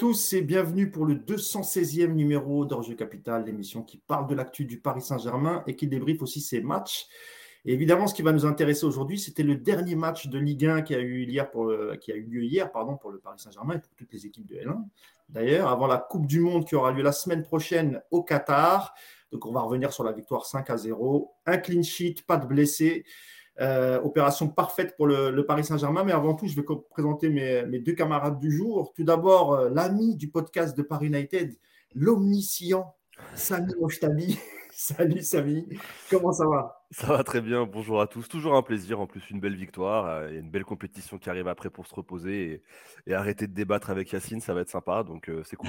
[0.00, 4.80] tous et bienvenue pour le 216e numéro d'Orge Capital, l'émission qui parle de l'actu du
[4.80, 7.06] Paris Saint-Germain et qui débriefe aussi ses matchs.
[7.66, 10.94] Évidemment, ce qui va nous intéresser aujourd'hui, c'était le dernier match de Ligue 1 qui
[10.94, 11.70] a eu, hier pour
[12.00, 14.46] qui a eu lieu hier pardon, pour le Paris Saint-Germain et pour toutes les équipes
[14.46, 14.78] de L1.
[15.28, 18.94] D'ailleurs, avant la Coupe du Monde qui aura lieu la semaine prochaine au Qatar.
[19.32, 21.30] Donc, on va revenir sur la victoire 5 à 0.
[21.44, 23.04] Un clean sheet, pas de blessés.
[23.60, 26.04] Euh, opération parfaite pour le, Paris Saint-Germain.
[26.04, 28.92] Mais avant tout, je vais présenter mes, deux camarades du jour.
[28.94, 31.54] Tout d'abord, euh, l'ami du podcast de Paris United,
[31.94, 32.94] l'omniscient
[33.34, 34.38] Samy Mochtabi.
[34.72, 35.68] Salut Samy,
[36.08, 36.86] comment ça va?
[36.90, 38.26] Ça va très bien, bonjour à tous.
[38.28, 41.48] Toujours un plaisir, en plus une belle victoire euh, et une belle compétition qui arrive
[41.48, 42.62] après pour se reposer
[43.06, 45.68] et, arrêter de débattre avec Yacine, ça va être sympa, donc c'est cool.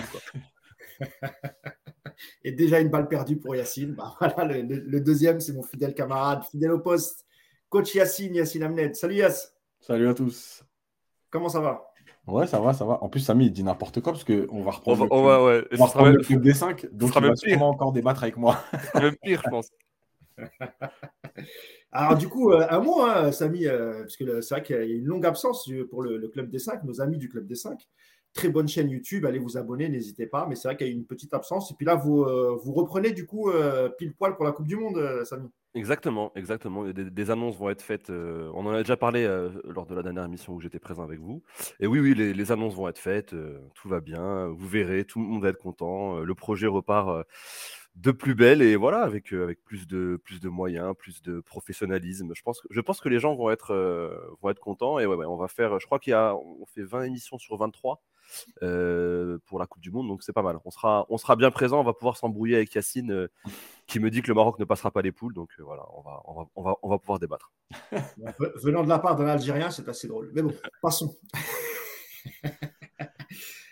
[2.45, 3.95] et déjà une balle perdue pour Yacine.
[3.95, 7.26] Bah, voilà, le deuxième, c'est mon fidèle camarade, fidèle au poste,
[7.71, 8.95] Coach Yassine, Yassine Amned.
[8.95, 9.55] Salut Yass.
[9.79, 10.61] Salut à tous.
[11.29, 11.87] Comment ça va?
[12.27, 13.01] Ouais, ça va, ça va.
[13.01, 15.79] En plus, Samy, il dit n'importe quoi parce qu'on va reprendre, on va, le, club,
[15.79, 16.91] on va le club des 5.
[16.91, 18.61] Donc, il va sûrement encore débattre avec moi.
[18.95, 19.69] Même pire, je pense.
[21.93, 24.79] Alors, du coup, euh, un mot, hein, Samy, euh, parce que c'est vrai qu'il y
[24.79, 27.55] a une longue absence pour le, le, Club des 5, nos amis du Club des
[27.55, 27.87] 5
[28.34, 29.26] très bonne chaîne YouTube.
[29.26, 30.46] Allez vous abonner, n'hésitez pas.
[30.48, 31.71] Mais c'est vrai qu'il y a eu une petite absence.
[31.71, 34.68] Et puis là, vous, euh, vous reprenez du coup euh, pile poil pour la Coupe
[34.68, 35.49] du Monde, euh, Samy.
[35.73, 36.84] Exactement, exactement.
[36.84, 38.10] Des, annonces vont être faites.
[38.10, 39.26] on en a déjà parlé
[39.63, 41.43] lors de la dernière émission où j'étais présent avec vous.
[41.79, 43.34] Et oui, oui, les, annonces vont être faites.
[43.73, 44.48] tout va bien.
[44.48, 46.20] Vous verrez, tout le monde va être content.
[46.20, 47.26] le projet repart
[47.95, 52.32] de plus belle et voilà avec, avec plus de plus de moyens plus de professionnalisme
[52.34, 53.76] je pense je pense que les gens vont être
[54.41, 56.16] vont être contents et ouais, on va faire je crois qu'il
[56.73, 58.01] fait 20 émissions sur 23
[58.63, 60.07] euh, pour la Coupe du Monde.
[60.07, 60.57] Donc c'est pas mal.
[60.65, 61.79] On sera, on sera bien présent.
[61.79, 63.27] On va pouvoir s'embrouiller avec Yacine euh,
[63.88, 65.34] qui me dit que le Maroc ne passera pas les poules.
[65.34, 67.51] Donc euh, voilà, on va, on, va, on, va, on va pouvoir débattre.
[68.63, 70.31] Venant de la part d'un Algérien, c'est assez drôle.
[70.33, 71.16] Mais bon, passons.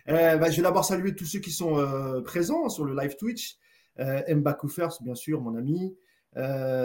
[0.08, 1.76] Bah, je vais d'abord saluer tous ceux qui sont
[2.26, 3.58] présents sur le live Twitch.
[4.00, 5.96] Mba Koufers, bien sûr, mon ami.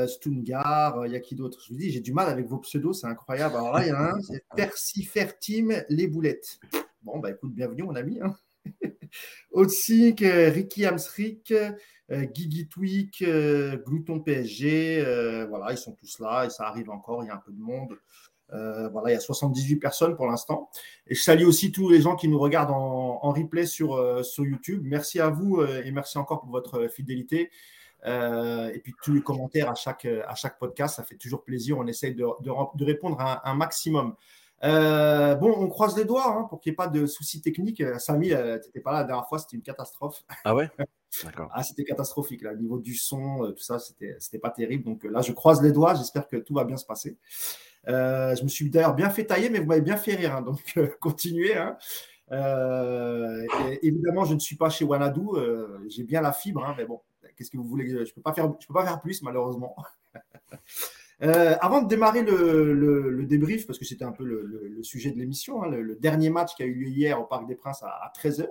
[0.06, 1.58] Stungar, il y a qui d'autre?
[1.64, 3.56] Je vous dis, j'ai du mal avec vos pseudos, c'est incroyable.
[3.56, 6.60] Alors là, il y en a un, c'est Persifertim les boulettes.
[7.04, 8.18] Bon, bah écoute, bienvenue, mon ami.
[8.20, 8.34] Hein.
[9.56, 16.50] Euh, Ricky Amsrik, euh, Guigui Tweak, euh, Glouton PSG, voilà, ils sont tous là et
[16.50, 17.96] ça arrive encore, il y a un peu de monde.
[18.48, 20.68] voilà, il y a 78 personnes pour l'instant.
[21.06, 24.82] Et je salue aussi tous les gens qui nous regardent en, replay sur, sur YouTube.
[24.84, 27.52] Merci à vous et merci encore pour votre fidélité.
[28.04, 31.78] et puis tous les commentaires à chaque, podcast, ça fait toujours plaisir.
[31.78, 34.16] On essaye de, de, répondre à un maximum.
[34.64, 37.80] Euh, bon, on croise les doigts hein, pour qu'il n'y ait pas de soucis techniques.
[37.80, 40.24] Euh, Samy, euh, tu n'étais pas là la dernière fois, c'était une catastrophe.
[40.44, 40.70] Ah ouais?
[41.24, 41.50] D'accord.
[41.52, 42.42] ah, c'était catastrophique.
[42.42, 44.84] Là, au niveau du son, tout ça, c'était, c'était pas terrible.
[44.84, 45.94] Donc là, je croise les doigts.
[45.94, 47.16] J'espère que tout va bien se passer.
[47.86, 50.34] je me suis d'ailleurs bien fait tailler, mais vous m'avez bien fait rire.
[50.34, 51.56] Hein, donc, continuez.
[51.56, 51.76] Hein.
[53.82, 55.20] évidemment, je ne suis pas chez Wanadu.
[55.88, 57.00] j'ai bien la fibre, mais bon,
[57.36, 59.76] qu'est-ce que vous voulez Je ne peux, pas faire, je peux pas faire plus, malheureusement.
[61.24, 65.62] Euh, avant de démarrer le, débrief, parce que c'était un peu le, sujet de l'émission,
[65.62, 68.46] hein, le, dernier match qui a eu lieu hier au Parc des Princes à, 13h,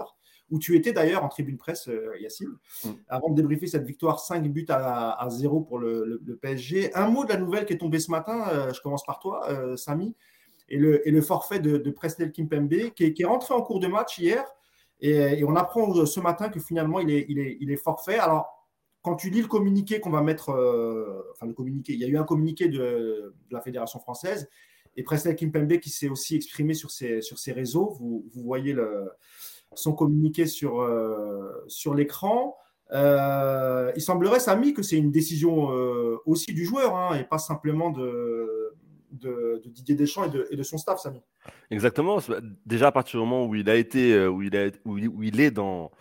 [0.50, 2.90] où tu étais d'ailleurs en tribune presse, euh, Yacine, mm.
[3.08, 6.94] avant de débriefer cette victoire 5 buts à, 0 pour le, PSG.
[6.96, 9.48] Un mot de la nouvelle qui est tombée ce matin, euh, je commence par toi,
[9.78, 10.16] Samy,
[10.70, 14.44] et le, forfait de, de Presnel Kimpembe, qui est, rentré en cours de match hier,
[15.00, 18.18] et, on apprend ce matin que finalement il est, il est, il est forfait.
[18.18, 18.63] Alors,
[19.04, 22.08] quand tu lis le communiqué qu'on va mettre, euh, enfin le communiqué, il y a
[22.08, 24.50] eu un communiqué de, la Fédération française
[24.96, 27.90] et Presley Kimpembe qui s'est aussi exprimé sur ses, sur ses réseaux.
[28.00, 29.12] Vous, vous voyez le,
[29.76, 32.56] son communiqué sur, euh, sur l'écran.
[32.92, 35.68] Euh, il semblerait, Samy, que c'est une décision
[36.26, 38.74] aussi du joueur hein, et pas simplement de,
[39.66, 41.22] Didier Deschamps et de, son staff, Samy.
[41.72, 42.20] Exactement.
[42.66, 45.92] Déjà à partir du moment où il a été, où il, est dans,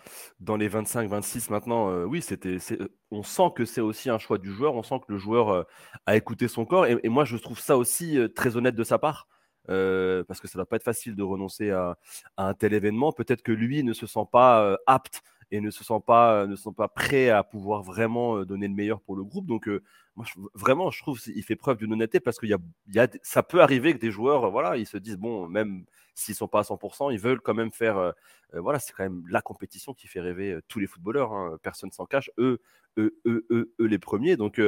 [0.42, 4.38] dans les 25-26 maintenant, euh, oui, c'était, euh, on sent que c'est aussi un choix
[4.38, 4.74] du joueur.
[4.74, 5.66] On sent que le joueur
[6.06, 6.86] a écouté son corps.
[6.86, 9.28] Et, moi, je trouve ça aussi très honnête de sa part.
[9.66, 11.96] parce que ça ne va pas être facile de renoncer à,
[12.36, 13.12] un tel événement.
[13.12, 16.72] Peut-être que lui ne se sent pas apte et ne se sent pas, ne sont
[16.72, 19.46] pas prêts à pouvoir vraiment donner le meilleur pour le groupe.
[19.46, 19.68] Donc,
[20.16, 22.46] moi, vraiment, je trouve qu'il fait preuve d'une honnêteté parce que
[23.22, 25.84] ça peut arriver que des joueurs, voilà, ils se disent, bon, même
[26.14, 28.12] s'ils sont pas à 100%, ils veulent quand même faire, euh,
[28.54, 31.58] euh, voilà, c'est quand même la compétition qui fait rêver euh, tous les footballeurs, hein,
[31.62, 32.60] personne s'en cache, eux,
[32.98, 34.36] eux, eux, eux, les premiers.
[34.36, 34.60] Donc,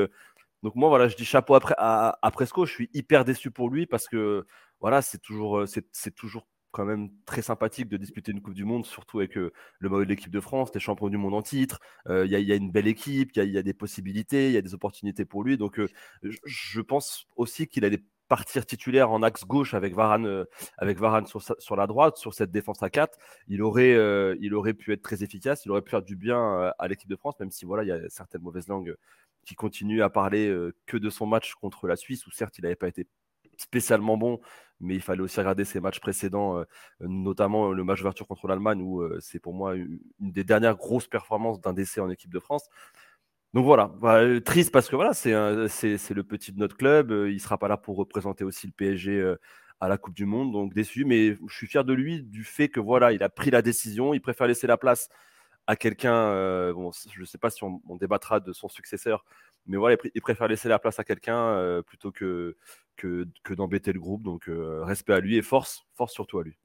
[0.63, 3.87] donc moi, voilà, je dis chapeau à, à, Presco, je suis hyper déçu pour lui
[3.87, 4.47] parce que,
[4.81, 8.85] voilà, c'est toujours, c'est toujours quand même très sympathique de disputer une Coupe du Monde,
[8.85, 11.81] surtout avec le maillot de l'équipe de France, des champions du monde en titre.
[12.09, 14.75] Il y, a une belle équipe, il y, a des possibilités, il y a des
[14.75, 15.57] opportunités pour lui.
[15.57, 15.81] Donc,
[16.23, 18.03] je pense aussi qu'il a des
[18.35, 20.45] partir titulaire en axe gauche avec Varane,
[20.79, 23.17] avec Varane sur, la droite, sur cette défense à 4,
[23.49, 23.97] il aurait,
[24.41, 27.17] il aurait pu être très efficace, il aurait pu faire du bien à l'équipe de
[27.17, 28.97] France, même si voilà, il y a certaines mauvaises langues
[29.45, 30.53] qui continuent à parler
[30.87, 33.07] que de son match contre la Suisse, où certes il n'avait pas été
[33.59, 34.41] spécialement bon,
[34.81, 36.65] mais il fallait aussi regarder ses matchs précédents, euh,
[37.01, 41.09] notamment le match d'ouverture contre l'Allemagne, où euh, c'est pour moi une des dernières grosses
[41.09, 42.69] performances d'un décès en équipe de France.
[43.55, 47.35] Donc voilà, bah, euh, triste parce que voilà, c'est le petit de notre club, il
[47.35, 49.35] ne sera pas là pour représenter aussi le PSG
[49.81, 52.69] à la Coupe du Monde, donc déçu, mais je suis fier de lui du fait
[52.69, 55.09] que voilà, il a pris la décision, il préfère laisser la place
[55.67, 59.25] à quelqu'un, bon, je ne sais pas si on, débattra de son successeur,
[59.67, 62.57] mais voilà, il, préfère laisser la place à quelqu'un plutôt que,
[62.97, 64.23] que, d'embêter le groupe.
[64.23, 66.57] Donc, euh, respect à lui et force, force surtout à lui.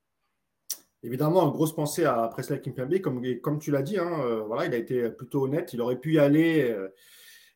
[1.01, 4.73] Évidemment, grosse pensée à Presley Kimpembe, comme, comme tu l'as dit, hein, euh, voilà, il
[4.73, 5.71] a été plutôt honnête.
[5.71, 6.75] Il aurait pu y aller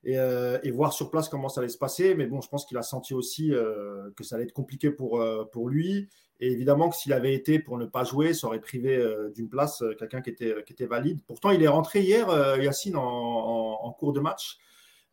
[0.06, 2.16] euh, et, voir sur place comment ça allait se passer.
[2.16, 3.52] Mais bon, je pense qu'il a senti aussi
[4.16, 6.08] que ça allait être compliqué pour, lui.
[6.40, 9.04] Et évidemment que s'il avait été pour ne pas jouer, ça aurait privé
[9.36, 11.20] d'une place quelqu'un qui était, valide.
[11.28, 12.30] Pourtant, il est rentré hier,
[12.62, 14.58] Yacine, en, cours de match.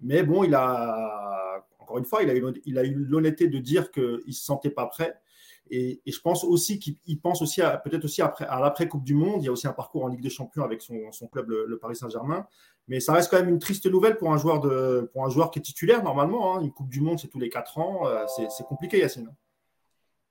[0.01, 3.59] Mais bon, il a, encore une fois, il a eu, il a eu l'honnêteté de
[3.59, 5.21] dire qu'il ne se sentait pas prêt.
[5.71, 9.43] Et, je pense aussi qu'il pense aussi peut-être aussi après, à l'après Coupe du Monde.
[9.43, 11.97] Il y a aussi un parcours en Ligue des Champions avec son, club, le, Paris
[11.97, 12.47] Saint-Germain.
[12.89, 15.51] Mais ça reste quand même une triste nouvelle pour un joueur, de, pour un joueur
[15.51, 16.57] qui est titulaire normalement.
[16.57, 16.63] Hein.
[16.63, 18.07] Une Coupe du Monde, c'est tous les 4 ans.
[18.09, 19.33] Euh, c'est compliqué, Yacine.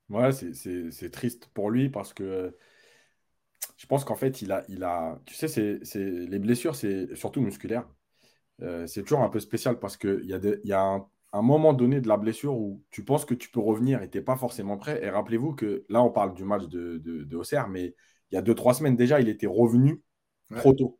[0.09, 2.55] Ouais, c'est triste pour lui parce que
[3.77, 5.19] je pense qu'en fait, il a, il a.
[5.25, 7.87] Tu sais, c'est les blessures, c'est surtout musculaire.
[8.61, 12.07] Euh, c'est toujours un peu spécial parce qu'il y y a un, moment donné de
[12.07, 15.03] la blessure où tu penses que tu peux revenir et tu n'es pas forcément prêt.
[15.03, 17.95] Et rappelez-vous que là, on parle du match de, de, Auxerre, mais
[18.31, 20.01] il y a deux, trois semaines déjà, il était revenu
[20.57, 20.99] trop tôt.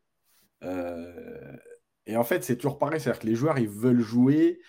[0.63, 1.57] Euh,
[2.05, 2.99] et en fait, c'est toujours pareil.
[2.99, 4.59] C'est-à-dire que les joueurs, ils veulent jouer.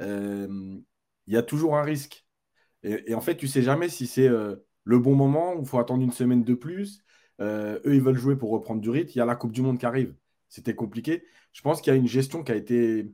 [0.00, 0.78] Euh,
[1.26, 2.26] il y a toujours un risque.
[2.82, 6.02] Et, en fait, tu sais jamais si c'est le bon moment ou il faut attendre
[6.02, 7.02] une semaine de plus.
[7.40, 9.10] eux, ils veulent jouer pour reprendre du rythme.
[9.14, 10.14] Il y a la Coupe du Monde qui arrive
[10.50, 11.24] c'était compliqué.
[11.52, 13.10] Je pense qu'il y a une gestion qui a été,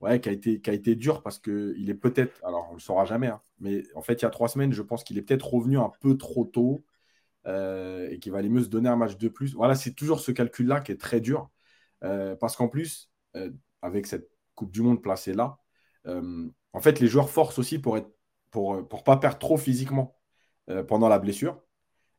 [0.00, 0.32] ouais, qui a
[0.72, 4.14] été, dure parce qu'il est peut-être, alors on le saura jamais, hein, mais en fait,
[4.14, 6.84] il y a trois semaines, je pense qu'il est peut-être revenu un peu trop tôt
[7.46, 9.54] euh, et qu'il va aller mieux se donner un match de plus.
[9.54, 11.50] Voilà, c'est toujours ce calcul-là qui est très dur
[12.04, 13.50] euh, parce qu'en plus, euh,
[13.82, 15.58] avec cette Coupe du Monde placée là,
[16.72, 18.10] en fait, les joueurs forcent aussi pour être
[18.50, 20.16] pour, pas perdre trop physiquement
[20.88, 21.62] pendant la blessure.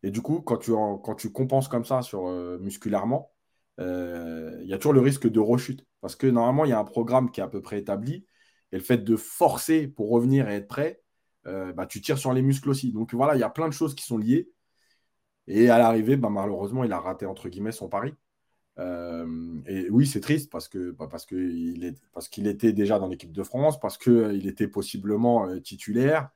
[0.03, 2.27] Et du coup, quand tu, quand compenses comme ça sur,
[2.59, 3.33] musculairement,
[3.79, 5.85] il y a toujours le risque de rechute.
[6.01, 8.25] Parce que normalement, il y a un programme qui est à peu près établi.
[8.71, 11.01] Et le fait de forcer pour revenir et être prêt,
[11.47, 12.91] euh, bah, tu tires sur les muscles aussi.
[12.91, 14.51] Donc voilà, il y a plein de choses qui sont liées.
[15.47, 18.13] Et à l'arrivée, bah, malheureusement, il a raté entre guillemets son pari.
[18.79, 23.07] Euh, et oui, c'est triste parce que bah, qu'il est, parce qu'il était déjà dans
[23.07, 26.29] l'équipe de France, parce qu'il était possiblement titulaire,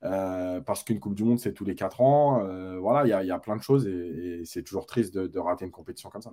[0.00, 2.78] parce qu'une Coupe du Monde c'est tous les 4 ans.
[2.80, 6.10] voilà, il y, a plein de choses et, c'est toujours triste de, rater une compétition
[6.10, 6.32] comme ça.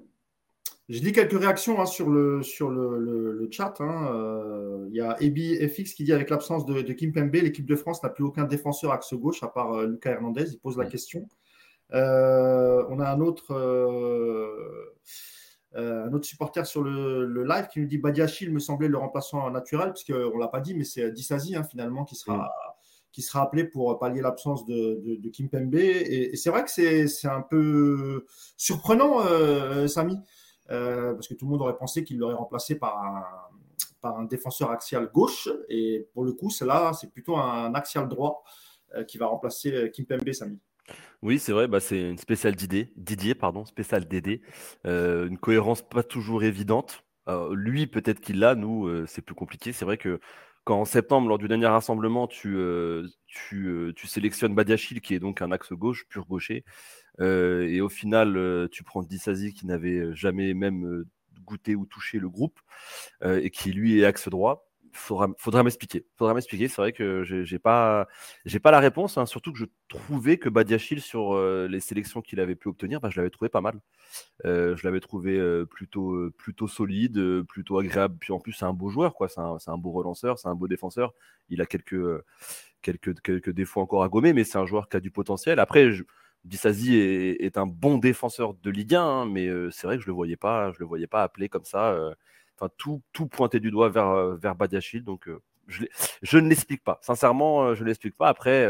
[0.88, 3.74] Je lis quelques réactions hein, sur, le, sur le, chat.
[3.80, 4.08] Hein.
[4.14, 7.76] Euh, il y a Ebi FX qui dit avec l'absence de, Kim Pembe, l'équipe de
[7.76, 10.52] France n'a plus aucun défenseur axe gauche à part euh, Lucas Hernandez.
[10.52, 11.28] Il pose la question.
[11.94, 13.56] Euh, on a un autre,
[15.74, 19.92] un autre supporter sur le, live qui nous dit Badiachil me semblait le remplaçant naturel,
[19.92, 22.52] puisqu'on ne l'a pas dit, mais c'est Dissazi hein, finalement qui sera.
[23.12, 25.76] qui sera appelé pour pallier l'absence de, Kim Pembe.
[25.76, 29.24] Et, c'est vrai que c'est un peu surprenant,
[29.88, 30.20] Samy.
[30.72, 32.98] Euh, parce que tout le monde aurait pensé qu'il l'aurait remplacé par
[34.04, 35.50] un, défenseur axial gauche.
[35.68, 38.44] Et pour le coup, là, c'est plutôt un axial droit
[38.94, 40.60] euh, qui va remplacer euh, Kimpembe Samy.
[41.24, 44.44] Oui, c'est vrai, bah, c'est une spéciale Didier, Didier pardon, spéciale Dédé.
[44.84, 47.04] une cohérence pas toujours évidente.
[47.52, 49.74] lui, peut-être qu'il l'a, nous, c'est plus compliqué.
[49.74, 50.20] C'est vrai que
[50.64, 52.60] quand en septembre, lors du dernier rassemblement, tu,
[53.26, 56.64] tu, tu sélectionnes Badiachil, qui est donc un axe gauche, pur gaucher,
[57.22, 61.08] euh, et au final, euh, tu prends Dissazi qui n'avait jamais même euh,
[61.46, 62.60] goûté ou touché le groupe
[63.24, 64.68] et qui lui est axe droit.
[64.94, 66.08] Faudra, faudra m'expliquer.
[66.16, 66.68] Faudra m'expliquer.
[66.68, 68.08] C'est vrai que j'ai pas,
[68.46, 69.18] j'ai pas la réponse.
[69.18, 73.10] Hein, surtout que je trouvais que Badiachil sur les sélections qu'il avait pu obtenir, bah,
[73.12, 73.80] je l'avais trouvé pas mal.
[74.44, 78.18] je l'avais trouvé plutôt, plutôt solide, plutôt agréable.
[78.20, 79.28] Puis en plus, c'est un beau joueur, quoi.
[79.28, 81.14] C'est un, un, beau relanceur, c'est un beau défenseur.
[81.50, 82.24] Il a quelques,
[82.82, 85.60] quelques, quelques défauts encore à gommer, mais c'est un joueur qui a du potentiel.
[85.60, 86.04] Après, je,
[86.46, 90.14] Dissazi est, un bon défenseur de Ligue 1, hein, mais c'est vrai que je le
[90.14, 91.98] voyais pas, je le voyais pas appelé comme ça.
[92.56, 95.30] Enfin, tout, tout pointé du doigt vers, vers Badiachil, donc
[95.68, 97.00] je, ne l'explique pas.
[97.02, 98.30] Sincèrement, je ne l'explique pas.
[98.30, 98.66] Après,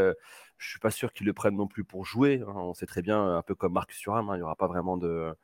[0.58, 2.42] je suis pas sûr qu'ils le prennent non plus pour jouer.
[2.46, 2.54] Hein.
[2.56, 4.96] On sait très bien, un peu comme Marcus Thuram, hein, il n'y aura pas vraiment
[4.96, 5.34] de.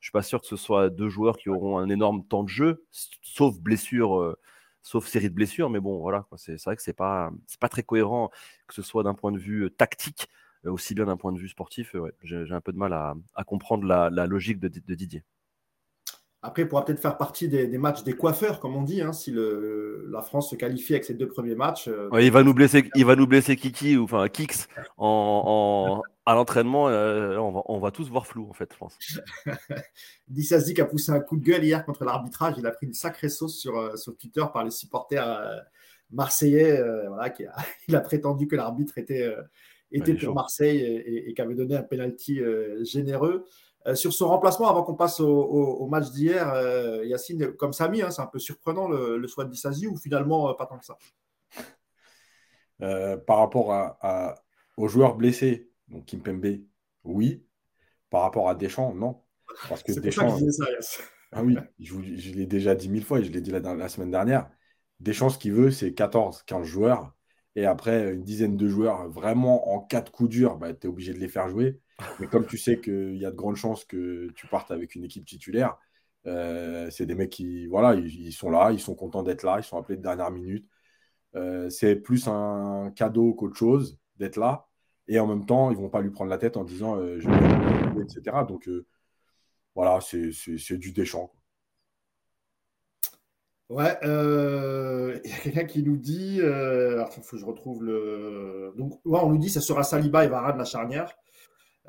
[0.00, 2.48] Je suis pas sûr que ce soit deux joueurs qui auront un énorme temps de
[2.48, 2.84] jeu,
[3.22, 4.36] sauf blessure
[4.82, 5.70] sauf série de blessures.
[5.70, 7.30] Mais bon, voilà, c'est vrai que c'est pas,
[7.60, 8.30] pas très cohérent,
[8.66, 10.28] que ce soit d'un point de vue tactique,
[10.64, 11.94] aussi bien d'un point de vue sportif.
[12.22, 15.24] J'ai un peu de mal à, comprendre la, logique de Didier.
[16.40, 19.34] Après, il pourra peut-être faire partie des, matchs des coiffeurs, comme on dit, hein, si
[19.34, 21.88] la France se qualifie avec ses deux premiers matchs.
[21.88, 26.34] Euh, il, va nous blesser, il va nous blesser Kiki, ou enfin Kix, en, à
[26.34, 26.88] l'entraînement.
[26.88, 28.96] Euh, on, va, tous voir flou, en fait, je pense.
[30.28, 32.54] Dissazik a poussé un coup de gueule hier contre l'arbitrage.
[32.56, 35.64] Il a pris une sacrée sauce sur, euh, sur Twitter par les supporters
[36.12, 36.80] marseillais.
[37.08, 37.56] voilà, qui a,
[37.88, 39.28] il a prétendu que l'arbitre était,
[39.92, 42.40] était pour Marseille et, et, qu'avait donné un penalty
[42.82, 43.44] généreux.
[43.88, 48.10] Euh, sur son remplacement, avant qu'on passe au, match d'hier, euh, Yacine, comme Samy, hein,
[48.10, 50.98] c'est un peu surprenant le, choix de Dissasi ou finalement euh, pas tant que ça?
[53.26, 54.34] Par rapport à,
[54.76, 56.60] aux joueurs blessés, donc Kimpembe,
[57.04, 57.44] oui.
[58.10, 59.22] Par rapport à Deschamps, non.
[59.68, 60.38] Parce que Deschamps.
[60.50, 60.66] Ça,
[61.32, 63.88] ah oui, je, je l'ai déjà dit mille fois et je l'ai dit la, la,
[63.88, 64.48] semaine dernière.
[65.00, 67.12] Deschamps, ce qu'il veut, c'est 14, 15 joueurs.
[67.58, 70.88] Et après, une dizaine de joueurs, vraiment en cas de coup dur, bah, tu es
[70.88, 71.80] obligé de les faire jouer.
[72.20, 75.02] Mais comme tu sais qu'il y a de grandes chances que tu partes avec une
[75.02, 75.76] équipe titulaire,
[76.26, 79.64] euh, c'est des mecs qui voilà, ils, sont là, ils sont contents d'être là, ils
[79.64, 80.68] sont appelés de dernière minute.
[81.34, 84.68] Euh, c'est plus un cadeau qu'autre chose d'être là.
[85.08, 87.28] Et en même temps, ils vont pas lui prendre la tête en disant euh, je
[87.28, 88.44] vais etc.
[88.46, 88.70] Donc
[89.74, 91.32] voilà, c'est du déchant.
[93.68, 98.72] Ouais, il y a quelqu'un qui nous dit, il faut que je retrouve le.
[98.76, 101.14] Donc, ouais, on nous dit ça sera Saliba et Varane la charnière.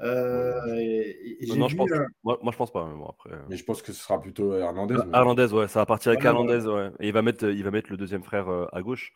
[0.02, 1.26] Euh,
[1.58, 1.90] non, je pense,
[2.24, 2.90] moi, moi, je pense pas.
[2.96, 3.30] Mais, après...
[3.50, 4.96] mais je pense que ce sera plutôt Hernandez.
[5.14, 6.92] Hernandez, ouais, ça va partir avec Hernandez, ouais.
[7.00, 9.14] Et il va mettre, il va mettre le deuxième frère à gauche.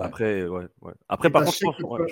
[0.00, 0.92] Après, ouais, ouais.
[1.08, 2.06] Après, par contre,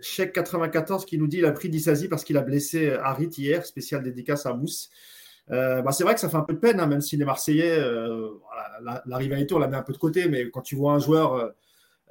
[0.00, 3.64] Chèque 94 qui nous dit il a pris Dissasi parce qu'il a blessé Harit hier,
[3.66, 4.90] spécial dédicace à Mousse.
[5.50, 7.24] Euh, bah c'est vrai que ça fait un peu de peine, hein, même si les
[7.24, 8.28] Marseillais, euh,
[8.82, 10.98] la, la, rivalité, on la met un peu de côté, mais quand tu vois un
[10.98, 11.52] joueur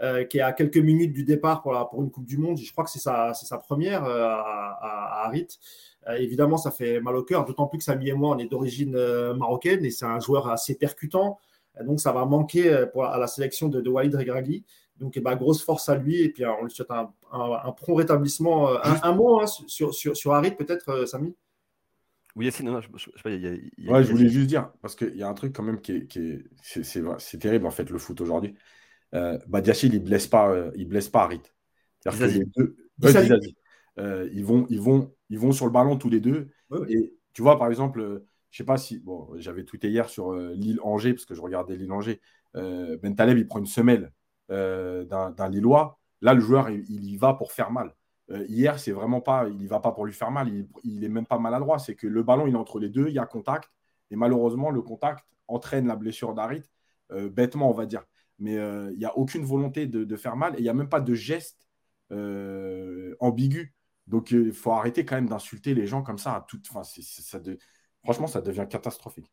[0.01, 2.57] euh, qui est à quelques minutes du départ pour, la, pour une Coupe du Monde.
[2.57, 5.47] Je crois que c'est sa, sa, première euh, à, à, Harit.
[6.07, 8.45] Euh, évidemment, ça fait mal au cœur, d'autant plus que Samy et moi, on est
[8.45, 8.93] d'origine
[9.33, 11.37] marocaine et c'est un joueur assez percutant.
[11.83, 14.63] Donc, ça va manquer pour, à la sélection de, de Walid Regragui.
[14.97, 16.21] Donc, eh ben, grosse force à lui.
[16.21, 18.69] Et puis, on lui souhaite un, un, prompt rétablissement.
[18.81, 21.35] Un, mot hein, sur, sur, sur Harit, peut-être, Samy?
[22.35, 25.27] Oui, Yacine, non, je, je, je, ouais, je voulais juste dire, parce qu'il y a
[25.27, 28.55] un truc quand même qui est, qui est c'est terrible en fait le foot aujourd'hui
[29.15, 31.41] euh, Badiachil, il blesse pas, euh, il blesse pas Harit.
[32.05, 32.75] Les deux,
[33.97, 36.49] euh, ils, vont, ils, vont, ils vont sur le ballon tous les deux.
[36.87, 38.99] Et tu vois, par exemple, euh, je sais pas si.
[38.99, 42.21] Bon, j'avais tweeté hier sur Lille-Angers, parce que je regardais Lille-Angers.
[42.53, 44.11] ben Taleb, il prend une semelle
[44.49, 45.99] d'un Lillois.
[46.21, 47.95] Là, le joueur, il, y va pour faire mal.
[48.47, 49.47] Hier, c'est vraiment pas.
[49.49, 50.47] Il va pas pour lui faire mal.
[50.49, 51.79] Il, il est même pas maladroit.
[51.79, 53.07] C'est que le ballon, il est entre les deux.
[53.07, 53.71] Il y a contact.
[54.11, 56.63] Et malheureusement, le contact entraîne la blessure d'Harit.
[57.09, 58.03] bêtement, on va dire
[58.39, 60.89] mais euh, il n'y a aucune volonté de, faire mal et il n'y a même
[60.89, 61.67] pas de geste
[62.11, 63.75] euh, ambigu.
[64.07, 66.65] Donc il faut arrêter quand même d'insulter les gens comme ça à toute.
[66.69, 67.39] Enfin, ça
[68.03, 69.31] Franchement, ça devient catastrophique.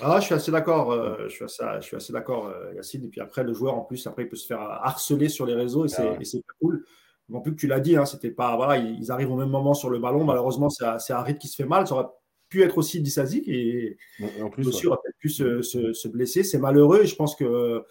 [0.00, 3.04] Ah, je suis assez d'accord, euh, je suis assez, je suis assez d'accord, Yacine.
[3.04, 5.54] Et puis après, le joueur, en plus, après, il peut se faire harceler sur les
[5.54, 6.84] réseaux et c'est ah cool.
[7.32, 8.54] En plus que tu l'as dit, hein, c'était pas.
[8.56, 10.24] Voilà, ils arrivent au même moment sur le ballon.
[10.24, 11.86] Malheureusement, c'est Harit qui se fait mal.
[11.86, 12.06] Ça aurait
[12.48, 13.96] pu être aussi Dissazik et,
[14.40, 16.44] en plus, aussi aurait pu se, blesser.
[16.44, 17.84] C'est malheureux et je pense que,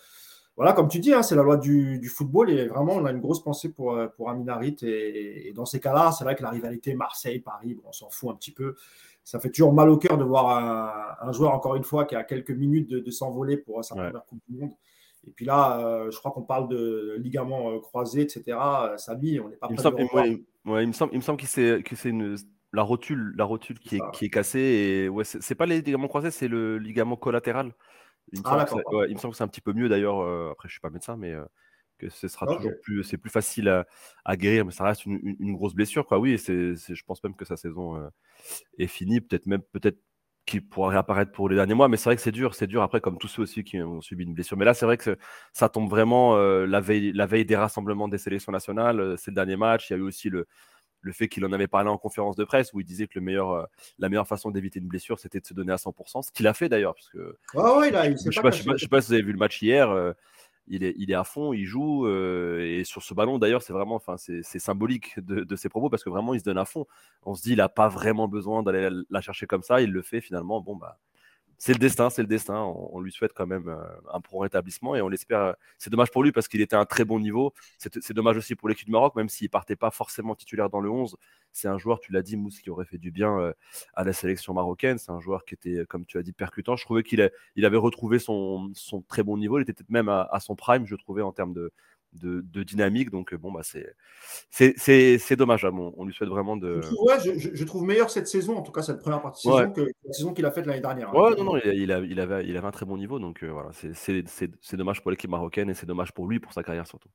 [0.56, 3.20] voilà, comme tu dis, hein, c'est la loi du, football et vraiment, on a une
[3.20, 4.78] grosse pensée pour, pour Aminarit.
[4.84, 8.36] Et, et dans ces cas-là, c'est vrai que la rivalité Marseille-Paris, on s'en fout un
[8.36, 8.76] petit peu.
[9.26, 12.24] Ça fait toujours mal au cœur de voir un, joueur, encore une fois, qui a
[12.24, 14.72] quelques minutes de, s'envoler pour sa première Coupe du Monde.
[15.28, 18.58] Et puis là, euh, je crois qu'on parle de ligaments euh, croisés, etc.
[18.98, 22.10] Samy, on n'est pas il me, semble, il me semble, il me semble que c'est
[22.10, 22.38] une
[22.76, 24.60] la rotule, la rotule qui est, qui est cassée.
[24.60, 27.74] Et ouais, c'est pas les ligaments croisés, c'est le ligament collatéral.
[28.34, 30.20] Il me, ah, semble, que il me semble que c'est un petit peu mieux d'ailleurs.
[30.20, 31.46] Euh, après, je suis pas médecin, mais euh,
[31.98, 33.86] que ce sera toujours plus, c'est plus facile
[34.26, 36.20] à, guérir, mais ça reste une, grosse blessure, quoi.
[36.20, 38.10] Oui, c'est, je pense même que sa saison euh,
[38.78, 39.22] est finie.
[39.22, 40.00] Peut-être même, peut-être
[40.46, 42.84] qu'il pourra réapparaître pour les derniers mois, mais c'est vrai que c'est dur, c'est dur
[42.84, 44.58] après, comme tous ceux aussi qui ont subi une blessure.
[44.58, 45.18] Mais là, c'est vrai que
[45.54, 49.16] ça tombe vraiment la veille, la veille des rassemblements des sélections nationales.
[49.18, 49.90] C'est le dernier match.
[49.90, 50.48] Il y a eu aussi le
[51.06, 53.22] le fait qu'il en avait parlé en conférence de presse où il disait que le
[53.22, 53.64] meilleur, euh,
[54.00, 56.54] la meilleure façon d'éviter une blessure, c'était de se donner à 100%, ce qu'il a
[56.54, 56.96] fait d'ailleurs.
[56.96, 57.38] Parce que,
[58.18, 58.42] je ne sais,
[58.88, 60.14] pas, si vous avez vu le match hier.
[60.68, 62.08] Il est, il est à fond, il joue.
[62.08, 66.04] Euh, et sur ce ballon, d'ailleurs, c'est vraiment, enfin, c'est symbolique de, ses propos parce
[66.04, 66.86] que vraiment, il se donne à fond.
[67.24, 69.82] On se dit, il n'a pas vraiment besoin d'aller la chercher comme ça.
[69.82, 70.62] Il le fait finalement.
[70.62, 70.98] Bon, bah,
[71.58, 72.60] c'est le destin, c'est le destin.
[72.60, 73.74] On, lui souhaite quand même
[74.14, 75.56] un pro rétablissement et on l'espère.
[75.78, 77.54] C'est dommage pour lui parce qu'il était à un très bon niveau.
[77.78, 80.90] C'est dommage aussi pour l'équipe du Maroc, même s'il partait pas forcément titulaire dans le
[80.90, 81.16] 11.
[81.52, 83.54] C'est un joueur, tu l'as dit, Mousse, qui aurait fait du bien
[83.94, 84.98] à la sélection marocaine.
[84.98, 86.76] C'est un joueur qui était, comme tu as dit, percutant.
[86.76, 89.58] Je trouvais qu'il il avait retrouvé son, son, très bon niveau.
[89.58, 91.72] Il était peut-être même à, son prime, je trouvais, en termes de,
[92.22, 93.10] de, dynamique.
[93.10, 95.66] Donc, bon, bah, c'est dommage.
[95.66, 95.72] Hein.
[95.74, 96.82] on lui souhaite vraiment de.
[96.82, 100.14] Je trouve, meilleur cette saison, en tout cas cette première partie de saison, que la
[100.14, 101.10] saison qu'il a faite l'année dernière.
[101.10, 101.14] Hein.
[101.14, 102.20] Ouais, non, non, il, avait, il
[102.58, 103.20] avait un très bon niveau.
[103.20, 106.64] Donc, euh, voilà, c'est dommage pour l'équipe marocaine et c'est dommage pour lui, pour sa
[106.64, 107.10] carrière surtout.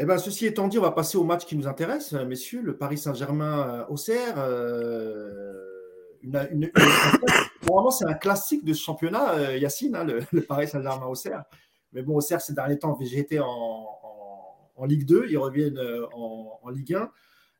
[0.00, 2.76] Eh ben, ceci étant dit, on va passer au match qui nous intéresse, messieurs, le
[2.76, 4.34] Paris Saint-Germain-Auxerre.
[4.38, 5.64] Euh,
[6.22, 6.70] une,
[7.66, 11.42] Normalement, c'est un classique de ce championnat, euh, Yacine, hein, le, le, Paris Saint-Germain-Auxerre.
[11.92, 13.98] Mais bon, Auxerre, ces derniers temps, VGT en,
[14.76, 17.10] en, Ligue 2, ils reviennent euh, en, Ligue 1.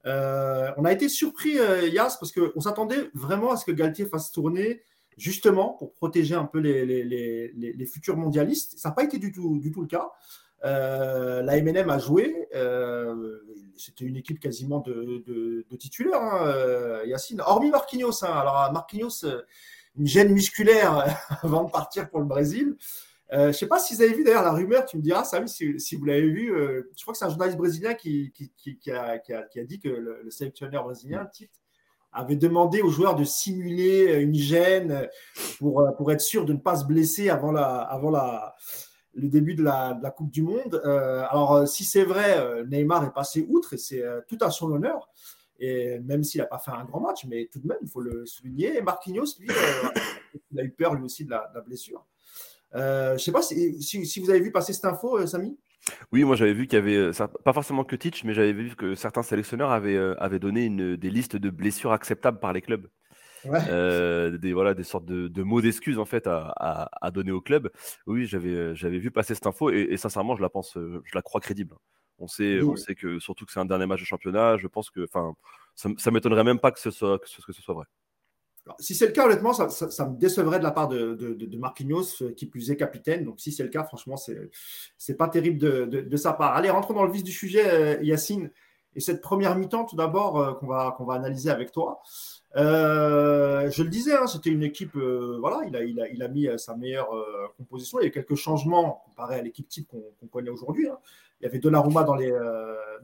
[0.06, 4.06] Euh, on a été surpris, euh, Yass, parce qu'on s'attendait vraiment à ce que Galtier
[4.06, 4.82] fasse tourner
[5.16, 8.78] justement pour protéger un peu les, futurs mondialistes.
[8.78, 10.10] Ça n'a pas été du tout, du tout le cas.
[10.62, 12.48] la MNM a joué.
[13.76, 15.24] C'était une équipe quasiment de,
[15.68, 17.40] de, titulaires, hein, Yacine.
[17.40, 18.24] Hormis Marquinhos.
[18.24, 18.30] Hein.
[18.32, 19.24] Alors, Marquinhos,
[19.98, 21.04] une gêne musculaire
[21.42, 22.76] avant de partir pour le Brésil.
[23.32, 25.24] Euh, je ne sais pas si vous avez vu d'ailleurs la rumeur, tu me diras,
[25.46, 26.54] si, vous l'avez vu.
[26.54, 28.32] Euh, je crois que c'est un journaliste brésilien qui,
[28.90, 31.60] a, dit que le, sélectionneur brésilien, Tite,
[32.10, 35.08] avait demandé aux joueurs de simuler une gêne
[35.58, 40.30] pour, euh, être sûr de ne pas se blesser avant, le début de la, Coupe
[40.30, 40.80] du Monde.
[40.84, 45.10] alors, si c'est vrai, Neymar est passé outre et c'est tout à son honneur.
[45.60, 48.00] Et même s'il n'a pas fait un grand match, mais tout de même, il faut
[48.00, 48.78] le souligner.
[48.78, 49.48] Et Marquinhos, lui,
[50.52, 52.06] il a eu peur lui aussi de la blessure.
[52.74, 55.56] Euh, je ne sais pas si, vous avez vu passer cette info, euh, Samy?
[56.12, 58.74] Oui, moi j'avais vu qu'il y avait, euh, pas forcément que Teach, mais j'avais vu
[58.76, 62.88] que certains sélectionneurs avaient, donné une, des listes de blessures acceptables par les clubs.
[63.44, 67.70] des, voilà, des sortes de, mots d'excuses en fait à, donner au club.
[68.06, 71.76] Oui, j'avais, vu passer cette info et, sincèrement, je la pense, je la crois crédible.
[72.18, 74.56] On sait, on sait que surtout que c'est un dernier match de championnat.
[74.56, 75.34] Je pense que, enfin,
[75.76, 77.86] ça, ça m'étonnerait même pas que ce soit, que ce soit vrai
[78.78, 82.46] si c'est le cas, honnêtement, ça, me décevrait de la part de, Marquinhos, euh, qui
[82.46, 83.24] plus est capitaine.
[83.24, 84.50] Donc, si c'est le cas, franchement, c'est
[85.08, 86.54] n'est pas terrible de, sa part.
[86.54, 88.50] Allez, rentrons dans le vif du sujet, euh, Yacine.
[88.94, 92.00] Et cette première mi-temps, tout d'abord, euh, qu'on va, qu'on va analyser avec toi.
[92.54, 96.48] je le disais, hein, c'était une équipe, voilà, il a, il, a, il a, mis
[96.58, 97.10] sa meilleure
[97.56, 98.00] composition.
[98.00, 100.88] Il y a quelques changements comparé à l'équipe type qu'on connaît aujourd'hui.
[100.88, 100.98] Hein.
[101.40, 102.36] Il y avait Donnarumma dans les,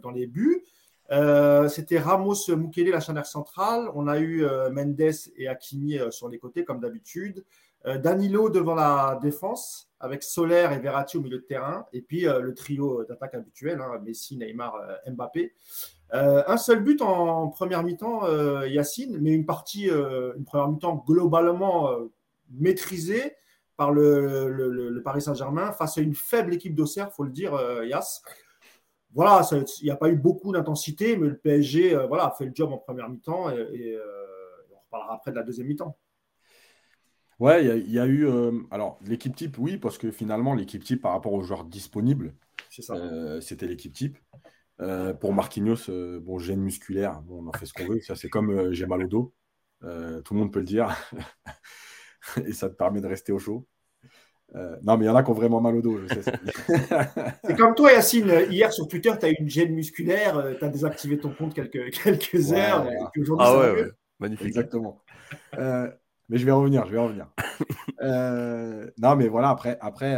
[0.03, 0.65] dans les buts.
[1.11, 3.91] Euh, c'était Ramos Mukele, la charnière centrale.
[3.95, 5.01] On a eu euh, Mendes
[5.37, 7.45] et Hakimi euh, sur les côtés, comme d'habitude.
[8.03, 11.85] Danilo devant la défense, avec Soler et Verratti au milieu de terrain.
[11.93, 14.75] Et puis le trio d'attaque habituel, hein, Messi, Neymar,
[15.07, 15.53] Mbappé.
[16.11, 18.27] un seul but en première mi-temps,
[18.65, 21.91] Yacine, mais une partie, une première mi-temps globalement
[22.53, 23.37] maîtrisée
[23.77, 27.53] par le, Paris Saint-Germain face à une faible équipe d'Auxerre, il faut le dire,
[27.85, 28.23] Yass
[29.15, 32.47] voilà, il n'y a pas eu beaucoup d'intensité, mais le PSG euh, voilà, a fait
[32.47, 34.03] le job en première mi-temps et, euh,
[34.73, 35.97] on reparlera après de la deuxième mi-temps.
[37.39, 38.27] Ouais, il y, a eu.
[38.27, 42.35] Euh, alors, l'équipe type, oui, parce que finalement, l'équipe type par rapport aux joueurs disponibles,
[43.41, 44.19] c'était l'équipe type.
[45.21, 48.01] pour Marquinhos, bon, gêne musculaire, bon, on en fait ce qu'on veut.
[48.01, 49.35] Ça, c'est comme j'ai mal au dos.
[49.81, 50.97] tout le monde peut le dire.
[52.45, 53.67] et ça te permet de rester au chaud.
[54.57, 56.33] Euh, non, mais il y en a qui ont vraiment mal au dos, je sais.
[57.45, 58.47] c'est comme toi, Yacine.
[58.51, 61.55] Hier sur Twitter, tu as eu une gêne musculaire, euh, tu as désactivé ton compte
[61.55, 62.87] quelques, quelques heures.
[63.39, 63.91] ah ouais,
[64.21, 64.47] magnifique.
[64.47, 65.03] Exactement.
[65.59, 65.91] Euh,
[66.29, 67.29] mais je vais revenir, je vais revenir.
[68.99, 70.17] non, mais voilà, après, après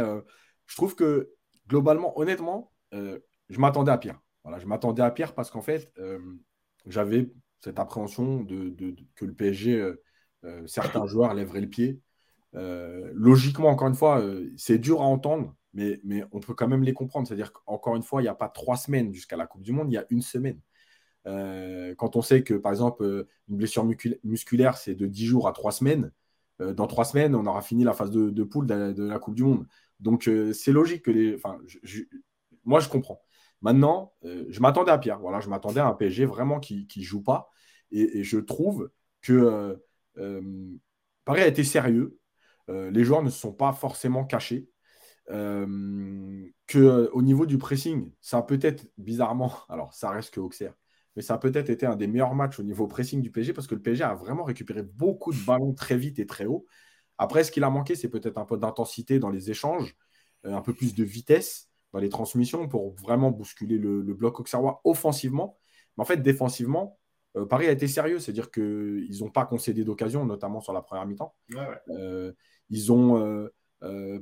[0.67, 1.31] je trouve que
[1.67, 4.19] globalement, honnêtement, je m'attendais à pire.
[4.43, 5.91] Voilà, je m'attendais à pire parce qu'en fait,
[6.85, 9.93] j'avais cette appréhension de, que le PSG,
[10.67, 11.99] certains joueurs lèveraient le pied
[12.55, 16.67] euh, logiquement, encore une fois, euh, c'est dur à entendre, mais, mais on peut quand
[16.67, 17.27] même les comprendre.
[17.27, 19.91] C'est-à-dire qu'encore une fois, il n'y a pas trois semaines jusqu'à la Coupe du Monde,
[19.91, 20.59] il y a une semaine.
[21.27, 23.85] Euh, quand on sait que, par exemple, une blessure
[24.23, 26.11] musculaire, c'est de 10 jours à 3 semaines,
[26.59, 29.67] dans 3 semaines, on aura fini la phase de, poule de, la Coupe du Monde.
[29.99, 31.35] Donc, c'est logique que les.
[31.35, 31.59] Enfin,
[32.65, 33.21] moi, je comprends.
[33.61, 35.19] Maintenant, je m'attendais à Pierre.
[35.19, 37.51] Voilà, je m'attendais à un PSG vraiment qui ne joue pas.
[37.91, 38.89] Et, et, je trouve
[39.21, 39.77] que
[41.25, 42.17] Paris a été sérieux.
[42.69, 44.69] Euh, les joueurs ne se sont pas forcément cachés.
[45.29, 50.39] Euh, que euh, au niveau du pressing, ça a peut-être bizarrement, alors ça reste que
[50.39, 50.73] Auxerre,
[51.15, 53.67] mais ça a peut-être été un des meilleurs matchs au niveau pressing du PSG parce
[53.67, 56.65] que le PSG a vraiment récupéré beaucoup de ballons très vite et très haut.
[57.17, 59.95] Après, ce qu'il a manqué, c'est peut-être un peu d'intensité dans les échanges,
[60.43, 65.57] un peu plus de vitesse dans les transmissions pour vraiment bousculer le, bloc auxerrois offensivement.
[65.97, 66.99] Mais en fait, défensivement,
[67.49, 71.35] Paris a été sérieux, c'est-à-dire qu'ils n'ont pas concédé d'occasion, notamment sur la première mi-temps.
[72.69, 73.49] Ils n'ont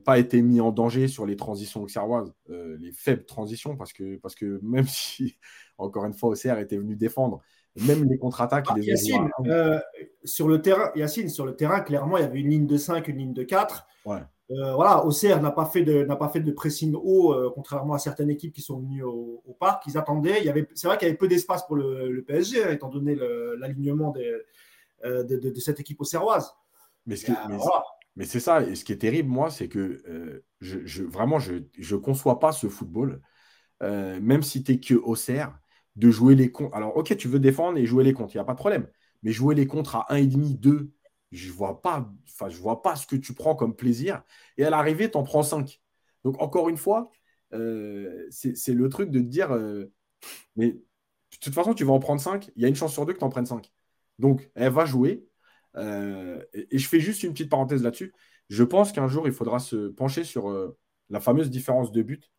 [0.03, 4.35] pas été mis en danger sur les transitions auxerroises, les faibles transitions, parce que, parce
[4.35, 5.37] que même si,
[5.77, 7.41] encore une fois, Auxerre était venu défendre,
[7.75, 8.67] même les contre-attaques.
[8.69, 9.79] Ah, Yacine, euh,
[10.23, 13.07] sur le terrain, Yacine, sur le terrain, clairement, il y avait une ligne de 5,
[13.07, 13.85] une ligne de 4.
[14.05, 14.19] Ouais.
[14.51, 17.95] Euh, voilà, Auxerre n'a pas fait de n'a pas fait de pressing haut, euh, contrairement
[17.95, 19.83] à certaines équipes qui sont venues au, parc.
[19.87, 20.39] Ils attendaient.
[20.39, 22.89] Il y avait, c'est vrai qu'il y avait peu d'espace pour le, PSG, hein, étant
[22.89, 23.15] donné
[23.57, 24.45] l'alignement de,
[25.03, 26.53] de, cette équipe auxerroise.
[27.07, 27.57] Mais, ce mais,
[28.23, 28.61] c'est ça.
[28.61, 32.67] Et ce qui est terrible, moi, c'est que je, vraiment, je ne conçois pas ce
[32.67, 33.21] football.
[33.81, 35.59] même si tu es que Auxerre,
[35.95, 36.73] de jouer les comptes.
[36.73, 38.87] Alors, ok, tu veux défendre et jouer les comptes, il n'y a pas de problème.
[39.23, 40.91] Mais jouer les contres à 1,5, 2,
[41.31, 41.81] je ne vois,
[42.61, 44.21] vois pas ce que tu prends comme plaisir.
[44.57, 45.81] Et à l'arrivée, tu en prends 5.
[46.23, 47.11] Donc, encore une fois,
[47.53, 49.91] euh, c'est le truc de te dire, euh,
[50.55, 52.51] mais de toute façon, tu vas en prendre 5.
[52.55, 53.71] Il y a une chance sur deux que tu en prennes 5.
[54.19, 55.25] Donc, elle va jouer.
[55.77, 58.13] Euh, et, je fais juste une petite parenthèse là-dessus.
[58.49, 60.75] Je pense qu'un jour, il faudra se pencher sur
[61.09, 62.31] la fameuse différence de but.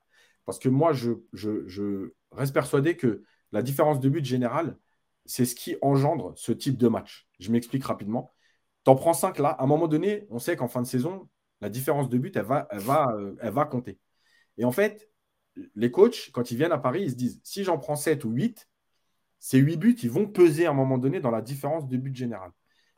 [0.44, 3.22] Parce que moi, je, reste persuadé que
[3.52, 4.78] la différence de but générale,
[5.24, 7.28] c'est ce qui engendre ce type de match.
[7.40, 8.32] Je m'explique rapidement.
[8.84, 11.28] Tu en prends 5 là, à un moment donné, on sait qu'en fin de saison,
[11.60, 13.98] la différence de but, elle va, elle va, euh, elle va compter.
[14.58, 15.10] Et en fait,
[15.74, 18.30] les coachs, quand ils viennent à Paris, ils se disent si j'en prends 7 ou
[18.30, 18.68] 8,
[19.40, 22.14] ces 8 buts, ils vont peser à un moment donné dans la différence de but
[22.14, 22.52] général.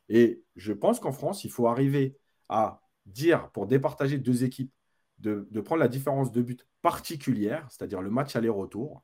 [0.09, 2.17] Et je pense qu'en France, il faut arriver
[2.49, 4.71] à dire, pour départager deux équipes,
[5.19, 9.03] de, prendre la différence de but particulière, c'est-à-dire le match aller-retour.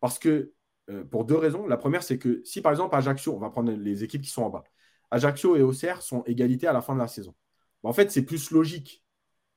[0.00, 0.52] Parce que
[0.90, 1.66] euh, pour deux raisons.
[1.66, 4.42] La première, c'est que si par exemple Ajaccio, on va prendre les équipes qui sont
[4.42, 4.62] en bas,
[5.10, 7.34] Ajaccio et Auxerre sont égalité à la fin de la saison.
[7.82, 9.04] en fait, c'est plus logique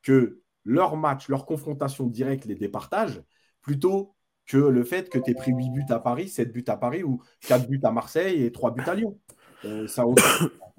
[0.02, 3.22] que leur match, leur confrontation directe les départage,
[3.62, 6.78] plutôt que le fait que tu aies pris 8 buts à Paris, 7 buts à
[6.78, 9.20] Paris ou 4 buts à Marseille et 3 buts à Lyon.
[9.66, 10.06] Euh, ça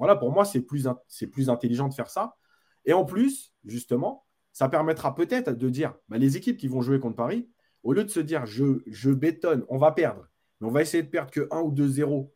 [0.00, 0.88] voilà, pour moi, c'est plus,
[1.50, 2.34] intelligent de faire ça.
[2.86, 6.98] Et en plus, justement, ça permettra peut-être de dire bah, les équipes qui vont jouer
[6.98, 7.50] contre Paris,
[7.82, 10.26] au lieu de se dire je, je bétonne, on va perdre,
[10.58, 12.30] mais on va essayer de perdre que 1 ou 2-0.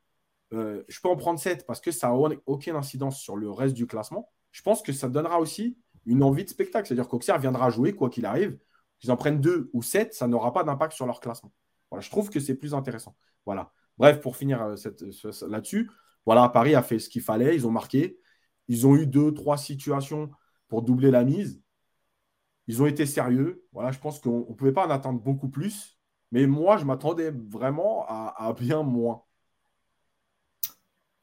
[0.53, 3.75] Euh, je peux en prendre 7 parce que ça n'a aucune incidence sur le reste
[3.75, 4.31] du classement.
[4.53, 6.87] Je pense que ça donnera aussi une envie de spectacle.
[6.87, 8.59] C'est-à-dire qu'Auxerre viendra jouer quoi qu'il arrive.
[9.01, 11.53] Qu'ils en prennent 2 ou 7, ça n'aura pas d'impact sur leur classement.
[11.91, 13.17] Voilà, je trouve que c'est plus intéressant.
[13.47, 13.73] Voilà.
[13.97, 14.75] Bref, pour finir euh,
[15.49, 15.91] là-dessus,
[16.27, 17.55] voilà, Paris a fait ce qu'il fallait.
[17.55, 18.19] Ils ont marqué.
[18.69, 20.31] Ils ont eu 2-3 situations
[20.69, 21.63] pour doubler la mise.
[22.67, 23.65] Ils ont été sérieux.
[23.73, 25.99] Voilà, je pense qu'on ne pouvait pas en attendre beaucoup plus.
[26.33, 29.23] Mais moi, je m'attendais vraiment à, bien moins.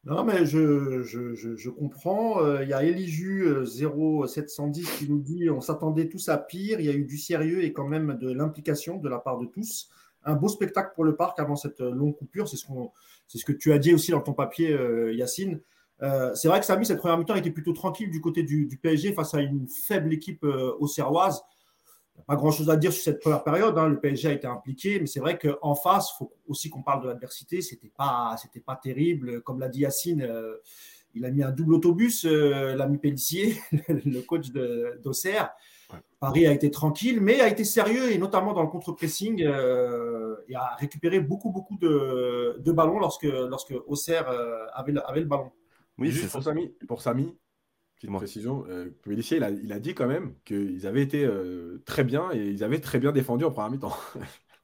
[0.04, 2.44] Non, mais je, comprends.
[2.44, 6.80] Euh, il y a Eliju 0710 euh, qui nous dit on s'attendait tous à pire.
[6.80, 9.46] Il y a eu du sérieux et quand même de l'implication de la part de
[9.46, 9.90] tous.
[10.24, 12.48] Un beau spectacle pour le parc avant cette longue coupure.
[12.48, 12.66] C'est ce,
[13.38, 15.62] ce que tu as dit aussi dans ton papier, euh, Yacine.
[16.34, 19.34] c'est vrai que Samy, cette première mi-temps était plutôt tranquille du côté du, PSG face
[19.34, 20.44] à une faible équipe
[20.80, 21.44] auxerroise
[22.28, 23.78] pas grand-chose à dire sur cette première période.
[23.78, 23.88] Hein.
[23.88, 27.08] Le PSG a été impliqué, mais c'est vrai qu'en face, faut aussi qu'on parle de
[27.08, 27.62] l'adversité.
[27.62, 29.41] C'était pas, pas terrible.
[29.41, 30.58] Comme l'a dit Yacine, euh,
[31.13, 33.58] il a mis un double autobus, euh, l'ami Pellissier,
[33.89, 34.50] le coach
[35.04, 35.52] d'Auxerre.
[36.19, 40.56] Paris a été tranquille, mais a été sérieux et notamment dans le contre-pressing euh, et
[40.56, 44.30] a récupéré beaucoup, beaucoup de, ballons lorsque, lorsque Auxerre
[44.73, 45.51] avait, avait le ballon.
[45.97, 47.36] Oui, c'est pour Samy, pour Samy,
[48.01, 52.04] Petite précision, euh, il a, il a, dit quand même qu'ils avaient été euh, très
[52.04, 53.95] bien et ils avaient très bien défendu en première mi-temps.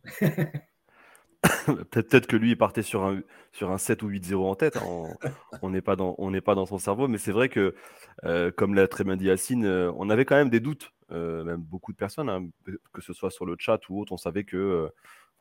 [1.91, 4.77] Peut-être que lui, il partait sur un, sur un 7 ou 8-0 en tête.
[4.77, 5.13] Hein.
[5.61, 7.07] On n'est pas, dans, pas dans son cerveau.
[7.07, 7.75] Mais c'est vrai que,
[8.23, 11.91] euh, comme l'a très bien dit Yacine, on avait quand même des doutes, même beaucoup
[11.91, 12.47] de personnes, hein,
[12.93, 14.11] que ce soit sur le chat ou autre.
[14.13, 14.89] On savait que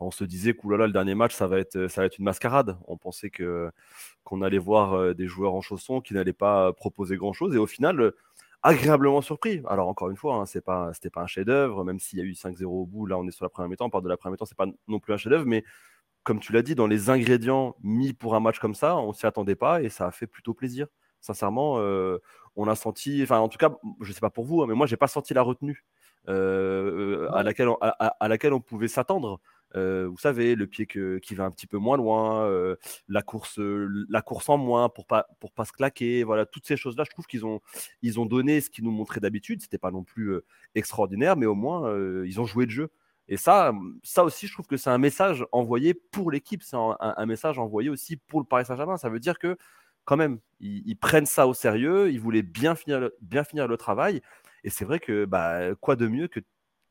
[0.00, 2.76] on se disait que le dernier match, ça va être, ça va être une mascarade.
[2.86, 3.70] On pensait que
[4.24, 7.54] qu'on allait voir euh, des joueurs en chaussons qui n'allaient pas proposer grand-chose.
[7.54, 8.16] Et au final, euh,
[8.62, 9.62] agréablement surpris.
[9.66, 12.24] Alors encore une fois, hein, c'est pas, c'était pas un chef-d'œuvre, même s'il y a
[12.24, 13.06] eu 5-0 au bout.
[13.06, 13.86] Là, on est sur la première mi-temps.
[13.86, 15.64] On parle de la première mi-temps, c'est pas non plus un chef-d'œuvre, mais
[16.24, 19.26] comme tu l'as dit, dans les ingrédients mis pour un match comme ça, on s'y
[19.26, 20.88] attendait pas et ça a fait plutôt plaisir.
[21.26, 22.18] Sincèrement, euh,
[22.56, 24.86] on a senti, enfin en tout cas, je sais pas pour vous, hein, mais moi
[24.86, 25.84] j'ai pas senti la retenue
[26.28, 29.40] à laquelle à laquelle on pouvait s'attendre.
[29.74, 32.76] Euh, vous savez, le pied qui va un petit peu moins loin, euh,
[33.08, 36.24] la, course, la course en moins pour pas, pour pas se claquer.
[36.24, 37.60] Voilà, toutes ces choses-là, je trouve qu'ils ont,
[38.02, 39.60] ils ont donné ce qu'ils nous montraient d'habitude.
[39.60, 41.92] C'était pas non plus euh, extraordinaire, mais au moins,
[42.24, 42.90] ils ont joué de jeu.
[43.28, 43.72] Et ça,
[44.04, 46.62] ça aussi, je trouve que c'est un message envoyé pour l'équipe.
[46.62, 48.96] C'est un, message envoyé aussi pour le Paris Saint-Germain.
[48.96, 49.56] Ça veut dire que,
[50.06, 52.10] quand même, ils, prennent ça au sérieux.
[52.10, 54.22] Ils voulaient bien finir le, bien finir le travail.
[54.64, 56.40] Et c'est vrai que, bah, quoi de mieux que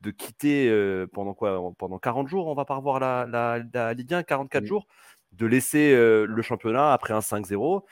[0.02, 0.70] de quitter
[1.12, 3.26] pendant quoi Pendant 40 jours, on va pas revoir la,
[3.72, 4.66] la, Ligue 1, 44 mmh.
[4.66, 4.86] jours,
[5.32, 7.82] de laisser le championnat après un 5-0.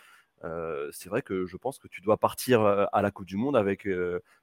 [0.93, 3.89] c'est vrai que je pense que tu dois partir à la Coupe du Monde avec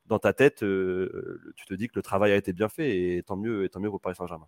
[0.07, 3.37] dans ta tête, tu te dis que le travail a été bien fait et tant
[3.37, 4.47] mieux, et tant mieux pour Paris Saint-Germain.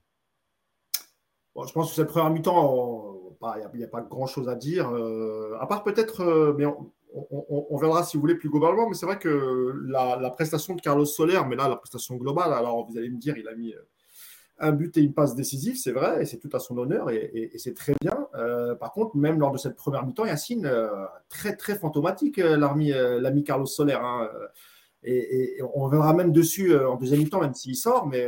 [1.56, 3.16] Je pense que cette première mi-temps,
[3.74, 4.90] il n'y a, pas grand-chose à dire.
[5.60, 6.66] à part peut-être, mais
[7.14, 11.06] on, verra si vous voulez plus globalement, mais c'est vrai que la, prestation de Carlos
[11.06, 13.82] Soler, mais là, la prestation globale, alors vous allez me dire, il a mis euh,
[14.60, 17.52] un but et une passe décisive, c'est vrai, et c'est tout à son honneur, et,
[17.58, 18.28] c'est très bien.
[18.36, 23.44] Euh, par contre, même lors de cette première mi-temps, Yacine, euh, très très fantomatique, l'ami
[23.44, 23.98] Carlos Soler.
[24.02, 24.30] Hein,
[25.04, 28.26] et, on verra même dessus en deuxième mi-temps, même s'il sort, mais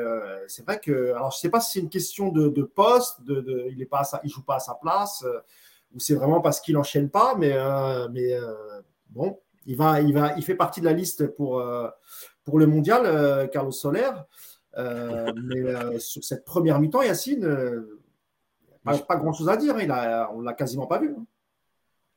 [0.47, 3.67] c'est vrai que, alors je ne sais pas si c'est une question de, poste, de,
[3.69, 5.23] il ne joue pas à sa place
[5.95, 8.53] ou c'est vraiment parce qu'il n'enchaîne pas, mais, euh, mais euh,
[9.09, 11.87] bon, il, va, il, va, il fait partie de la liste pour, euh,
[12.43, 14.11] pour le mondial, Carlos Soler.
[14.75, 17.85] mais sur cette première mi-temps, Yacine,
[18.83, 19.75] pas, pas grand-chose à dire.
[19.77, 21.15] Hein, il a, on ne l'a quasiment pas vu.
[21.17, 21.25] Hein.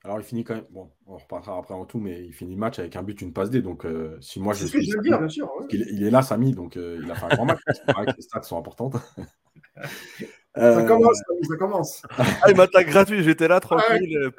[0.08, 0.64] Alors, il finit quand même.
[0.70, 3.32] Bon, on repartira après en tout, mais il finit le match avec un but, une
[3.32, 3.60] passe D.
[3.60, 3.86] Donc,
[4.20, 4.60] si moi je.
[4.60, 5.50] C'est ce que je veux dire, bien sûr.
[5.70, 7.60] Il, est là, Samy, donc il a fait un grand match.
[7.66, 8.96] C'est vrai que les stats sont importantes.
[10.58, 12.02] Ça euh, commence, ça commence.
[12.18, 14.30] ah, il m'attaque gratuit, j'étais là tranquille.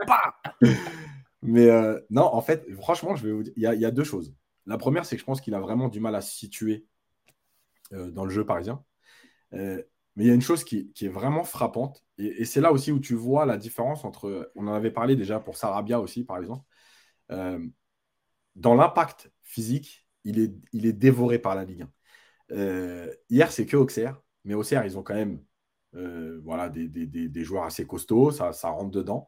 [1.42, 4.36] Mais euh, non, en fait, franchement, je vais vous dire, il y, a, deux choses.
[4.66, 6.86] La première, c'est que je pense qu'il a vraiment du mal à se situer
[7.94, 8.84] euh, dans le jeu parisien.
[9.52, 9.86] mais
[10.18, 13.16] il y a une chose qui, est vraiment frappante, et, c'est là aussi où tu
[13.16, 16.66] vois la différence entre, on en avait parlé déjà pour Sarabia aussi, par exemple,
[18.56, 21.86] dans l'impact physique, il est, il est dévoré par la Ligue
[22.52, 23.08] 1.
[23.30, 25.42] hier, c'est que Auxerre, mais Auxerre, ils ont quand même
[25.96, 29.28] euh, voilà, des, joueurs assez costauds, ça, rentre dedans.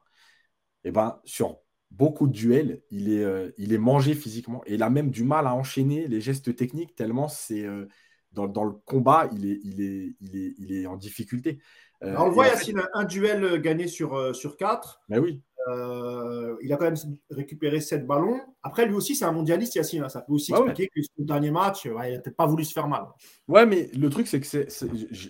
[0.84, 1.60] Et eh ben sur
[1.92, 5.24] beaucoup de duels, il est, euh, il est mangé physiquement et il a même du
[5.24, 7.88] mal à enchaîner les gestes techniques tellement c'est euh,
[8.32, 11.60] dans, le combat, il est, il est, il est, il est en difficulté.
[12.02, 15.02] On voit, Yacine, un duel gagné sur, sur 4.
[15.10, 15.42] Mais oui.
[15.68, 16.96] Euh, il a quand même
[17.30, 18.40] récupéré 7 ballons.
[18.64, 20.04] Après, lui aussi, c'est un mondialiste, Yacine.
[20.04, 20.10] Hein.
[20.10, 22.88] Ça peut aussi expliquer que le dernier match, il n'a peut-être pas voulu se faire
[22.88, 23.06] mal.
[23.48, 24.68] Ouais, mais le truc, c'est que c'est,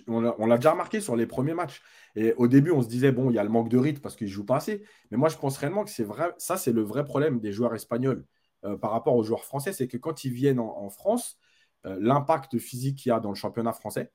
[0.08, 1.82] on l'a déjà remarqué sur les premiers matchs.
[2.16, 4.16] Et au début, on se disait, bon, il y a le manque de rythme parce
[4.16, 4.84] qu'il ne joue pas assez.
[5.10, 6.32] Mais moi, je pense réellement que c'est vrai.
[6.38, 8.24] Ça, c'est le vrai problème des joueurs espagnols
[8.64, 9.72] euh, par rapport aux joueurs français.
[9.72, 11.38] C'est que quand ils viennent en, France,
[11.84, 14.10] euh, l'impact physique qu'il y a dans le championnat français,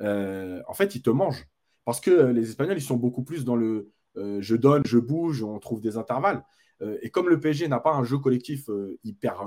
[0.00, 1.46] en fait, ils te mangent.
[1.84, 5.42] Parce que les Espagnols, ils sont beaucoup plus dans le euh, je donne, je bouge,
[5.42, 6.44] on trouve des intervalles.
[6.82, 9.44] Euh, et comme le PSG n'a pas un jeu collectif euh, hyper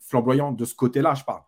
[0.00, 1.42] flamboyant de ce côté-là, je parle.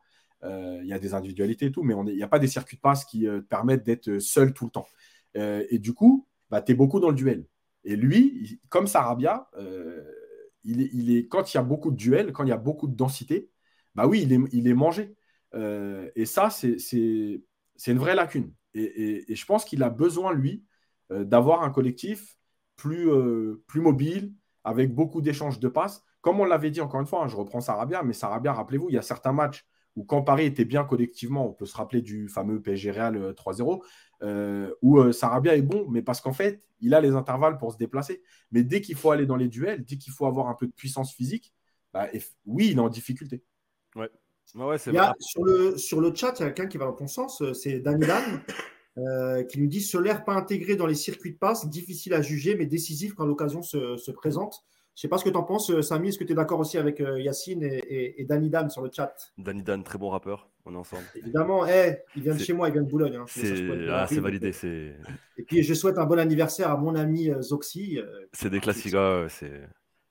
[0.44, 2.80] Il y a des individualités et tout, mais il n'y a pas des circuits de
[2.80, 4.86] passe qui permettent d'être seul tout le temps.
[5.34, 7.46] et du coup, bah, tu es beaucoup dans le duel.
[7.84, 9.48] Et lui, comme Sarabia,
[10.64, 12.96] il est, quand il y a beaucoup de duels, quand il y a beaucoup de
[12.96, 13.50] densité,
[13.94, 15.14] bah oui, il est, il est mangé.
[15.54, 16.80] et ça, c'est
[17.86, 18.52] une vraie lacune.
[18.74, 20.64] Et je pense qu'il a besoin, lui,
[21.12, 22.38] euh, d'avoir un collectif
[22.76, 26.02] plus, euh, plus mobile, avec beaucoup d'échanges de passes.
[26.20, 28.94] Comme on l'avait dit encore une fois, hein, je reprends Sarabia, mais Sarabia, rappelez-vous, il
[28.94, 32.28] y a certains matchs où quand Paris était bien collectivement, on peut se rappeler du
[32.28, 33.84] fameux PSG Real 3-0,
[34.22, 37.76] euh, où Sarabia est bon, mais parce qu'en fait, il a les intervalles pour se
[37.76, 38.22] déplacer.
[38.52, 40.72] Mais dès qu'il faut aller dans les duels, dès qu'il faut avoir un peu de
[40.72, 41.52] puissance physique,
[41.92, 42.08] bah,
[42.46, 43.44] oui, il est en difficulté.
[44.46, 47.80] Sur, le, sur le chat, il y a quelqu'un qui va dans ton sens, c'est
[47.80, 48.42] Dani Dan.
[48.98, 52.54] Euh, qui nous dit Solaire pas intégré dans les circuits de passe, difficile à juger,
[52.56, 54.64] mais décisif quand l'occasion se, présente.
[54.94, 56.10] Je ne sais pas ce que tu en penses, euh, Samy.
[56.10, 59.14] Est-ce que tu es d'accord aussi avec euh, Yacine et, Danny Dan sur le chat?
[59.38, 60.50] Danny Dan, très bon rappeur.
[60.66, 61.04] On est ensemble.
[61.14, 63.16] Évidemment, eh, il vient de chez moi, il vient de Boulogne.
[63.16, 63.24] Hein.
[63.88, 64.52] Ah, c'est validé.
[65.38, 67.98] Et puis, je souhaite un bon anniversaire à mon ami Zoxy.
[68.32, 68.94] c'est des classiques.
[69.30, 69.62] c'est.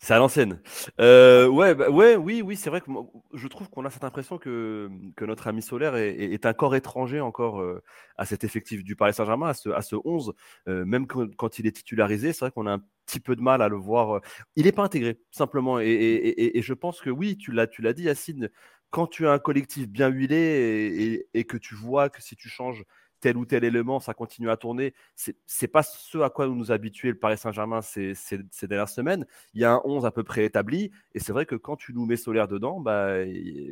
[0.04, 0.60] C'est à l'ancienne.
[1.00, 2.90] Euh, ouais, bah, ouais, oui, oui, c'est vrai que
[3.34, 4.90] je trouve qu'on a cette impression que,
[5.22, 7.84] notre ami Solaire est, un corps étranger encore euh,
[8.18, 10.34] à cet effectif du Paris Saint-Germain, à ce, à ce 11.
[10.68, 13.62] Euh, même quand, il est titularisé, c'est vrai qu'on a un petit peu de mal
[13.62, 14.22] à le voir.
[14.56, 15.80] Il n'est pas intégré, simplement.
[15.80, 18.50] Et, je pense que oui, tu l'as, tu l'as dit, Yacine,
[18.90, 22.84] quand tu as un collectif bien huilé et, que tu vois que si tu changes
[23.22, 24.94] tel ou tel élément, ça continue à tourner.
[25.16, 28.16] C'est n'est pas ce à quoi nous nous habitués le Paris Saint-Germain ces,
[28.64, 29.26] dernières semaines.
[29.54, 30.92] Il y a un 11 à peu près établi.
[31.14, 33.18] Et c'est vrai que quand tu nous mets Solaire dedans, bah,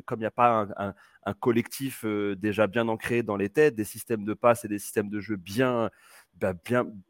[0.06, 0.94] comme il n'y a pas un,
[1.40, 5.10] collectif euh, déjà bien ancré dans les têtes, des systèmes de passe et des systèmes
[5.10, 5.92] de jeu bien,
[6.40, 6.54] bah,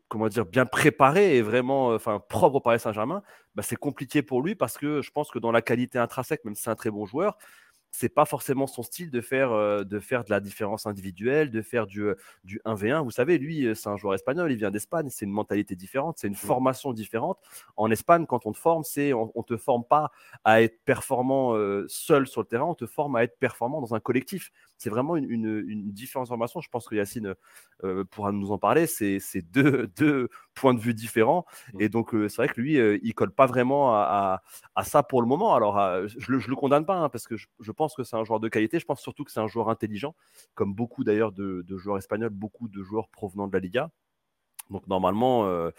[0.10, 3.24] comment dire, bien préparés et vraiment enfin, propres au Paris Saint-Germain,
[3.56, 6.56] bah, c'est compliqué pour lui parce que je pense que dans la qualité intrinsèque, même
[6.56, 7.38] si c'est un très bon joueur,
[7.92, 11.62] c'est pas forcément son style de faire, euh, de faire de la différence individuelle, de
[11.62, 13.04] faire du, euh, du 1v1.
[13.04, 16.18] Vous savez, lui, euh, c'est un joueur espagnol, il vient d'Espagne, c'est une mentalité différente,
[16.20, 16.38] c'est une mmh.
[16.38, 17.40] formation différente.
[17.78, 20.12] En Espagne, quand on te forme, c'est on, ne te forme pas
[20.44, 21.56] à être performant
[21.88, 24.52] seul sur le terrain, on te forme à être performant dans un collectif.
[24.78, 26.62] C'est vraiment une, une, différence de formation.
[26.62, 27.36] Je pense que Yacine
[28.12, 28.88] pourra nous en parler.
[28.88, 29.20] C'est
[29.52, 31.46] deux, deux points de vue différents.
[31.74, 31.82] Mmh.
[31.82, 34.42] Et donc, c'est vrai que lui, il colle pas vraiment à,
[34.76, 35.56] à, ça pour le moment.
[35.56, 38.18] Alors, je, le, je le condamne pas, hein, parce que je, je pense que c'est
[38.18, 38.78] un joueur de qualité.
[38.78, 40.14] Je pense surtout que c'est un joueur intelligent,
[40.54, 43.90] comme beaucoup d'ailleurs de, joueurs espagnols, beaucoup de joueurs provenant de la Liga.
[44.70, 45.72] Donc normalement, euh,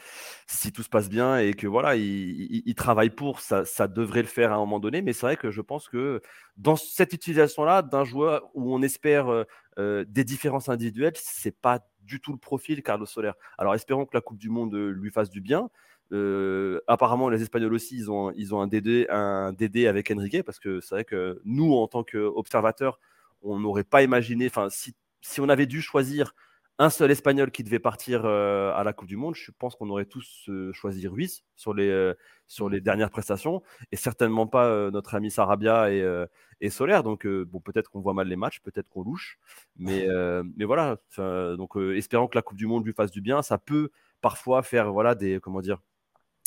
[0.46, 4.50] si tout se passe bien et que voilà, il, travaille pour, ça, devrait le faire
[4.50, 5.02] à un moment donné.
[5.02, 6.22] Mais c'est vrai que je pense que
[6.56, 9.44] dans cette utilisation-là d'un joueur où on espère euh,
[9.78, 13.32] euh, des différences individuelles, c'est pas du tout le profil Carlos Soler.
[13.58, 15.68] Alors espérons que la Coupe du Monde lui fasse du bien.
[16.12, 20.42] Euh, apparemment, les Espagnols aussi, ils ont, ils ont un, DD, un DD avec Enrique,
[20.42, 22.98] parce que c'est vrai que nous, en tant qu'observateurs,
[23.42, 26.34] on n'aurait pas imaginé, enfin, si, si, on avait dû choisir
[26.78, 29.90] un seul Espagnol qui devait partir euh, à la Coupe du Monde, je pense qu'on
[29.90, 32.12] aurait tous euh, choisi Ruiz sur les,
[32.48, 36.24] sur les dernières prestations, et certainement pas notre ami Sarabia et,
[36.60, 37.02] et Solaire.
[37.02, 39.38] Donc, bon, peut-être qu'on voit mal les matchs, peut-être qu'on louche,
[39.76, 40.08] mais,
[40.56, 40.96] mais voilà.
[41.18, 44.92] Donc, espérant que la Coupe du Monde lui fasse du bien, ça peut parfois faire
[44.92, 45.78] voilà des comment dire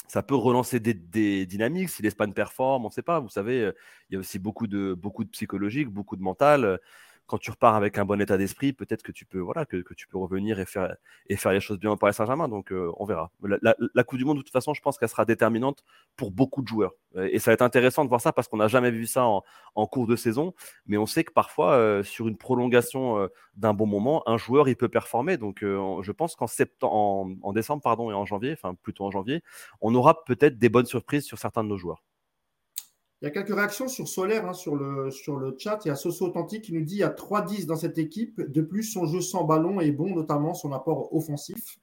[0.07, 3.19] ça peut relancer des, dynamiques si l'Espagne performe, on ne sait pas.
[3.19, 3.71] Vous savez, euh,
[4.09, 6.79] il y a aussi beaucoup de, beaucoup de psychologique, beaucoup de mental
[7.25, 10.07] quand tu repars avec un bon état d'esprit, peut-être que tu peux, voilà, que, tu
[10.07, 10.95] peux revenir et faire,
[11.29, 12.47] les choses bien au Paris Saint-Germain.
[12.47, 13.31] Donc, euh, on verra.
[13.41, 15.83] La, Coupe du Monde, de toute façon, je pense qu'elle sera déterminante
[16.17, 16.93] pour beaucoup de joueurs.
[17.15, 19.87] Et ça va être intéressant de voir ça parce qu'on n'a jamais vu ça en,
[19.87, 20.53] cours de saison.
[20.85, 24.67] Mais on sait que parfois, euh, sur une prolongation euh, d'un bon moment, un joueur,
[24.67, 25.37] il peut performer.
[25.37, 26.47] Donc, je pense qu'en
[26.81, 29.43] en, en, décembre pardon, et en janvier, enfin plutôt en janvier,
[29.81, 32.03] on aura peut-être des bonnes surprises sur certains de nos joueurs.
[33.23, 35.79] Il y a quelques réactions sur Solaire hein, sur, le, sur le chat.
[35.85, 38.41] Il y a Soso Authentique qui nous dit il y a 3-10 dans cette équipe.
[38.41, 41.77] De plus, son jeu sans ballon est bon, notamment son apport offensif.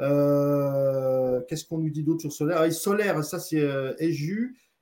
[0.00, 2.58] Euh, qu'est-ce qu'on nous dit d'autre sur Solaire?
[2.58, 3.94] Ah, Solaire, ça c'est euh,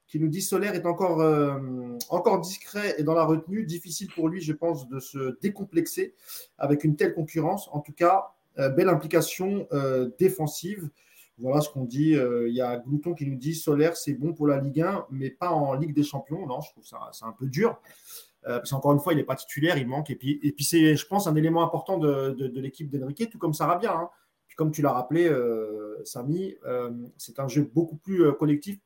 [0.09, 1.59] qui nous dit Solaire est encore, euh,
[2.09, 3.67] encore discret et dans la retenue.
[3.67, 6.15] Difficile pour lui, je pense, de se décomplexer
[6.57, 7.69] avec une telle concurrence.
[7.71, 9.69] En tout cas, belle implication
[10.19, 10.89] défensive.
[11.39, 12.15] Voilà ce qu'on dit.
[12.15, 15.07] Euh, il y a Glouton qui nous dit Solaire, c'est bon pour la Ligue 1,
[15.11, 16.47] mais pas en Ligue des Champions.
[16.47, 17.81] Non, je trouve ça c'est un peu dur.
[18.47, 20.11] Euh, parce qu'encore une fois, il n'est pas titulaire, il manque.
[20.11, 23.55] Et puis, et puis c'est, je pense, un élément important de, l'équipe d'Enrique, tout comme
[23.55, 23.95] Sarabia.
[23.95, 24.11] Hein.
[24.47, 26.57] Puis comme tu l'as rappelé, euh, Samy,
[27.17, 28.79] c'est un jeu beaucoup plus collectif,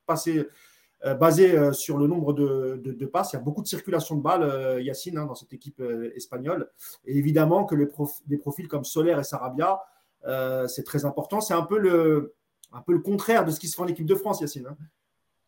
[1.19, 3.33] basé sur le nombre de, passes.
[3.33, 5.83] Il y a beaucoup de circulation de balles, Yacine, hein, dans cette équipe
[6.15, 6.71] espagnole.
[7.07, 7.89] Et évidemment que les,
[8.27, 9.81] des profils comme Solaire et Sarabia,
[10.69, 11.41] c'est très important.
[11.41, 12.35] C'est un peu le,
[12.73, 14.67] un peu le contraire de ce qui se fait en équipe de France, Yacine.
[14.67, 14.77] Hein.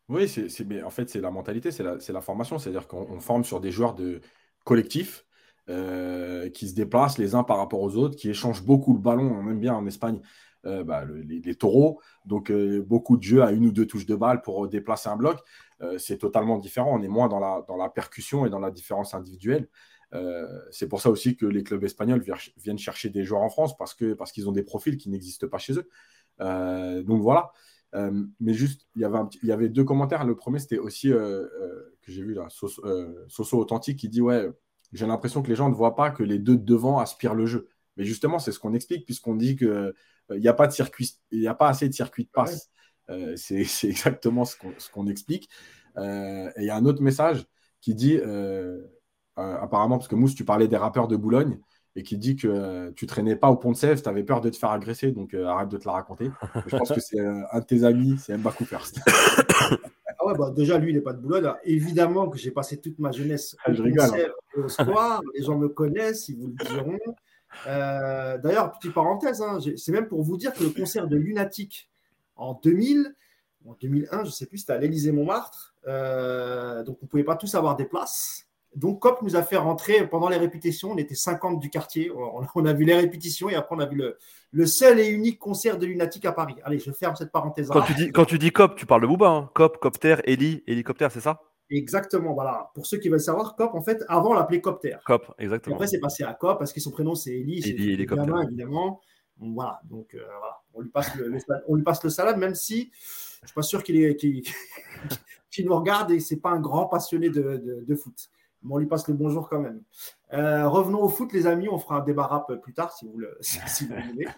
[0.09, 2.59] Oui, c'est, en fait, c'est la mentalité, c'est la, formation.
[2.59, 4.21] C'est-à-dire qu'on forme sur des joueurs de
[4.65, 5.27] collectif
[5.69, 9.31] euh, qui se déplacent les uns par rapport aux autres, qui échangent beaucoup le ballon.
[9.31, 10.21] On aime bien en Espagne
[10.65, 12.01] euh, bah, les, taureaux.
[12.25, 15.17] Donc, euh, beaucoup de jeux à une ou deux touches de balle pour déplacer un
[15.17, 15.41] bloc.
[15.99, 16.99] c'est totalement différent.
[16.99, 19.69] On est moins dans la, dans la percussion et dans la différence individuelle.
[20.71, 22.25] C'est pour ça aussi que les clubs espagnols
[22.57, 25.49] viennent chercher des joueurs en France parce qu'ils parce qu'ils ont des profils qui n'existent
[25.49, 25.89] pas chez eux.
[26.41, 27.53] Euh, donc voilà.
[27.95, 30.25] Euh, mais juste, il y, avait il y avait deux commentaires.
[30.25, 31.47] Le premier, c'était aussi euh,
[32.03, 34.49] que j'ai vu là, Soso, Authentique qui dit Ouais,
[34.93, 37.69] j'ai l'impression que les gens ne voient pas que les deux devant aspirent le jeu.
[37.97, 39.95] Mais justement, c'est ce qu'on explique, puisqu'on dit qu'il
[40.31, 42.71] n'y a pas de circuit, il n'y a pas assez de circuit de passe.
[43.37, 44.57] c'est exactement ce
[44.93, 45.49] qu'on explique.
[45.97, 47.47] et il y a un autre message
[47.81, 48.19] qui dit
[49.39, 51.59] apparemment, parce que Mousse, tu parlais des rappeurs de Boulogne,
[51.99, 54.41] et qui dit que euh, tu traînais pas au pont de Sèvres, tu avais peur
[54.41, 56.31] de te faire agresser, donc euh, arrête de te la raconter.
[56.67, 58.79] je pense que c'est euh, un de tes amis, c'est Mba Cooper.
[59.09, 61.53] ah ouais, bah, déjà, lui, il n'est pas de Boulogne.
[61.65, 64.63] évidemment que j'ai passé toute ma jeunesse ah, je rigole, hein.
[64.63, 65.23] au soir.
[65.35, 66.99] Les gens me connaissent, ils vous le diront.
[67.67, 71.91] D'ailleurs, petite parenthèse, hein, c'est même pour vous dire que le concert de Lunatic
[72.37, 73.13] en 2000,
[73.67, 75.75] en 2001, je ne sais plus, c'était à l'Élysée-Montmartre.
[75.85, 78.48] donc, vous ne pouvez pas tous avoir des places.
[78.79, 80.93] Donc, COP nous a fait rentrer pendant les répétitions.
[80.93, 82.13] On était 50 du quartier.
[82.55, 84.01] On, a vu les répétitions et après, on a vu
[84.53, 86.55] le, seul et unique concert de Lunatic à Paris.
[86.63, 87.71] Allez, je ferme cette parenthèse.
[87.71, 89.31] Quand, tu dis, quand tu dis COP, tu parles de Booba.
[89.31, 89.51] Hein.
[89.53, 91.41] COP, Copter, Eli, hélicoptère, c'est ça?
[91.71, 92.35] Exactement.
[92.35, 92.71] Voilà.
[92.73, 94.97] Pour ceux qui veulent savoir, COP, en fait, avant, on l'appelait Copter.
[95.05, 95.75] COP, exactement.
[95.75, 97.59] après, c'est passé à COP parce que son prénom, c'est Eli.
[97.69, 98.43] Eli, hélicoptère.
[98.43, 99.01] évidemment.
[99.39, 99.81] voilà.
[99.91, 100.61] Donc, euh, voilà.
[100.75, 101.37] On lui, passe le,
[101.67, 102.93] on lui passe le salade, même si
[103.41, 103.97] je ne suis pas sûr qu'il
[105.65, 108.31] nous regarde et ce n'est pas un grand passionné de foot
[108.69, 109.83] on lui passe le bonjour quand même.
[110.33, 111.69] Euh, revenons au foot, les amis.
[111.69, 113.39] On fera un débat rap plus tard si vous le,
[114.11, 114.29] voulez.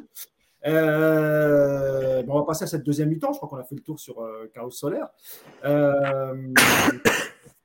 [0.66, 3.32] Euh, on va passer à cette deuxième mi-temps.
[3.32, 5.02] Je crois qu'on a fait le tour sur euh, Carlos Soler.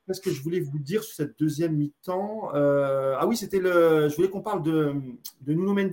[0.08, 2.50] qu'est-ce que je voulais vous dire sur cette deuxième mi-temps?
[2.54, 4.10] Ah oui, c'était le.
[4.10, 4.96] Je voulais qu'on parle de,
[5.42, 5.92] de Nuno Mendes,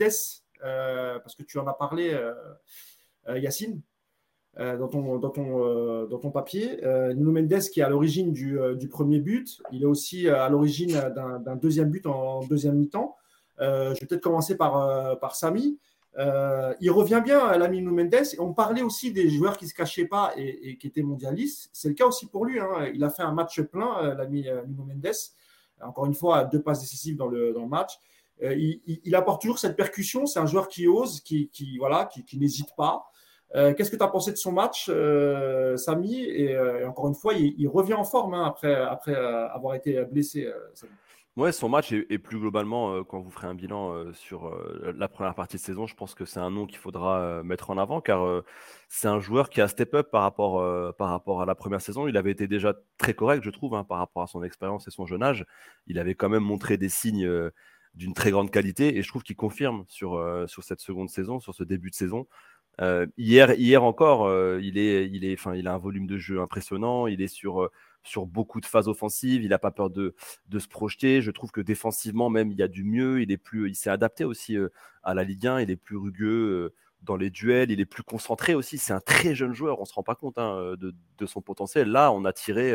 [0.61, 2.18] parce que tu en as parlé,
[3.28, 3.80] Yacine.
[4.59, 6.78] Dans, ton, dans, ton, dans ton papier.
[7.14, 10.92] Nuno Mendes qui est à l'origine du, du, premier but, il est aussi à l'origine
[11.14, 13.16] d'un deuxième but en deuxième mi-temps.
[13.59, 15.78] je vais peut-être commencer par, par Samy.
[16.18, 18.14] Euh, il revient bien l'ami Mendes.
[18.38, 21.70] On parlait aussi des joueurs qui ne se cachaient pas et, qui étaient mondialistes.
[21.72, 22.61] C'est le cas aussi pour lui.
[22.61, 22.90] Hein.
[22.94, 25.14] Il a fait un match plein, euh, l'ami euh, Nuno Mendes.
[25.80, 27.98] Encore une fois, deux passes décisives dans le, dans le match.
[28.40, 30.26] il, apporte toujours cette percussion.
[30.26, 33.05] C'est un joueur qui ose, qui, qui voilà, qui, n'hésite pas.
[33.55, 34.90] Qu'est-ce que tu as pensé de son match,
[35.76, 36.22] Samy?
[36.24, 40.50] Et, encore une fois, il, revient en forme hein, après, après avoir été blessé.
[41.36, 44.92] Ouais, son match est plus globalement, euh, quand vous ferez un bilan, euh, sur, euh,
[44.94, 47.78] la première partie de saison, je pense que c'est un nom qu'il faudra, mettre en
[47.78, 48.42] avant car,
[48.88, 52.07] c'est un joueur qui a step up par rapport, par rapport à la première saison.
[52.07, 54.90] Il avait été déjà très correct, je trouve, hein, par rapport à son expérience et
[54.90, 55.46] son jeune âge.
[55.86, 57.28] Il avait quand même montré des signes,
[57.94, 61.55] d'une très grande qualité et je trouve qu'il confirme sur, sur cette seconde saison, sur
[61.55, 62.26] ce début de saison.
[63.16, 67.07] Hier hier encore, il est il est il a un volume de jeu impressionnant.
[67.07, 67.70] Il est sur,
[68.03, 69.43] sur beaucoup de phases offensives.
[69.43, 70.14] Il n'a pas peur de,
[70.49, 71.23] de, se projeter.
[71.23, 73.23] Je trouve que défensivement, même, il y a du mieux.
[73.23, 74.68] Il est plus, il s'est adapté aussi euh,
[75.03, 75.61] à la Ligue 1.
[75.61, 77.70] Il est plus rugueux euh, dans les duels.
[77.70, 78.79] Il est plus concentré aussi.
[78.79, 79.81] C'est un très jeune joueur.
[79.81, 81.89] On se rend pas compte hein, euh, de, de, son potentiel.
[81.89, 82.75] Là, on a tiré,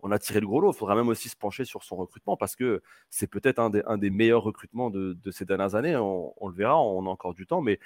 [0.00, 0.72] on a tiré le gros lot.
[0.72, 3.82] Il faudra même aussi se pencher sur son recrutement parce que c'est peut-être un des,
[3.86, 5.96] un des meilleurs recrutements de, de ces dernières années.
[5.96, 6.80] On, on, le verra.
[6.80, 7.78] On a encore du temps, mais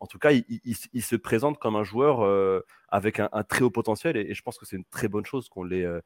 [0.00, 4.16] en tout cas, il, se présente comme un joueur euh, avec un, très haut potentiel
[4.16, 6.00] et, je pense que c'est une très bonne chose qu'on l'ait euh,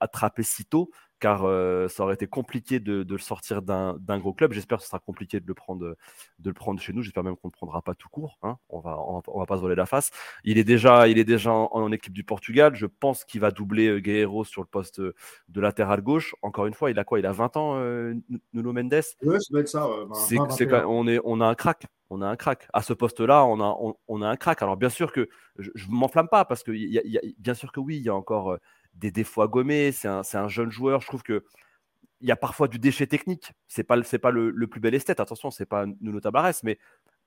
[0.00, 0.90] attrapé si tôt
[1.20, 4.52] car euh, ça aurait été compliqué de, le sortir d'un gros club.
[4.52, 5.96] J'espère que ce sera compliqué de le prendre,
[6.40, 7.00] de le prendre chez nous.
[7.00, 8.38] J'espère même qu'on ne le prendra pas tout court.
[8.42, 8.58] Hein.
[8.68, 10.10] On va, on va, pas se voler la face.
[10.44, 12.74] Il est déjà, il est déjà en, équipe du Portugal.
[12.74, 16.34] Je pense qu'il va doubler Guerrero sur le poste de latéral gauche.
[16.42, 17.18] Encore une fois, il a quoi?
[17.18, 17.80] Il a 20 ans,
[18.52, 19.02] Nuno Mendes?
[19.22, 19.88] Oui, ça doit être ça.
[20.86, 22.68] on, est, on a un crack on a un crack.
[22.72, 24.62] À ce poste-là, on a, on, a un crack.
[24.62, 25.28] Alors bien sûr que
[25.58, 28.14] je ne m'enflamme pas parce que y a, bien sûr que oui, il y a
[28.14, 28.58] encore euh,
[28.94, 29.92] des défauts à gommer.
[29.92, 31.00] C'est un, jeune joueur.
[31.00, 31.44] Je trouve que
[32.20, 33.52] il y a parfois du déchet technique.
[33.68, 35.20] C'est pas pas le, plus bel esthète.
[35.20, 36.78] Attention, c'est pas Nuno Tabares, mais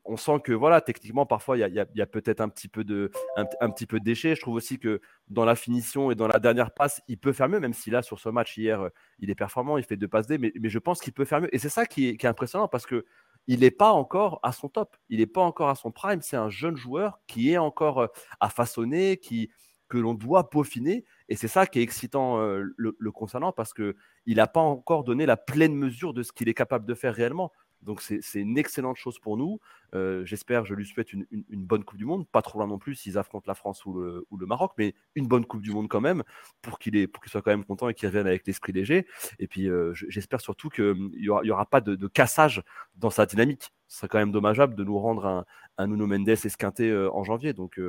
[0.05, 3.69] on sent que voilà, techniquement, parfois il y a, peut-être un petit peu de un,
[3.69, 4.35] petit peu de déchet.
[4.35, 7.49] Je trouve aussi que dans la finition et dans la dernière passe, il peut faire
[7.49, 10.07] mieux, même si là sur ce match hier, euh, il est performant, il fait deux
[10.07, 11.53] passes D, mais, mais je pense qu'il peut faire mieux.
[11.53, 13.05] Et c'est ça qui est, qui est impressionnant parce que
[13.47, 16.21] il n'est pas encore à son top, il n'est pas encore à son prime.
[16.21, 18.07] C'est un jeune joueur qui est encore euh,
[18.39, 19.49] à façonner, qui,
[19.89, 21.03] que l'on doit peaufiner.
[21.27, 23.95] Et c'est ça qui est excitant euh, le, concernant parce qu'il
[24.27, 27.51] n'a pas encore donné la pleine mesure de ce qu'il est capable de faire réellement.
[27.81, 29.59] Donc c'est une excellente chose pour nous.
[29.95, 32.95] Euh, j'espère, je lui souhaite une, bonne Coupe du Monde, pas trop loin non plus
[32.95, 36.23] s'ils affrontent la France ou le, Maroc, mais une bonne Coupe du Monde quand même,
[36.61, 39.07] pour qu'il soit quand même content et qu'il revienne avec l'esprit léger.
[39.39, 42.63] Et puis euh, j'espère surtout qu'il n'y aura, pas de, cassage
[42.95, 43.71] dans sa dynamique.
[43.87, 45.45] Ce serait quand même dommageable de nous rendre un,
[45.77, 47.53] un Nuno Mendes esquinté euh, en janvier.
[47.53, 47.79] Donc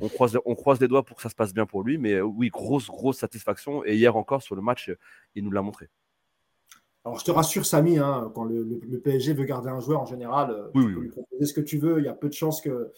[0.00, 2.20] on, croise, on croise les doigts pour que ça se passe bien pour lui, mais
[2.20, 3.84] oui, grosse, grosse satisfaction.
[3.84, 4.90] Et hier encore sur le match,
[5.34, 5.90] il nous l'a montré.
[7.04, 8.64] Alors, je te rassure, Samy, hein, quand le,
[9.04, 11.76] PSG veut garder un joueur, en général, euh, tu peux lui proposer ce que tu
[11.76, 11.98] veux.
[11.98, 12.90] Il y a peu de chances que,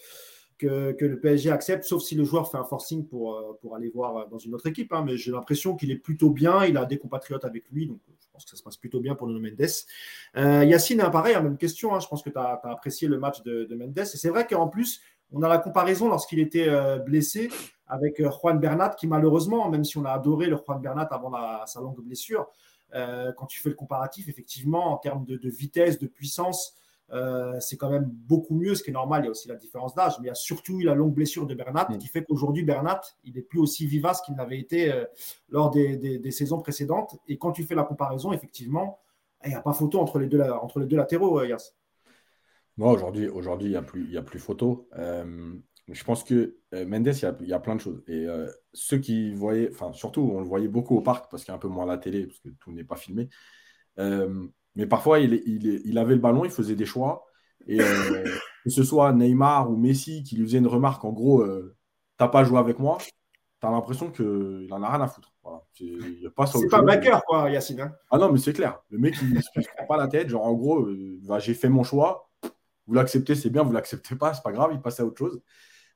[0.57, 3.89] que, le PSG accepte, sauf si le joueur fait un forcing pour, euh, pour aller
[3.89, 4.93] voir euh, dans une autre équipe.
[4.93, 5.03] Hein.
[5.05, 6.63] mais j'ai l'impression qu'il est plutôt bien.
[6.63, 9.13] Il a des compatriotes avec lui, donc je pense que ça se passe plutôt bien
[9.13, 10.65] pour Nuno Mendes.
[10.65, 11.93] Yacine, hein, pareil, même question.
[11.93, 11.99] Hein.
[11.99, 13.99] je pense que tu as, apprécié le match de, Mendes.
[13.99, 15.01] Et c'est vrai qu'en plus,
[15.33, 16.69] on a la comparaison lorsqu'il était
[17.05, 17.49] blessé
[17.87, 21.33] avec Juan Bernat, qui malheureusement, même si on a adoré le Juan Bernat avant
[21.65, 22.47] sa longue blessure,
[22.93, 26.75] euh, quand tu fais le comparatif, effectivement, en termes de, vitesse, de puissance,
[27.11, 29.23] euh, c'est quand même beaucoup mieux, ce qui est normal.
[29.23, 31.13] Il y a aussi la différence d'âge, mais il y a surtout eu la longue
[31.13, 31.97] blessure de Bernat mm.
[31.97, 35.05] qui fait qu'aujourd'hui, Bernat, il n'est plus aussi vivace qu'il n'avait été euh,
[35.49, 37.17] lors des, saisons précédentes.
[37.27, 38.99] Et quand tu fais la comparaison, effectivement,
[39.43, 41.73] il n'y a pas photo entre les deux, entre les deux latéraux, Yas.
[42.77, 44.87] Non, aujourd'hui, aujourd'hui, il n'y a, plus, a plus photo.
[45.89, 48.03] Je pense que euh, Mendes, il y, a, plein de choses.
[48.07, 51.51] Et euh, ceux qui voyaient, enfin, surtout, on le voyait beaucoup au parc parce qu'il
[51.51, 53.29] y a un peu moins la télé, parce que tout n'est pas filmé.
[53.97, 57.25] Euh, mais parfois, il, il, avait le ballon, il faisait des choix.
[57.67, 61.45] Et que ce soit Neymar ou Messi qui lui faisait une remarque, en gros,
[62.17, 62.97] t'as pas joué avec moi,
[63.59, 65.33] t'as l'impression qu'il en a rien à foutre.
[65.73, 67.81] C'est pas, pas backer, quoi, Yacine.
[67.81, 67.95] Hein.
[68.11, 68.79] ah non, mais c'est clair.
[68.89, 70.29] Le mec, il ne se prend pas la tête.
[70.29, 70.87] Genre, en gros,
[71.23, 72.29] bah, j'ai fait mon choix.
[72.85, 73.63] Vous l'acceptez, c'est bien.
[73.63, 74.71] Vous l'acceptez pas, c'est pas grave.
[74.73, 75.41] Il passe à autre chose.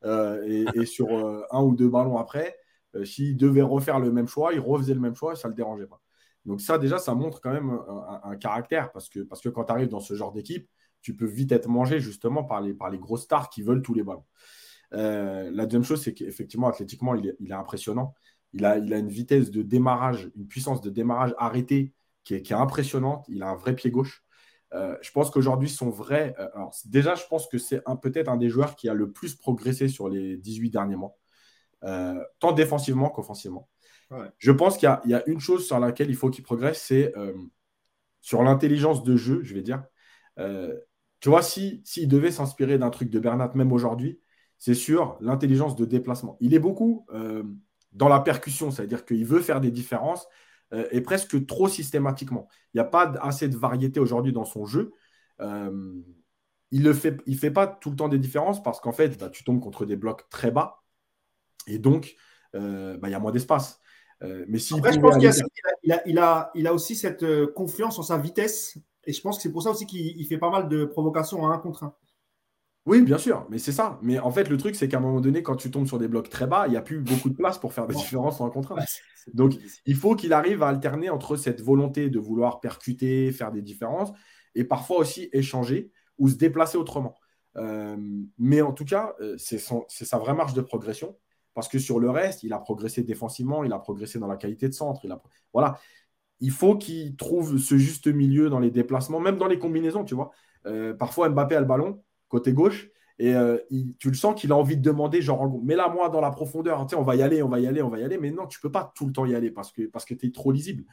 [0.04, 2.58] Euh, et, sur euh, un ou deux ballons après,
[2.96, 5.52] euh, s'il devait refaire le même choix, il refaisait le même choix et ça ne
[5.52, 6.02] le dérangeait pas.
[6.46, 7.80] Donc ça, déjà, ça montre quand même
[8.24, 10.68] un, caractère parce que, parce que quand tu arrives dans ce genre d'équipe,
[11.02, 13.94] tu peux vite être mangé justement par les, par les grosses stars qui veulent tous
[13.94, 14.26] les ballons.
[14.92, 18.16] la deuxième chose, c'est qu'effectivement, athlétiquement, il est, impressionnant.
[18.54, 21.94] Il a, il a une vitesse de démarrage, une puissance de démarrage arrêtée
[22.24, 23.26] qui est impressionnante.
[23.30, 24.24] Il a un vrai pied gauche.
[24.74, 26.34] Euh, je pense qu'aujourd'hui, son vrai.
[26.40, 29.36] Euh, alors, déjà, je pense que c'est peut-être un des joueurs qui a le plus
[29.36, 31.18] progressé sur les 18 derniers mois,
[31.84, 33.70] euh, tant défensivement qu'offensivement.
[34.40, 37.14] Je pense qu'il y, a une chose sur laquelle il faut qu'il progresse, c'est
[38.20, 39.86] sur l'intelligence de jeu, je vais dire.
[41.22, 44.20] tu vois, s'il si, devait s'inspirer d'un truc de Bernat, même aujourd'hui,
[44.58, 46.36] c'est sur l'intelligence de déplacement.
[46.42, 47.08] Il est beaucoup
[47.94, 50.28] dans la percussion, c'est-à-dire qu'il veut faire des différences,
[50.74, 52.48] euh, et presque trop systématiquement.
[52.74, 54.94] Il n'y a pas assez de variété aujourd'hui dans son jeu.
[55.42, 55.94] Euh,
[56.72, 59.30] il ne fait, il fait pas tout le temps des différences parce qu'en fait, bah,
[59.30, 60.84] tu tombes contre des blocs très bas
[61.68, 62.16] et donc
[62.56, 63.82] euh, bah, il y a moins d'espace.
[64.22, 65.28] mais si je pense qu'il
[65.92, 69.44] a, il a, il a, aussi cette confiance en sa vitesse et je pense que
[69.44, 71.96] c'est pour ça aussi qu'il fait pas mal de provocations à un contre un.
[72.92, 73.98] Oui, bien sûr, mais c'est ça.
[74.02, 76.10] Mais en fait, le truc, c'est qu'à un moment donné, quand tu tombes sur des
[76.10, 78.50] blocs très bas, il n'y a plus beaucoup de place pour faire des différences en
[78.50, 78.76] contre
[79.34, 79.54] Donc,
[79.86, 84.12] il faut qu'il arrive à alterner entre cette volonté de vouloir percuter, faire des différences,
[84.56, 87.16] et parfois aussi échanger ou se déplacer autrement.
[87.56, 87.96] Euh,
[88.38, 91.18] mais en tout cas, euh, c'est sa vraie marge de progression,
[91.54, 94.68] parce que sur le reste, il a progressé défensivement, il a progressé dans la qualité
[94.68, 95.00] de centre.
[95.06, 95.22] Il a...
[95.54, 95.80] Voilà.
[96.42, 100.14] Il faut qu'il trouve ce juste milieu dans les déplacements, même dans les combinaisons, tu
[100.14, 100.32] vois.
[100.66, 102.90] Euh, parfois, Mbappé a le ballon, côté gauche.
[103.20, 103.60] Et euh,
[104.00, 107.04] tu le sens qu'il a envie de demander, genre, mets-la moi dans la profondeur, on
[107.04, 108.18] va y aller, on va y aller, on va y aller.
[108.18, 110.32] Mais non, tu peux pas tout le temps y aller parce que, parce tu es
[110.32, 110.86] trop lisible.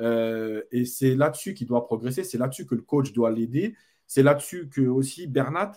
[0.00, 3.76] Euh, et c'est là-dessus qu'il doit progresser, c'est là-dessus que le coach doit l'aider,
[4.06, 5.72] c'est là-dessus que aussi Bernat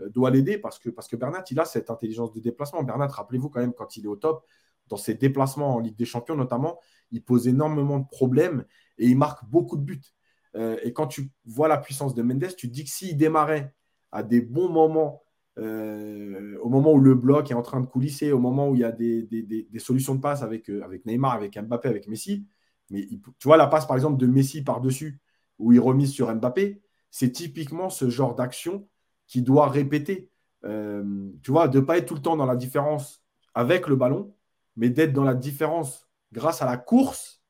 [0.00, 2.84] euh, doit l'aider parce que, parce que Bernat, il a cette intelligence de déplacement.
[2.84, 4.44] Bernat, rappelez-vous quand même, quand il est au top,
[4.86, 6.78] dans ses déplacements en Ligue des Champions notamment,
[7.10, 8.64] il pose énormément de problèmes
[8.98, 10.14] et il marque beaucoup de buts.
[10.54, 13.72] et quand tu vois la puissance de Mendes, tu te dis que s'il démarrait
[14.12, 15.22] à des bons moments,
[15.58, 18.80] euh, au moment où le bloc est en train de coulisser, au moment où il
[18.80, 22.46] y a des, solutions de passe avec, euh, avec Neymar, avec Mbappé, avec Messi.
[22.90, 25.20] Mais tu vois, la passe par exemple de Messi par-dessus,
[25.58, 28.88] où il remise sur Mbappé, c'est typiquement ce genre d'action
[29.26, 30.30] qui doit répéter.
[30.64, 33.22] Euh, tu vois, de ne pas être tout le temps dans la différence
[33.54, 34.34] avec le ballon,
[34.76, 37.42] mais d'être dans la différence grâce à la course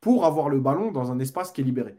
[0.00, 1.96] pour avoir le ballon dans un espace qui est libéré.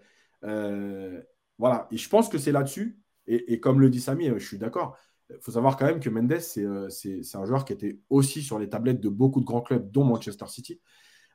[1.57, 4.57] voilà, et je pense que c'est là-dessus et, comme le dit Samy, euh, je suis
[4.57, 4.97] d'accord.
[5.29, 8.59] Il faut savoir quand même que Mendes, euh, c'est un joueur qui était aussi sur
[8.59, 10.79] les tablettes de beaucoup de grands clubs, dont Manchester City.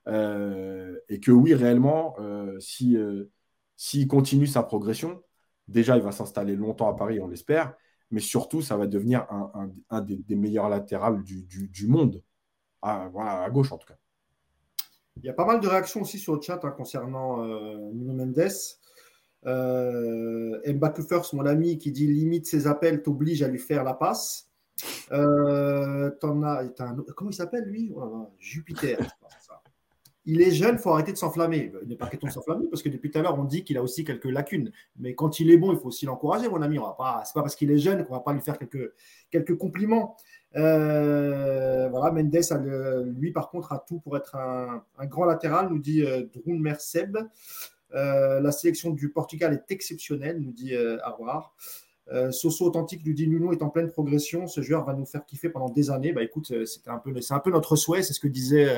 [0.07, 2.17] Euh, et que oui, réellement,
[2.61, 3.29] s'il
[3.77, 5.23] si, continue sa progression,
[5.67, 7.75] déjà, il va s'installer longtemps à Paris, on l'espère.
[8.13, 9.27] Mais surtout, ça va devenir
[9.91, 12.23] un, des, meilleurs latérales du, monde,
[12.83, 13.11] à,
[13.45, 13.99] à gauche en tout cas.
[15.17, 17.45] Il y a pas mal de réactions aussi sur le chat hein, concernant
[17.93, 18.51] Nuno Mendes.
[19.47, 20.61] Euh,
[21.09, 24.49] First, mon ami, qui dit limite ses appels t'oblige à lui faire la passe.
[25.13, 27.93] Euh, comment il s'appelle lui?
[27.95, 28.99] Oh Jupiter.
[30.27, 31.73] Il est jeune, faut arrêter de s'enflammer.
[31.87, 34.05] N'est pas de s'enflammer parce que depuis tout à l'heure, on dit qu'il a aussi
[34.05, 34.71] quelques lacunes.
[34.99, 36.77] Mais quand il est bon, il faut aussi l'encourager, mon ami.
[36.77, 38.93] Ce n'est pas, parce qu'il est jeune qu'on ne va pas lui faire quelques,
[39.31, 40.17] quelques compliments.
[40.57, 46.05] Euh, voilà, Mendes, lui, par contre, a tout pour être un, grand latéral, nous dit
[46.05, 47.17] euh, Drun Merseb.
[47.95, 51.55] Euh, la sélection du Portugal est exceptionnelle, nous dit euh, Arwar.
[52.13, 54.49] Euh, Soso Authentique nous dit Nuno est en pleine progression.
[54.49, 56.13] Ce joueur va nous faire kiffer pendant des années.
[56.13, 58.03] Bah écoute, c'était un peu, c'est un peu notre souhait.
[58.03, 58.77] C'est ce que disait,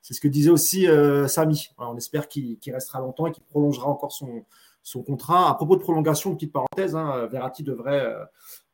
[0.00, 0.86] c'est ce que disait aussi
[1.28, 1.68] Samy.
[1.76, 5.50] on espère qu'il restera longtemps et qu'il prolongera encore son, contrat.
[5.50, 8.14] À propos de prolongation, petite parenthèse, hein, Verratti devrait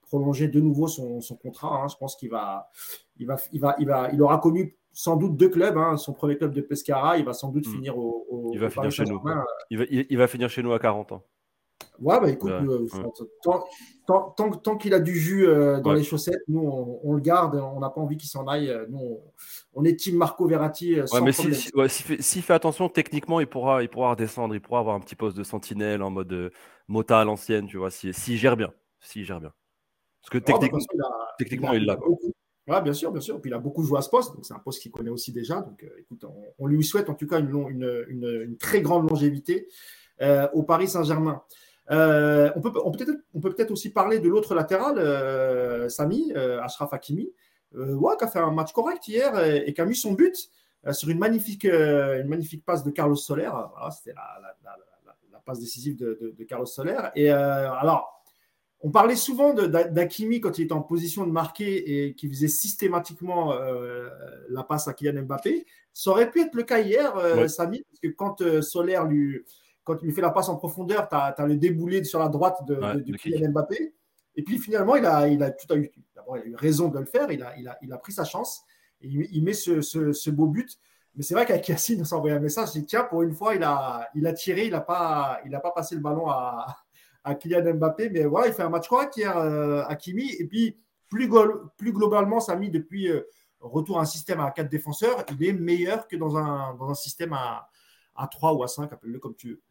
[0.02, 1.82] prolonger de nouveau son, son contrat.
[1.82, 1.88] Hein.
[1.88, 2.70] Je pense qu'il va,
[3.18, 5.76] il va, il va, il va, il aura connu sans doute deux clubs.
[5.76, 5.97] Hein.
[5.97, 7.72] Son premier club de Pescara, il va sans doute hmm.
[7.72, 9.20] finir au, il va finir chez nous.
[9.70, 11.24] Il va, il, va, finir chez nous à 40 ans.
[11.99, 12.86] Ouais, bah écoute, euh,
[14.07, 16.61] tant, tant, qu'il a du jus euh, dans les chaussettes, nous
[17.05, 18.74] on, le garde, on n'a pas envie qu'il s'en aille.
[18.88, 19.20] Nous,
[19.74, 20.99] on, est team Marco Verratti.
[20.99, 24.80] Euh, ouais, mais s'il si, fait, attention, techniquement, il pourra, il pourra redescendre, il pourra
[24.80, 26.51] avoir un petit poste de sentinelle en mode
[26.88, 28.72] Mota à l'ancienne, tu vois, s'il si, gère bien.
[29.01, 29.53] S'il gère bien.
[30.22, 30.78] Parce que techniquement,
[31.38, 31.99] techniquement il l'a.
[32.80, 33.40] Bien sûr, bien sûr.
[33.40, 35.32] Puis il a beaucoup joué à ce poste, donc c'est un poste qu'il connaît aussi
[35.32, 35.60] déjà.
[35.60, 36.24] Donc, euh, écoute,
[36.58, 39.66] on, lui souhaite en tout cas une, très grande longévité
[40.22, 41.42] euh, au Paris Saint-Germain.
[41.90, 42.70] Euh, on peut,
[43.50, 47.32] peut-être aussi parler de l'autre latéral, Samy, Ashraf Hakimi,
[47.72, 50.50] qui a fait un match correct hier et, qui a mis son but
[50.92, 51.66] sur une magnifique,
[52.64, 53.50] passe de Carlos Soler.
[53.90, 57.00] C'était la, passe décisive de, de Carlos Soler.
[57.16, 58.19] Et alors,
[58.83, 63.53] on parlait souvent d'Akimi quand il était en position de marquer et qui faisait systématiquement
[63.53, 64.09] euh,
[64.49, 65.66] la passe à Kylian Mbappé.
[65.93, 69.43] Ça aurait pu être le cas hier, euh, Samy, parce que quand euh, Solaire lui,
[69.85, 72.64] quand il lui fait la passe en profondeur, tu as, le déboulé sur la droite
[72.66, 73.95] de, Kylian Mbappé.
[74.37, 76.99] Et puis finalement, il a, il a tout a eu, il a eu raison de
[76.99, 77.31] le faire.
[77.31, 78.62] Il a, il a, il a pris sa chance.
[79.03, 80.78] Et il, met ce, beau but.
[81.16, 82.70] Mais c'est vrai Yacine, on envoyé un message.
[82.72, 85.51] J'ai dit, tiens, pour une fois, il a, il a tiré, il n'a pas, il
[85.51, 86.76] pas passé le ballon à,
[87.24, 88.10] à Kylian Mbappé.
[88.10, 90.30] Mais voilà, il fait un match correct hier, euh, Hakimi.
[90.38, 90.76] Et puis,
[91.08, 91.28] plus,
[91.76, 93.22] plus globalement, mis depuis euh,
[93.60, 95.24] retour à un système à quatre défenseurs.
[95.30, 97.68] Il est meilleur que dans un, dans un système à,
[98.14, 99.62] à 3 ou à 5, appelle-le comme tu veux.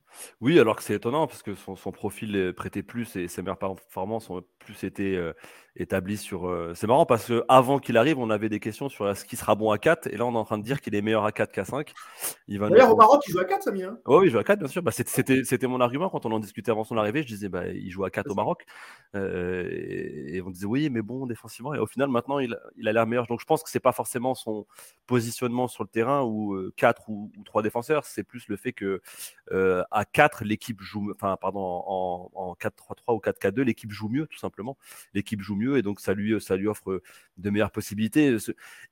[0.41, 3.59] Oui, alors que c'est étonnant parce que son, son, profil prêtait plus et ses meilleures
[3.59, 5.33] performances ont plus été euh,
[5.75, 6.47] établies sur.
[6.47, 9.55] Euh, c'est marrant parce qu'avant qu'il arrive, on avait des questions sur ce qui sera
[9.55, 11.31] bon à 4 et là on est en train de dire qu'il est meilleur à
[11.31, 11.93] 4 qu'à 5.
[12.47, 13.83] D'ailleurs, au Maroc, il joue à 4, Samy.
[13.83, 14.81] Hein oui, il joue à 4, bien sûr.
[14.81, 17.23] Bah, c'était mon argument quand on en discutait avant son arrivée.
[17.23, 18.65] Je disais, bah, il joue à 4 au Maroc.
[19.15, 21.73] Euh, et, on disait, oui, mais bon, défensivement.
[21.73, 23.27] Et au final, maintenant, il, il a l'air meilleur.
[23.27, 24.65] Donc je pense que c'est pas forcément son
[25.07, 29.01] positionnement sur le terrain ou 4 ou, ou 3 défenseurs, c'est plus le fait que
[29.51, 34.37] à 4, l'équipe joue, enfin, pardon, en, en 4-3-3 ou 4-4-2, l'équipe joue mieux, tout
[34.37, 34.77] simplement.
[35.13, 37.01] L'équipe joue et donc ça lui, ça lui offre
[37.37, 38.37] de meilleures possibilités.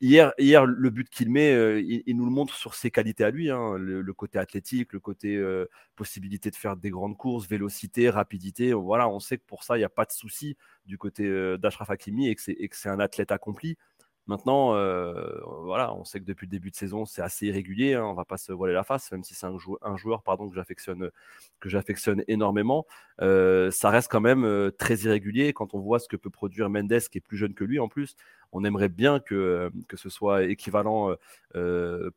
[0.02, 3.32] Hier, hier le but qu'il met, euh, il, nous le montre sur ses qualités à
[3.32, 5.66] lui, hein, le, côté athlétique, le côté euh,
[5.96, 8.74] possibilité de faire des grandes courses, vélocité, rapidité.
[8.74, 11.58] Voilà, on sait que pour ça, il n'y a pas de souci du côté euh,
[11.58, 12.42] d'Ashraf Hakimi et que
[12.78, 13.78] c'est un athlète accompli.
[14.28, 17.94] Maintenant, euh, on sait que depuis le début de saison, c'est assez irrégulier.
[17.94, 20.22] Hein, on va pas se voiler la face, même si c'est un, joueur,
[21.60, 22.86] que j'affectionne, énormément.
[23.22, 25.54] Euh, ça reste quand même euh, très irrégulier.
[25.54, 27.88] Quand on voit ce que peut produire Mendes, qui est plus jeune que lui en
[27.88, 28.18] plus,
[28.52, 31.16] on aimerait bien que, ce soit équivalent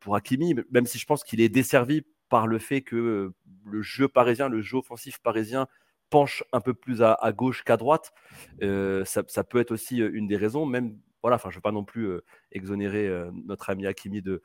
[0.01, 3.33] pour Hakimi, même si je pense qu'il est desservi par le fait que
[3.65, 5.69] le jeu parisien, le jeu offensif parisien
[6.09, 8.13] penche un peu plus à, gauche qu'à droite.
[8.61, 12.11] Ça, peut être aussi une des raisons, même voilà, je ne veux pas non plus
[12.53, 13.11] exonérer
[13.47, 14.43] notre ami Hakimi de,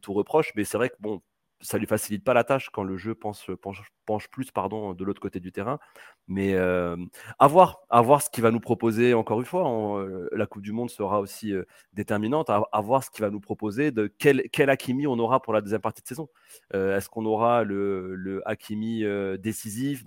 [0.00, 1.22] tout reproche, mais c'est vrai que bon,
[1.60, 3.48] ça lui facilite pas la tâche quand le jeu penche,
[4.30, 5.78] plus pardon, de l'autre côté du terrain.
[6.28, 10.06] Mais à, voir, à voir ce qu'il va nous proposer, encore une fois.
[10.32, 11.54] la Coupe du Monde sera aussi
[11.92, 12.50] déterminante.
[12.50, 15.60] À, voir ce qu'il va nous proposer, de quel, quel Hakimi on aura pour la
[15.60, 16.28] deuxième partie de saison.
[16.74, 19.04] Est-ce qu'on aura le, le Hakimi
[19.38, 20.04] décisif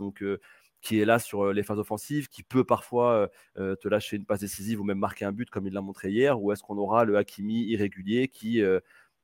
[0.82, 4.80] qui est là sur les phases offensives, qui peut parfois te lâcher une passe décisive
[4.82, 7.18] ou même marquer un but comme il l'a montré hier, ou est-ce qu'on aura le
[7.18, 8.62] Hakimi irrégulier qui,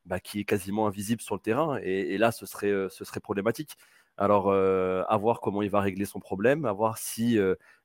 [0.05, 3.77] bah, qui est quasiment invisible sur le terrain et, là, ce serait, ce serait problématique.
[4.17, 7.37] Alors, à voir comment il va régler son problème, à voir si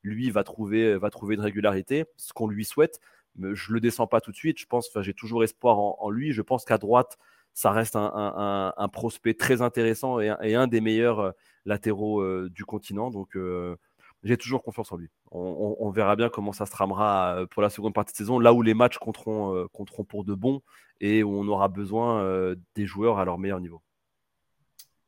[0.03, 2.99] lui va trouver, va trouver une régularité, ce qu'on lui souhaite.
[3.35, 4.59] Mais je le descends pas tout de suite.
[4.59, 6.33] Je pense, j'ai toujours espoir en, lui.
[6.33, 7.17] Je pense qu'à droite,
[7.53, 11.33] ça reste un, prospect très intéressant et, et un des meilleurs
[11.65, 13.11] latéraux euh, du continent.
[13.11, 13.75] Donc, euh,
[14.23, 15.09] j'ai toujours confiance en lui.
[15.31, 18.53] On, verra bien comment ça se tramera euh, pour la seconde partie de saison, là
[18.53, 19.67] où les matchs compteront,
[20.07, 20.61] pour de bons
[20.99, 23.81] et où on aura besoin des joueurs à leur meilleur niveau.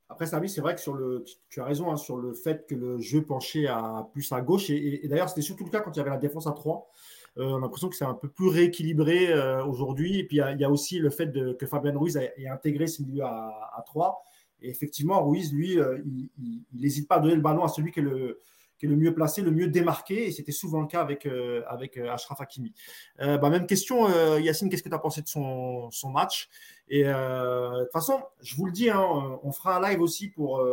[0.10, 2.76] Après, Samy, c'est vrai que sur le, tu as raison hein, sur le fait que
[2.76, 4.70] le jeu penchait à, plus à gauche.
[4.70, 6.90] Et, d'ailleurs, c'était surtout le cas quand il y avait la défense à 3.
[7.36, 10.20] On a l'impression que c'est un peu plus rééquilibré aujourd'hui.
[10.20, 13.24] Et puis, il y, a, aussi le fait que Fabien Ruiz ait intégré ce milieu
[13.24, 14.24] à, à 3.
[14.64, 18.00] Et effectivement, Ruiz, lui, euh, il n'hésite pas à donner le ballon à celui qui
[18.00, 18.40] est le,
[18.82, 20.28] mieux placé, le mieux démarqué.
[20.28, 22.74] Et c'était souvent le cas avec, euh, avec euh, Ashraf Hakimi.
[23.20, 24.08] Bah, même question,
[24.40, 26.50] Yacine, qu'est-ce que tu as pensé de son, match?
[26.88, 29.06] Et de toute façon, je vous le dis, hein,
[29.44, 30.66] on fera un live aussi pour,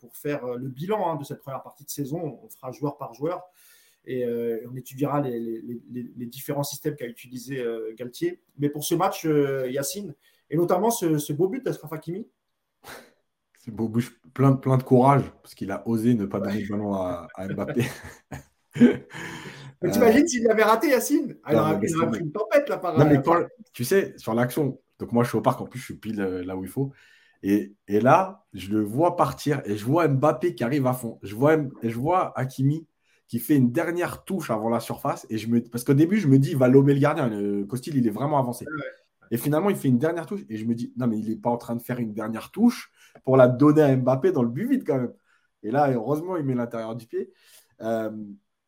[0.00, 2.40] pour faire le bilan hein, de cette première partie de saison.
[2.42, 3.42] On fera joueur par joueur.
[4.06, 4.24] Et
[4.70, 7.64] on étudiera les, différents systèmes qu'a utilisé
[7.96, 8.40] Galtier.
[8.58, 10.14] Mais pour ce match, Yacine,
[10.50, 12.26] et notamment ce, ce beau but d'Ashraf Hakimi,
[13.58, 16.68] c'est beau bouche, plein, plein de courage, parce qu'il a osé ne pas donner le
[16.68, 17.84] ballon à, Mbappé.
[19.82, 21.36] Mais t'imagines euh, s'il avait raté, Yacine?
[21.44, 21.52] Ah,
[21.82, 23.20] Il aurait pris une tempête là par Non, mais
[23.72, 26.20] tu sais, sur l'action, donc moi je suis au parc, en plus je suis pile
[26.20, 26.92] euh, là où il faut.
[27.42, 31.18] Et, et, là, je le vois partir et je vois Mbappé qui arrive à fond.
[31.22, 32.86] Je vois, et je vois Hakimi
[33.28, 35.26] qui fait une dernière touche avant la surface.
[35.30, 37.28] Et je me, parce qu'au début, je me dis, il va lommer le gardien.
[37.28, 38.66] Le Costil, il est vraiment avancé.
[39.30, 40.42] Et finalement, il fait une dernière touche.
[40.48, 42.50] Et je me dis, non, mais il n'est pas en train de faire une dernière
[42.50, 42.92] touche
[43.24, 45.12] pour la donner à Mbappé dans le but vide quand même.
[45.62, 47.32] Et là, heureusement, il met l'intérieur du pied.
[47.80, 48.10] Euh,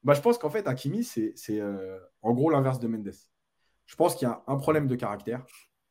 [0.02, 3.12] bah, je pense qu'en fait, Hakimi, c'est euh, en gros l'inverse de Mendes.
[3.86, 5.46] Je pense qu'il y a un problème de caractère.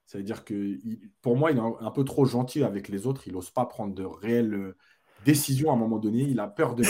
[0.05, 0.77] cest à dire que
[1.21, 3.27] pour moi, il est un, peu trop gentil avec les autres.
[3.27, 4.77] Il n'ose pas prendre de réelles euh,
[5.25, 6.23] décisions à un moment donné.
[6.23, 6.83] Il a peur de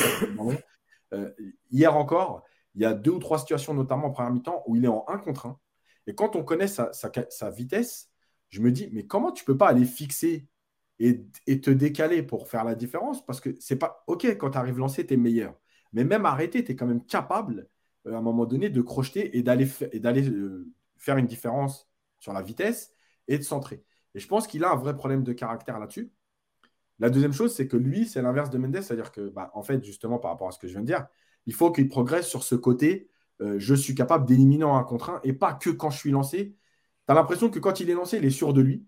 [1.14, 1.32] euh,
[1.72, 2.43] hier encore,
[2.76, 5.03] il y a deux ou trois situations, notamment en première mi-temps, où il est en
[5.08, 5.60] 1 contre 1.
[6.08, 6.91] Et quand on connaît sa,
[7.49, 8.10] vitesse,
[8.49, 10.47] je me dis, mais comment tu peux pas aller fixer
[10.99, 11.26] et,
[11.62, 13.26] te décaler pour faire la différence?
[13.26, 15.55] Parce que c'est pas OK quand tu arrives lancé, tu es meilleur.
[15.93, 17.68] Mais même arrêté, tu es quand même capable
[18.05, 19.68] euh, à un moment donné de crocheter et d'aller
[20.30, 21.89] euh, faire une différence
[22.20, 22.93] sur la vitesse
[23.28, 23.84] et de centrer.
[24.16, 26.12] Et je pense qu'il a un vrai problème de caractère là-dessus.
[26.99, 29.83] La deuxième chose, c'est que lui, c'est l'inverse de Mendes, c'est-à-dire que, bah, en fait,
[29.83, 31.05] justement, par rapport à ce que je viens de dire,
[31.45, 33.09] il faut qu'il progresse sur ce côté
[33.41, 36.55] euh, je suis capable d'éliminer un contre un et pas que quand je suis lancé.
[37.07, 38.85] Tu as l'impression que quand il est lancé, il est sûr de lui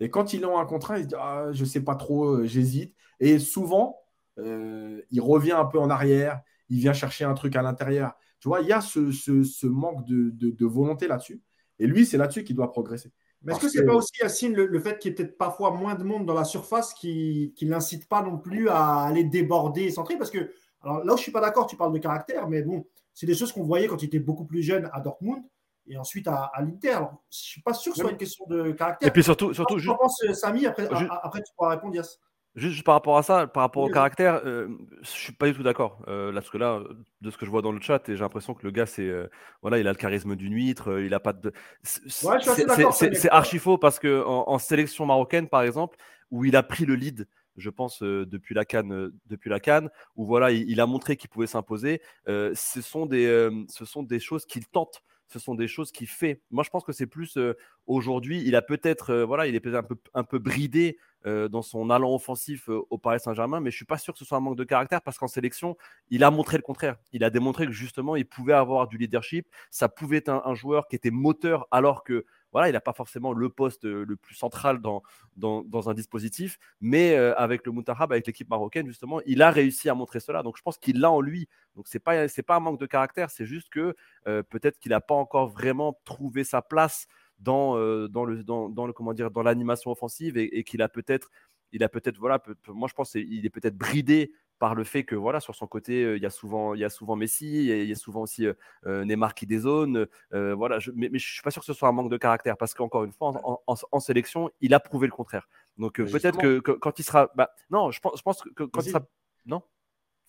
[0.00, 2.44] Et quand ils ont un contrat, ils se disent ah, Je ne sais pas trop,
[2.44, 2.94] j'hésite.
[3.20, 3.98] Et souvent,
[4.38, 8.14] il revient un peu en arrière, il vient chercher un truc à l'intérieur.
[8.40, 11.40] Tu vois, il y a ce, manque de, volonté là-dessus.
[11.78, 13.12] Et lui, c'est là-dessus qu'il doit progresser.
[13.44, 15.72] Mais est-ce que ce n'est pas aussi, Yacine, le, fait qu'il y ait peut-être parfois
[15.72, 19.82] moins de monde dans la surface qui, qui n'incite pas non plus à aller déborder
[19.82, 20.16] et centrer?
[20.16, 22.62] Parce que, alors là où je ne suis pas d'accord, tu parles de caractère, mais
[22.62, 25.42] bon, c'est des choses qu'on voyait quand il était beaucoup plus jeune à Dortmund
[25.86, 26.98] et ensuite à, l'Inter.
[26.98, 29.08] Je ne suis pas sûr que ce soit une question de caractère.
[29.08, 30.88] Et puis surtout, surtout je pense, Samy, après,
[31.22, 32.20] après tu pourras répondre, Yass.
[32.54, 34.68] Juste par rapport à ça, par rapport au caractère, euh,
[35.00, 36.02] je suis pas du tout d'accord.
[36.06, 36.82] Euh, là, parce que là,
[37.22, 39.26] de ce que je vois dans le chat, j'ai l'impression que le gars, c'est euh,
[39.62, 41.50] voilà, il a le charisme d'une huître, il a pas de.
[41.82, 45.96] C'est archi faux parce que en, sélection marocaine, par exemple,
[46.30, 47.26] où il a pris le lead,
[47.56, 51.46] je pense depuis la canne, depuis la canne, où voilà, il, a montré qu'il pouvait
[51.46, 52.02] s'imposer.
[52.26, 55.02] ce sont des, ce sont des choses qu'il tente
[55.32, 56.40] ce sont des choses qu'il fait.
[56.50, 57.38] Moi, je pense que c'est plus
[57.86, 61.88] aujourd'hui, il a peut-être, voilà, il est peut-être un peu, un peu bridé dans son
[61.90, 64.56] allant offensif au Paris Saint-Germain, mais je suis pas sûr que ce soit un manque
[64.56, 65.76] de caractère parce qu'en sélection,
[66.10, 66.96] il a montré le contraire.
[67.12, 70.88] Il a démontré que justement, il pouvait avoir du leadership, ça pouvait être un joueur
[70.88, 74.80] qui était moteur alors que voilà, il n'a pas forcément le poste le plus central
[74.80, 75.02] dans,
[75.36, 79.94] dans, un dispositif, mais avec le Moutarab, avec l'équipe marocaine, justement, il a réussi à
[79.94, 80.42] montrer cela.
[80.42, 81.48] Donc je pense qu'il l'a en lui.
[81.76, 85.00] Donc ce n'est pas, pas un manque de caractère, c'est juste que peut-être qu'il n'a
[85.00, 87.06] pas encore vraiment trouvé sa place
[87.42, 87.76] dans,
[88.08, 91.30] dans, le, dans, l'animation offensive et, qu'il a peut-être
[91.72, 94.32] il a peut-être voilà moi je pense qu'il est peut-être bridé
[94.62, 96.88] par le fait que voilà sur son côté il y a souvent il y a
[96.88, 98.46] souvent Messi il y, a souvent aussi
[98.86, 101.92] Neymar qui dézone voilà je, mais, je je suis pas sûr que ce soit un
[101.92, 103.32] manque de caractère parce qu'encore une fois
[103.66, 105.48] en, sélection il a prouvé le contraire.
[105.78, 108.90] Donc peut-être que, quand il sera bah, non je pense, je pense que quand il
[108.90, 109.04] sera
[109.46, 109.62] non?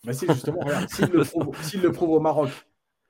[0.02, 1.22] Mais si justement s'il le,
[1.82, 2.50] le prouve au Maroc.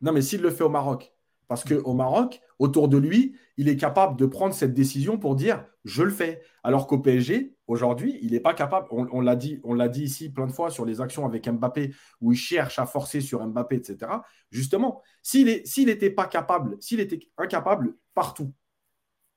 [0.02, 1.14] Non mais s'il le fait au Maroc
[1.48, 5.64] parce qu'au Maroc, autour de lui, il est capable de prendre cette décision pour dire
[5.84, 6.40] je le fais.
[6.62, 8.88] Alors qu'au PSG, aujourd'hui, il n'est pas capable.
[8.90, 11.94] On, l'a dit, on l'a dit ici plein de fois sur les actions avec Mbappé,
[12.20, 14.10] où il cherche à forcer sur Mbappé, etc.
[14.50, 15.46] Justement, s'il
[15.86, 18.52] n'était pas capable, s'il était incapable partout,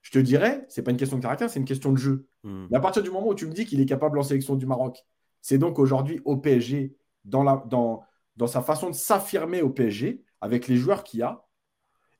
[0.01, 2.27] je te dirais, c'est pas une question de caractère, c'est une question de jeu.
[2.43, 2.67] Hmm.
[2.71, 4.65] Mais à partir du moment où tu me dis qu'il est capable en sélection du
[4.65, 5.05] Maroc,
[5.41, 6.95] c'est donc aujourd'hui au PSG,
[7.25, 8.03] dans, la, dans,
[8.37, 11.46] dans sa façon de s'affirmer au PSG, avec les joueurs qu'il a,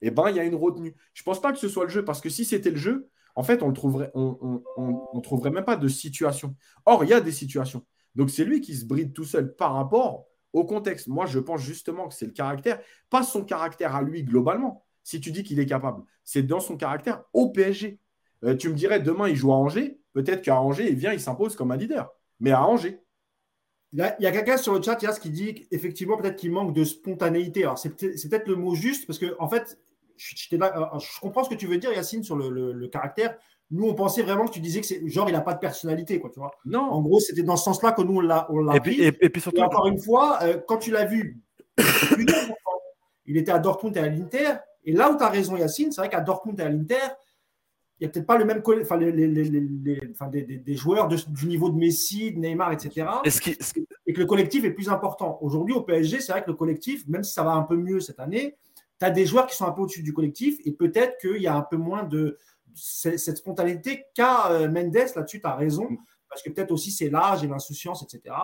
[0.02, 0.96] eh ben, il y a une retenue.
[1.14, 3.10] Je ne pense pas que ce soit le jeu, parce que si c'était le jeu,
[3.36, 6.56] en fait, on ne trouverait, on, on, trouverait même pas de situation.
[6.86, 7.86] Or, il y a des situations.
[8.16, 11.08] Donc, c'est lui qui se bride tout seul par rapport au contexte.
[11.08, 12.80] Moi, je pense justement que c'est le caractère,
[13.10, 14.84] pas son caractère à lui globalement.
[15.04, 18.00] Si tu dis qu'il est capable, c'est dans son caractère au PSG.
[18.44, 20.00] Euh, tu me dirais, demain, il joue à Angers.
[20.14, 22.12] Peut-être qu'à Angers, il vient, il s'impose comme un leader.
[22.40, 23.02] Mais à Angers,
[23.94, 27.64] il y a, quelqu'un sur le chat qui dit qu'effectivement, peut-être qu'il manque de spontanéité.
[27.64, 29.80] Alors, c'est peut-être le mot juste, parce que, en fait,
[30.18, 33.38] je, comprends ce que tu veux dire, Yacine, sur le, caractère.
[33.70, 36.20] Nous, on pensait vraiment que tu disais que c'est genre, il n'a pas de personnalité,
[36.20, 36.52] quoi, tu vois.
[36.66, 36.80] Non.
[36.80, 39.62] En gros, c'était dans ce sens-là que nous, on l'a et, puis, et, puis surtout.
[39.62, 41.42] encore une fois, euh, quand tu l'as vu,
[43.26, 44.54] il était à Dortmund et à l'Inter.
[44.86, 46.96] Et là où tu as raison, Yacine, c'est vrai qu'à Dortmund et à l'Inter,
[48.00, 51.78] il n'y a peut-être pas le même enfin, les, des, des, joueurs du niveau de
[51.78, 53.08] Messi, de Neymar, etc.
[54.06, 55.40] Et que le collectif est plus important.
[55.42, 58.00] Aujourd'hui, au PSG, c'est vrai que le collectif, même si ça va un peu mieux
[58.00, 58.56] cette année,
[59.00, 61.48] tu as des joueurs qui sont un peu au-dessus du collectif et peut-être qu'il y
[61.48, 62.38] a un peu moins de
[62.74, 64.96] cette spontanéité qu'a euh, Mendes.
[65.16, 65.88] Là-dessus, tu as raison,
[66.30, 68.36] parce que peut-être aussi c'est l'âge et l'insouciance, etc.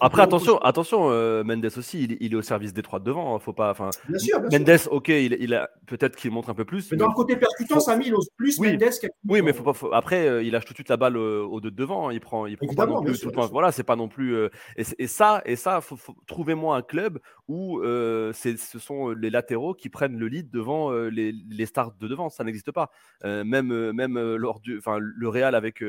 [0.00, 3.34] Après, attention, attention euh, Mendes aussi, il, est au service des trois de devant.
[3.34, 3.74] Hein, faut pas,
[4.08, 6.90] bien sûr, Mendes, ok, il, a peut-être qu'il montre un peu plus.
[6.90, 7.80] Mais, dans le côté percutant, faut...
[7.80, 8.72] Samy, il ose plus oui.
[8.72, 8.90] Mendes
[9.28, 11.60] Oui, mais faut pas, après, euh, il lâche tout de suite la balle euh, aux
[11.60, 12.08] deux de devant.
[12.08, 13.46] Hein, il prend, il prend pas non plus tout le temps.
[13.46, 14.36] Voilà, c'est pas non plus.
[14.76, 20.18] Et, ça, et ça, faut, trouvez-moi un club où ce sont les latéraux qui prennent
[20.18, 22.30] le lead devant les, les, stars de devant.
[22.30, 22.90] Ça n'existe pas.
[23.22, 25.84] même, même lors du, enfin, le Real avec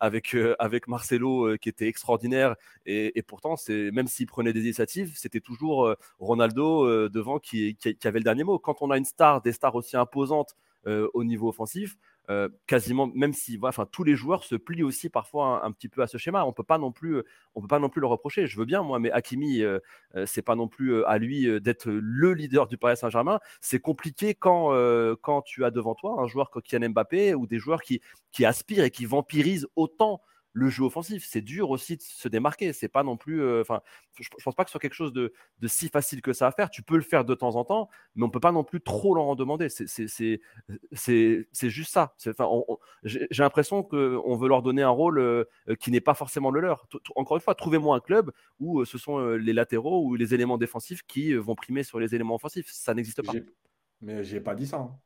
[0.00, 5.40] avec avec Marcelo qui était extraordinaire et, pourtant, c'est même s'il prenait des initiatives, c'était
[5.40, 8.58] toujours euh, Ronaldo euh, devant qui, qui, avait le dernier mot.
[8.58, 11.96] Quand on a une star, des stars aussi imposantes euh, au niveau offensif,
[12.66, 16.06] quasiment, même si enfin, tous les joueurs se plient aussi parfois un, petit peu à
[16.06, 16.44] ce schéma.
[16.44, 17.22] On peut pas non plus,
[17.54, 18.46] on peut pas non plus le reprocher.
[18.46, 19.62] Je veux bien moi, mais Hakimi,
[20.26, 23.40] c'est pas non plus à lui d'être le leader du Paris Saint-Germain.
[23.60, 24.70] C'est compliqué quand
[25.22, 28.00] quand tu as devant toi un joueur comme Kylian Mbappé ou des joueurs qui
[28.32, 30.20] qui aspirent et qui vampirisent autant
[30.56, 31.26] le jeu offensif.
[31.28, 32.72] C'est dur aussi de se démarquer.
[32.72, 33.42] C'est pas non plus.
[33.42, 33.82] Euh, enfin,
[34.18, 35.32] je, pense pas que ce soit quelque chose de,
[35.66, 36.70] si facile que ça à faire.
[36.70, 39.14] Tu peux le faire de temps en temps, mais on peut pas non plus trop
[39.14, 39.68] leur demander.
[39.68, 40.40] C'est
[41.52, 42.14] juste ça.
[43.04, 45.44] J'ai l'impression qu'on veut leur donner un rôle euh,
[45.78, 46.88] qui n'est pas forcément le leur.
[47.16, 50.56] Encore une fois, trouvez-moi un club où euh, ce sont les latéraux ou les éléments
[50.56, 52.68] défensifs qui vont primer sur les éléments offensifs.
[52.70, 53.34] Ça n'existe pas.
[54.00, 54.78] Mais j'ai pas dit ça.
[54.78, 54.98] Hein.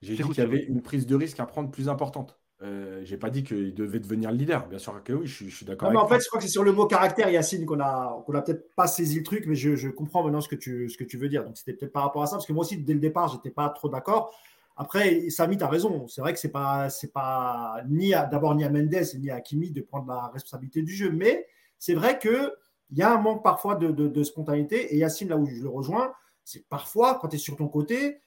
[0.00, 2.41] J'ai dit qu'il y avait une prise de risque à prendre plus importante.
[2.62, 4.68] Euh, j'ai pas dit qu'il devait devenir le leader.
[4.68, 5.90] Bien sûr que oui, je, suis d'accord.
[5.90, 8.34] mais en fait, je crois que c'est sur le mot caractère, Yacine, qu'on a, qu'on
[8.34, 11.02] a peut-être pas saisi le truc, mais je, comprends maintenant ce que tu, ce que
[11.02, 11.44] tu veux dire.
[11.44, 13.50] Donc, c'était peut-être par rapport à ça, parce que moi aussi, dès le départ, j'étais
[13.50, 14.32] pas trop d'accord.
[14.76, 16.06] Après, Samy, tu as raison.
[16.06, 19.70] C'est vrai que c'est pas, c'est pas ni d'abord ni à Mendes ni à Kimi
[19.70, 21.46] de prendre la responsabilité du jeu, mais
[21.78, 22.54] c'est vrai que
[22.90, 24.94] il y a un manque parfois de, de, spontanéité.
[24.94, 26.12] Et Yacine, là où je le rejoins,
[26.44, 28.20] c'est parfois quand tu es sur ton côté,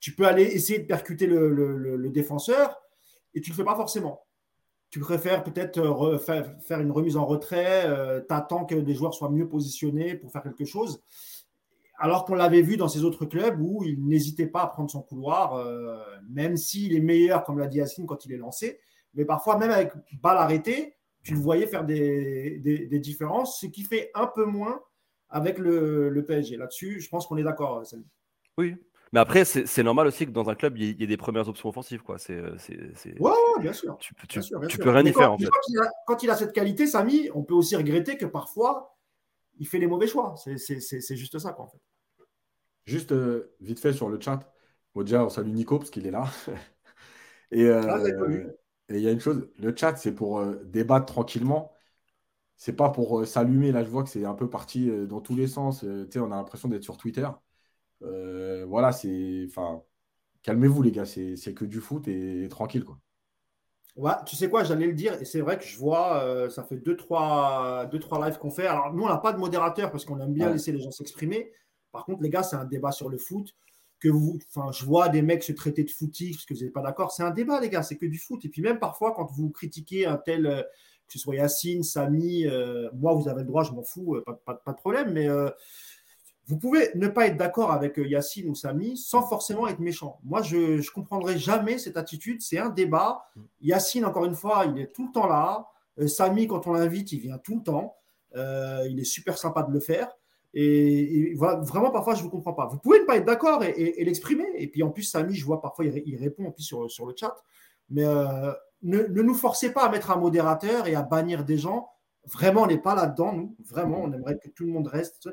[0.00, 2.76] tu peux aller essayer de percuter le, le, le défenseur
[3.36, 4.26] et tu ne le fais pas forcément.
[4.90, 9.14] Tu préfères peut-être euh, faire une remise en retrait, euh, tu attends que des joueurs
[9.14, 11.02] soient mieux positionnés pour faire quelque chose.
[11.98, 15.02] Alors qu'on l'avait vu dans ces autres clubs où il n'hésitait pas à prendre son
[15.02, 18.80] couloir, euh, même s'il est meilleur, comme l'a dit Yacine, quand il est lancé.
[19.14, 22.60] Mais parfois, même avec balle arrêtée, tu le voyais faire des,
[23.02, 24.80] différences, ce qui fait un peu moins
[25.28, 26.56] avec le, le PSG.
[26.56, 27.82] Là-dessus, je pense qu'on est d'accord,
[28.56, 28.76] Oui,
[29.12, 31.68] mais après, c'est normal aussi que dans un club, il y, ait des premières options
[31.68, 32.02] offensives.
[32.02, 32.18] Quoi.
[32.18, 32.40] C'est,
[33.20, 33.96] ouais, bien sûr.
[33.98, 34.14] Tu,
[34.68, 35.32] tu, peux rien y faire.
[35.32, 35.48] En fait.
[36.06, 38.96] Quand, il a, cette qualité, Samy, on peut aussi regretter que parfois,
[39.58, 40.34] il fait les mauvais choix.
[40.36, 41.80] C'est juste ça, quoi, en fait.
[42.84, 44.52] Juste euh, vite fait sur le chat.
[44.94, 46.24] Bon, déjà, on salue Nico parce qu'il est là.
[47.50, 47.98] et euh, ah,
[48.88, 51.72] il y a une chose le chat, c'est pour euh, débattre tranquillement.
[52.56, 53.72] C'est pas pour s'allumer.
[53.72, 55.84] Là, je vois que c'est un peu parti dans tous les sens.
[55.84, 57.28] on a l'impression d'être sur Twitter.
[58.02, 59.46] Euh, voilà, c'est.
[59.48, 59.82] Enfin,
[60.42, 62.98] calmez-vous, les gars, c'est que du foot et, tranquille, quoi.
[63.96, 66.62] Ouais, tu sais quoi, j'allais le dire, et c'est vrai que je vois, euh, ça
[66.62, 68.66] fait 2-3 deux, trois, lives qu'on fait.
[68.66, 71.50] Alors, nous, on n'a pas de modérateur parce qu'on aime bien laisser les gens s'exprimer.
[71.92, 73.54] Par contre, les gars, c'est un débat sur le foot.
[73.98, 76.74] Que vous, enfin, je vois des mecs se traiter de footy parce que vous n'êtes
[76.74, 77.10] pas d'accord.
[77.10, 78.44] C'est un débat, les gars, c'est que du foot.
[78.44, 80.60] Et puis, même parfois, quand vous critiquez un tel, euh,
[81.06, 82.44] que ce soit Yacine, Samy,
[82.92, 85.12] moi, vous avez le droit, je m'en fous, pas, pas, pas, de problème.
[85.14, 85.28] Mais
[86.48, 90.20] vous pouvez ne pas être d'accord avec euh, Yacine ou Samy sans forcément être méchant.
[90.22, 92.40] Moi, je ne comprendrai jamais cette attitude.
[92.40, 93.26] C'est un débat.
[93.60, 95.66] Yacine, encore une fois, il est tout le temps là.
[95.98, 97.96] Euh, Samy, quand on l'invite, il vient tout le temps.
[98.36, 100.16] Euh, il est super sympa de le faire.
[100.54, 102.66] Et, vraiment, parfois, je ne vous comprends pas.
[102.66, 104.46] Vous pouvez ne pas être d'accord et, l'exprimer.
[104.56, 107.14] Et puis, en plus, Samy, je vois parfois, il, répond en plus sur, sur, le
[107.14, 107.36] chat.
[107.90, 111.90] Mais ne, ne, nous forcez pas à mettre un modérateur et à bannir des gens.
[112.24, 113.54] Vraiment, on n'est pas là-dedans, nous.
[113.68, 115.28] Vraiment, on aimerait que tout le monde reste.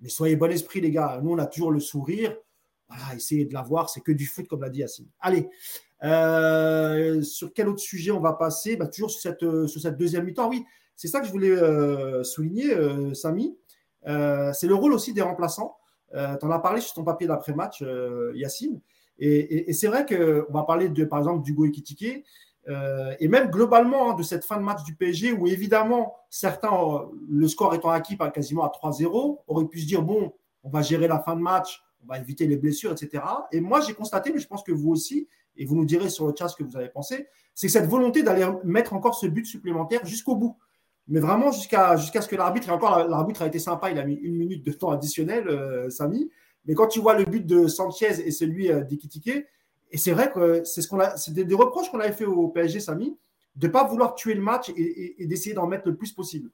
[0.00, 1.20] Mais soyez bon esprit, les gars.
[1.22, 2.36] Nous, on a toujours le sourire.
[2.88, 3.90] Voilà, essayez de l'avoir.
[3.90, 5.08] C'est que du foot, comme l'a dit Yacine.
[5.20, 5.48] Allez,
[6.04, 8.76] euh, sur quel autre sujet on va passer?
[8.76, 10.48] Bah, Toujours sur cette, euh, deuxième mi-temps.
[10.48, 10.64] Oui,
[10.96, 12.74] c'est ça que je voulais euh, souligner,
[13.14, 13.56] Samy.
[14.04, 15.76] c'est le rôle aussi des remplaçants.
[16.12, 17.84] tu en as parlé sur ton papier d'après-match,
[18.34, 18.80] Yacine.
[19.18, 22.24] Et, c'est vrai qu'on va parler, de, par exemple, d'Hugo Ekitike.
[22.68, 26.72] Euh, et même globalement hein, de cette fin de match du PSG, où évidemment, certains,
[26.72, 30.68] euh, le score étant acquis par quasiment à 3-0, auraient pu se dire bon, on
[30.68, 33.24] va gérer la fin de match, on va éviter les blessures, etc.
[33.52, 36.26] Et moi, j'ai constaté, mais je pense que vous aussi, et vous nous direz sur
[36.26, 39.46] le chat ce que vous avez pensé, c'est cette volonté d'aller mettre encore ce but
[39.46, 40.56] supplémentaire jusqu'au bout.
[41.08, 44.04] Mais vraiment jusqu'à jusqu'à ce que l'arbitre, et encore l'arbitre a été sympa, il a
[44.04, 46.30] mis une minute de temps additionnel, euh, Samy.
[46.66, 49.46] Mais quand tu vois le but de Sanchez et celui euh, d'Ikitike,
[49.90, 52.80] et c'est vrai que c'est ce qu'on a, des, reproches qu'on avait fait au PSG,
[52.80, 53.16] Samy,
[53.56, 56.50] de ne pas vouloir tuer le match et, d'essayer d'en mettre le plus possible.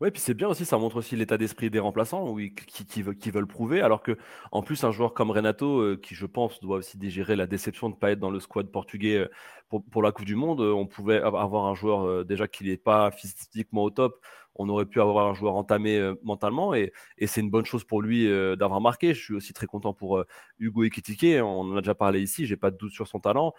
[0.00, 2.34] Oui, puis c'est bien aussi, ça montre aussi l'état d'esprit des remplaçants
[2.66, 3.80] qui, qui, veulent, prouver.
[3.80, 4.18] Alors que,
[4.50, 7.88] en plus, un joueur comme Renato, euh, qui je pense doit aussi digérer la déception
[7.88, 9.28] de ne pas être dans le squad portugais euh,
[9.68, 12.76] pour, pour, la Coupe du Monde, euh, on pouvait avoir un joueur déjà qui n'est
[12.76, 14.20] pas physiquement au top
[14.56, 16.92] on aurait pu avoir un joueur entamé euh, mentalement et,
[17.26, 19.14] c'est une bonne chose pour lui euh, d'avoir marqué.
[19.14, 20.26] Je suis aussi très content pour euh,
[20.58, 21.42] Hugo Ekitike.
[21.42, 22.46] On en a déjà parlé ici.
[22.46, 23.54] J'ai pas de doute sur son talent.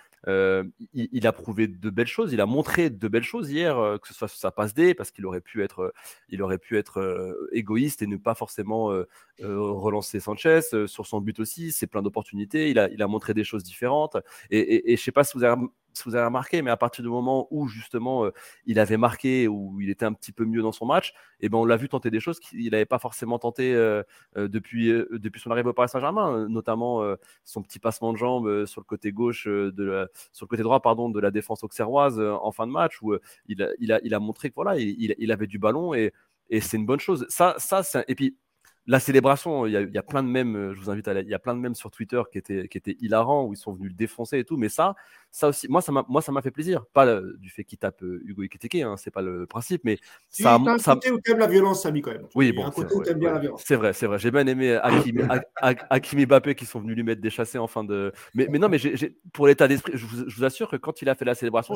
[0.94, 2.32] Il, a prouvé de belles choses.
[2.32, 5.12] Il a montré de belles choses hier, que ce soit sur sa passe D, parce
[5.12, 5.94] qu'il aurait pu être,
[6.30, 8.94] il aurait pu être égoïste et ne pas forcément
[9.42, 10.62] relancer Sanchez.
[10.86, 12.70] sur son but aussi, c'est plein d'opportunités.
[12.70, 14.18] Il a, il a montré des choses différentes.
[14.52, 15.62] Et, et, et je sais pas si vous avez
[15.98, 18.32] si vous avez remarqué, mais à partir du moment où justement euh,
[18.66, 21.58] il avait marqué, où il était un petit peu mieux dans son match, eh ben
[21.58, 24.04] on l'a vu tenter des choses qu'il n'avait pas forcément tenté euh,
[24.38, 27.04] euh, depuis, depuis son arrivée au Paris Saint-Germain, notamment
[27.44, 31.10] son petit passement de jambes sur le côté gauche, de sur le côté droit pardon,
[31.10, 33.16] de la défense auxerroise en fin de match, où
[33.48, 36.14] il, a, il, a, il a montré que voilà, il, il avait du ballon et,
[36.50, 37.26] et c'est une bonne chose.
[37.30, 38.38] Ça, ça et puis
[38.88, 41.56] la célébration, il y, a, plein de mèmes, je vous invite il y a plein
[41.56, 44.38] de mèmes sur Twitter qui étaient, qui étaient hilarants, où ils sont venus le défoncer
[44.38, 44.96] et tout, mais ça,
[45.36, 46.86] ça aussi, moi, ça m'a, moi, ça m'a fait plaisir.
[46.94, 50.56] Pas du fait qu'il tape euh, Hugo Ekitike, hein, c'est pas le principe, mais ça.
[50.56, 50.94] un ça...
[50.94, 52.26] côté où t'aimes la violence, Samy, quand même.
[52.36, 52.72] Oui, bon.
[53.58, 54.18] C'est vrai, c'est vrai.
[54.18, 54.80] J'ai bien aimé
[55.90, 58.14] Hakimi, Bappé qui sont venus lui mettre des chassés en fin de.
[58.34, 58.78] Mais, mais non, mais
[59.34, 61.74] pour l'état d'esprit, je vous, assure que quand il a fait la célébration,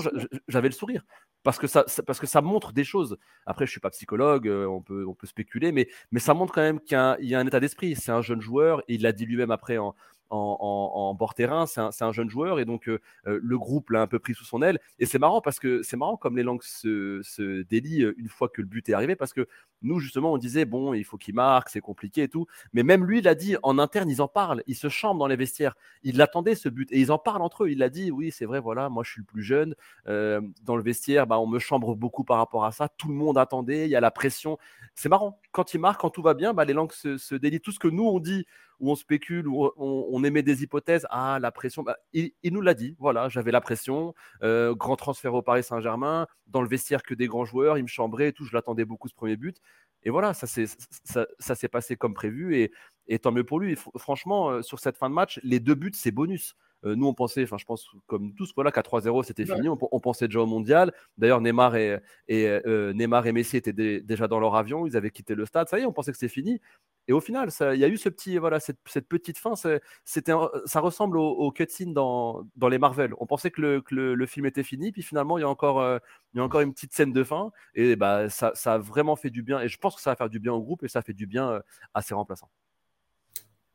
[0.47, 1.03] j'avais le sourire.
[1.43, 3.18] Parce que ça, parce que ça montre des choses.
[3.45, 6.53] Après, je suis pas psychologue, euh, on peut, on peut spéculer, mais, mais ça montre
[6.53, 7.97] quand même qu'il y, a un état d'esprit.
[7.97, 9.95] C'est un jeune joueur, et il l'a dit lui-même après en,
[10.30, 11.66] en, bord terrain.
[11.66, 12.90] C'est un, jeune joueur et donc
[13.26, 14.80] le groupe l'a un peu pris sous son aile.
[15.00, 18.62] Et c'est marrant parce que c'est marrant comme les langues se, délient une fois que
[18.62, 19.48] le but est arrivé parce que
[19.82, 22.48] nous, justement, on disait bon, il faut qu'il marque, c'est compliqué et tout.
[22.74, 25.28] Mais même lui, il a dit en interne, ils en parlent, ils se chambrent dans
[25.28, 25.76] les vestiaires.
[26.04, 27.70] Il attendait ce but et ils en parlent entre eux.
[27.70, 29.76] Il a dit oui, c'est vrai, voilà, moi je suis le plus jeune.
[30.06, 32.90] dans le vestiaire, bah, on me chambre beaucoup par rapport à ça.
[32.90, 34.58] Tout le monde attendait, il y a la pression.
[34.96, 35.40] C'est marrant.
[35.52, 37.62] Quand il marque, quand tout va bien, bah, les langues se, se délient.
[37.62, 38.46] Tout ce que nous, on dit
[38.80, 41.06] où on spécule, où on, émet des hypothèses.
[41.10, 41.84] Ah, la pression.
[41.84, 42.96] Bah, il, nous l'a dit.
[43.00, 44.14] Voilà, j'avais la pression.
[44.44, 46.28] Euh, grand transfert au Paris Saint-Germain.
[46.48, 47.78] Dans le vestiaire que des grands joueurs.
[47.78, 48.46] Il me chambrait et tout.
[48.46, 49.58] Je l'attendais beaucoup ce premier but.
[50.04, 50.66] Et voilà, ça s'est
[51.04, 52.56] ça, passé comme prévu.
[52.58, 52.72] Et,
[53.08, 53.76] et, tant mieux pour lui.
[53.98, 56.56] franchement, euh, sur cette fin de match, les deux buts, c'est bonus.
[56.86, 59.68] Euh, nous, on pensait, enfin, je pense comme tous, voilà, qu'à 3-0, c'était fini.
[59.68, 60.94] On, pensait déjà au mondial.
[61.18, 62.00] D'ailleurs, Neymar et,
[62.30, 62.62] et
[62.94, 64.88] Neymar et Messi étaient déjà dans leur avion.
[64.88, 65.68] Ils avaient quitté le stade.
[65.68, 66.62] Ça y est, on pensait que c'était fini.
[67.10, 68.78] Et au final, il y a eu ce petit, voilà, cette,
[69.10, 69.55] petite fin.
[69.55, 73.16] Ça ressemble au, cutscene dans, les Marvel.
[73.18, 75.97] On pensait que le, film était fini, puis finalement, il y, a encore, euh,
[76.36, 77.51] il y a encore une petite scène de fin.
[77.74, 79.60] Et bah, ça, a vraiment fait du bien.
[79.60, 81.26] Et je pense que ça va faire du bien au groupe et ça fait du
[81.26, 81.60] bien euh,
[81.95, 82.49] à ses remplaçants.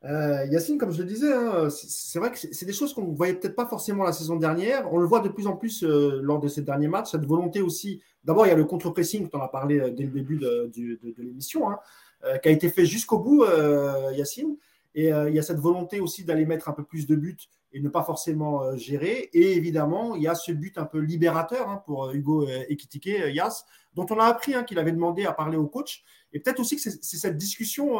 [0.04, 3.16] Euh, Yacine, comme je le disais, hein, c'est vrai que c'est des choses qu'on ne
[3.16, 4.92] voyait peut-être pas forcément la saison dernière.
[4.92, 7.10] On le voit de plus en plus lors de ces derniers matchs.
[7.10, 8.00] Cette volonté aussi.
[8.22, 10.70] D'abord, il y a le contre-pressing, tu en as parlé dès le début de
[11.18, 11.68] l'émission.
[11.68, 11.80] Hein.
[12.26, 14.56] Euh, qui a été fait jusqu'au bout, euh, Yacine.
[14.94, 17.36] Et euh, il y a cette volonté aussi d'aller mettre un peu plus de buts
[17.72, 19.30] et ne pas forcément gérer.
[19.32, 23.66] Et évidemment, il y a ce but un peu libérateur hein, pour Hugo Ekitike, Yass,
[23.94, 26.04] dont on a appris hein, qu'il avait demandé à parler au coach.
[26.32, 27.98] Et peut-être aussi que c'est cette discussion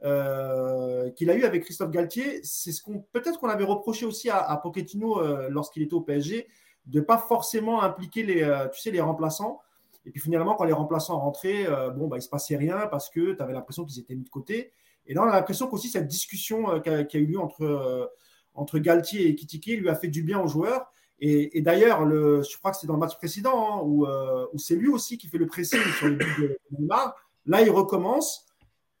[0.00, 2.40] qu'il a eue avec Christophe Galtier.
[2.44, 6.46] C'est ce qu'on peut-être qu'on avait reproché aussi à, Pochettino lorsqu'il était au PSG,
[6.86, 9.60] de ne pas forcément impliquer les, tu sais, les remplaçants.
[10.06, 12.86] Et puis finalement, quand les remplaçants rentraient, euh, bon, bah, il ne se passait rien
[12.86, 14.72] parce que tu avais l'impression qu'ils étaient mis de côté.
[15.06, 18.06] Et là, on a l'impression qu'aussi cette discussion euh, qui, a, eu lieu entre, euh,
[18.54, 20.86] entre Galtier et Kitike lui a fait du bien aux joueurs.
[21.18, 25.16] Et, d'ailleurs, je crois que c'est dans le match précédent hein, où, c'est lui aussi
[25.16, 27.16] qui fait le pressing sur le but de Neymar.
[27.46, 28.44] Là, il recommence,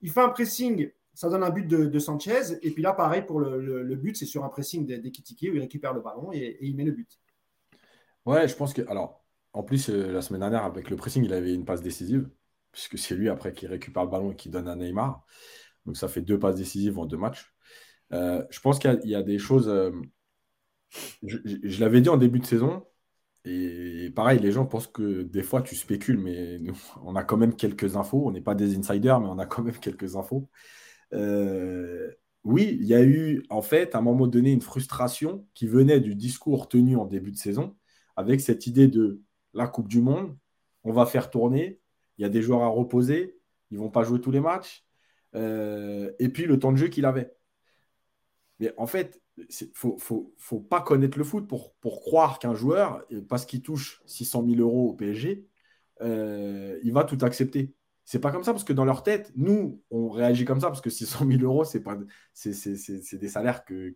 [0.00, 2.58] il fait un pressing, ça donne un but de, Sanchez.
[2.62, 5.92] Et puis là, pareil pour le, but, c'est sur un pressing d'Ekitike où il récupère
[5.92, 7.20] le ballon et, et il met le but.
[8.24, 8.80] Ouais, je pense que.
[8.88, 9.25] Alors,
[9.56, 12.28] en plus, euh, la semaine dernière, avec le pressing, il avait une passe décisive,
[12.72, 15.24] puisque c'est lui après qui récupère le ballon et qui donne à Neymar.
[15.86, 17.54] Donc ça fait deux passes décisives en deux matchs.
[18.12, 19.68] Euh, je pense qu'il y, a des choses.
[19.68, 19.90] Euh,
[21.22, 22.84] je, l'avais dit en début de saison,
[23.46, 26.60] et pareil, les gens pensent que des fois tu spécules, mais
[27.02, 28.26] on a quand même quelques infos.
[28.26, 30.50] On n'est pas des insiders, mais on a quand même quelques infos.
[32.44, 36.00] oui, il y a eu en fait à un moment donné une frustration qui venait
[36.00, 37.76] du discours tenu en début de saison,
[38.16, 39.22] avec cette idée de
[39.56, 40.36] la Coupe du Monde,
[40.84, 41.80] on va faire tourner,
[42.18, 43.38] il y a des joueurs à reposer,
[43.70, 44.84] ils ne vont pas jouer tous les matchs,
[45.34, 47.34] euh, et puis le temps de jeu qu'il avait.
[48.60, 53.44] Mais en fait, il ne faut, pas connaître le foot pour, croire qu'un joueur, parce
[53.44, 55.46] qu'il touche 600 000 euros au PSG,
[56.02, 57.74] euh, il va tout accepter.
[58.04, 60.80] C'est pas comme ça parce que dans leur tête, nous, on réagit comme ça parce
[60.80, 61.82] que 600 000 euros, c'est
[63.18, 63.92] des salaires que,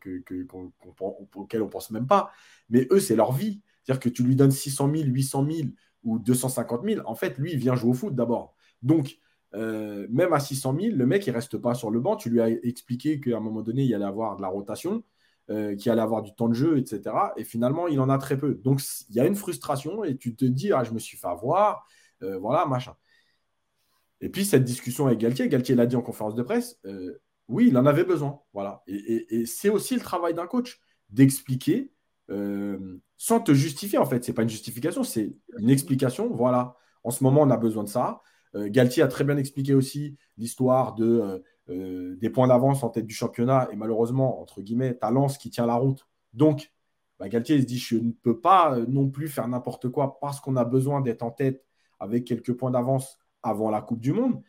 [1.35, 2.33] auxquels on pense même pas.
[2.71, 3.63] Mais eux, c'est leur vie.
[3.83, 5.69] C'est-à-dire que tu lui donnes 600 000, 800 000
[6.05, 7.03] ou 250 000.
[7.07, 8.55] En fait, lui, il vient jouer au foot d'abord.
[8.83, 9.19] Donc,
[9.55, 12.17] euh, même à 600 000, le mec, il reste pas sur le banc.
[12.17, 15.03] Tu lui as expliqué qu'à un moment donné, il allait avoir de la rotation,
[15.51, 17.15] euh, qu'il allait avoir du temps de jeu, etc.
[17.37, 18.55] Et finalement, il en a très peu.
[18.55, 21.29] Donc, il y a une frustration et tu te dis, ah, je me suis fait
[21.29, 21.87] avoir,
[22.23, 22.95] euh, voilà, machin.
[24.21, 26.79] Et puis, cette discussion avec Galtier, Galtier l'a dit en conférence de presse,
[27.49, 28.41] oui, il en avait besoin.
[28.53, 28.83] Voilà.
[28.87, 31.91] et c'est aussi le travail d'un coach, d'expliquer
[32.31, 34.25] euh, sans te justifier, en fait.
[34.25, 36.31] Ce n'est pas une justification, c'est une explication.
[36.33, 38.23] Voilà, en ce moment, on a besoin de ça.
[38.55, 43.07] Euh, Galtier a très bien expliqué aussi l'histoire de, euh, des points d'avance en tête
[43.07, 43.69] du championnat.
[43.73, 46.07] Et malheureusement, entre guillemets, ta lance qui tient la route.
[46.33, 46.73] Donc,
[47.19, 50.57] bah, Galtier se dit, je ne peux pas non plus faire n'importe quoi parce qu'on
[50.57, 51.65] a besoin d'être en tête
[51.99, 54.43] avec quelques points d'avance avant la Coupe du Monde.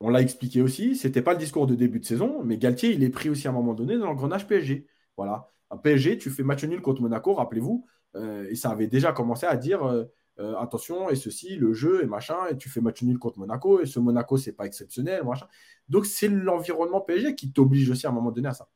[0.00, 2.92] On l'a expliqué aussi, ce n'était pas le discours de début de saison, mais Galtier,
[2.92, 4.86] il est pris aussi à un moment donné dans l'engrenage PSG.
[5.16, 5.50] Voilà.
[5.78, 9.56] PSG, tu fais match nul contre Monaco, rappelez-vous, euh, et ça avait déjà commencé à
[9.56, 10.04] dire euh,
[10.40, 13.80] euh, attention, et ceci, le jeu, et machin, et tu fais match nul contre Monaco,
[13.80, 15.46] et ce Monaco, c'est pas exceptionnel, machin.
[15.88, 18.68] Donc, c'est l'environnement PSG qui t'oblige aussi à un moment donné à ça.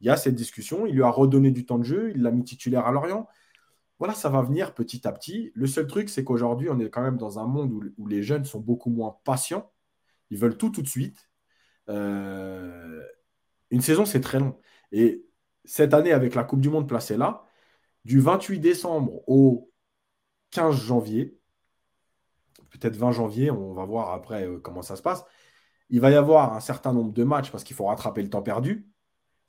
[0.00, 2.30] Il y a cette discussion, il lui a redonné du temps de jeu, il l'a
[2.30, 3.28] mis titulaire à Lorient.
[3.98, 5.50] Voilà, ça va venir petit à petit.
[5.54, 8.44] Le seul truc, c'est qu'aujourd'hui, on est quand même dans un monde où, les jeunes
[8.44, 9.72] sont beaucoup moins patients.
[10.30, 11.28] Ils veulent tout tout de suite.
[11.88, 14.58] une saison, c'est très long.
[14.92, 15.27] Et
[15.68, 17.44] cette année, avec la Coupe du Monde placée là,
[18.04, 19.70] du 28 décembre au
[20.50, 21.38] 15 janvier,
[22.70, 25.24] peut-être 20 janvier, on va voir après euh, comment ça se passe,
[25.90, 28.42] il va y avoir un certain nombre de matchs parce qu'il faut rattraper le temps
[28.42, 28.88] perdu.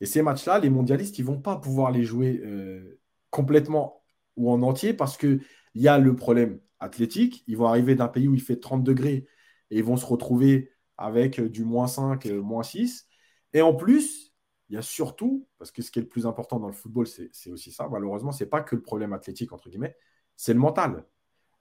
[0.01, 2.99] Et ces matchs-là, les mondialistes, ils ne vont pas pouvoir les jouer euh,
[3.29, 4.03] complètement
[4.35, 5.41] ou en entier parce qu'il
[5.75, 7.43] y a le problème athlétique.
[7.47, 9.25] Ils vont arriver d'un pays où il fait 30 degrés
[9.71, 13.07] et ils vont se retrouver avec du moins 5, moins 6.
[13.53, 14.28] Et en plus,
[14.69, 17.07] il y a surtout, parce que ce qui est le plus important dans le football,
[17.07, 19.95] c'est aussi ça, malheureusement, ce n'est pas que le problème athlétique, entre guillemets,
[20.35, 21.05] c'est le mental.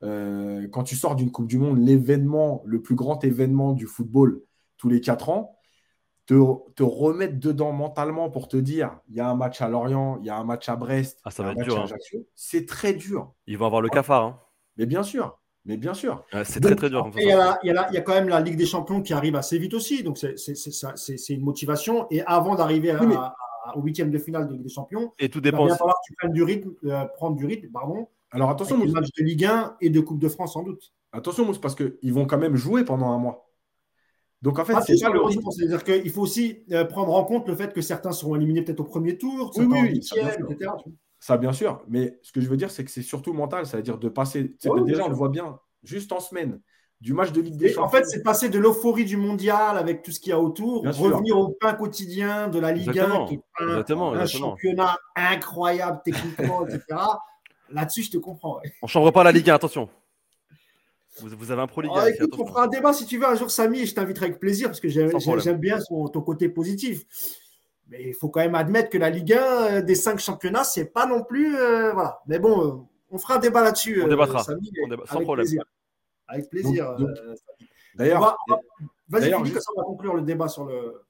[0.02, 4.42] Euh, quand tu sors d'une Coupe du Monde, l'événement, le plus grand événement du football
[4.76, 5.58] tous les quatre ans,
[6.26, 10.26] te, remettre dedans mentalement pour te dire il y a un match à Lorient, il
[10.26, 12.18] y a un match à Brest, ah, ça va être dur, hein.
[12.34, 13.32] c'est très dur.
[13.46, 14.24] Ils vont avoir le cafard.
[14.24, 14.40] Hein.
[14.76, 15.37] Mais bien sûr,
[15.68, 16.24] mais bien sûr.
[16.44, 17.10] c'est très très dur.
[17.16, 19.58] Il y, a, il, y a, quand même la Ligue des Champions qui arrive assez
[19.58, 22.06] vite aussi, donc c'est une motivation.
[22.10, 22.96] Et avant d'arriver
[23.74, 25.66] au huitième de finale de Ligue des Champions, et tout dépend.
[25.66, 28.78] Il va falloir que tu prennes du rythme, euh, prendre du rythme, pardon, alors attention,
[28.78, 28.92] Mousse.
[28.92, 30.92] match de Ligue 1 et de Coupe de France sans doute.
[31.12, 33.50] Attention, Mousse, parce qu'ils vont quand même jouer pendant un mois.
[34.40, 35.50] Donc en fait, ah, c'est ça le rythme.
[35.50, 38.80] C'est-à-dire qu'il faut aussi euh, prendre en compte le fait que certains seront éliminés peut-être
[38.80, 40.70] au premier tour, oui, oui, bien etc.
[41.28, 41.82] Ça, bien sûr.
[41.88, 43.66] Mais ce que je veux dire, c'est que c'est surtout mental.
[43.66, 44.54] C'est-à-dire de passer.
[44.86, 46.58] déjà, on le voit bien, juste en semaine,
[47.02, 47.84] du match de Ligue des Champions.
[47.84, 50.84] En fait, c'est passer de l'euphorie du mondial avec tout ce qu'il y a autour,
[50.84, 56.80] revenir au pain quotidien de la Ligue 1, qui est un, championnat incroyable techniquement, etc.
[57.70, 58.62] Là-dessus, je te comprends.
[58.80, 59.90] On ne chambre pas la Ligue 1, attention.
[61.20, 62.00] Vous, avez un pro Ligue 1.
[62.00, 64.40] Ah, on fera un débat si tu veux un jour, Samy, et je t'inviterai avec
[64.40, 67.04] plaisir parce que j'aime bien ton côté positif.
[67.88, 70.86] Mais il faut quand même admettre que la Ligue 1 euh, des cinq championnats, c'est
[70.86, 71.56] pas non plus.
[71.56, 72.20] Euh, voilà.
[72.26, 72.72] Mais bon, euh,
[73.10, 74.02] on fera un débat là-dessus.
[74.02, 74.44] On débattra.
[74.44, 75.44] Sans avec problème.
[75.46, 75.64] Plaisir.
[76.26, 76.96] Avec plaisir.
[77.94, 78.36] D'ailleurs,
[79.08, 81.02] vas-y, on va conclure le débat sur le.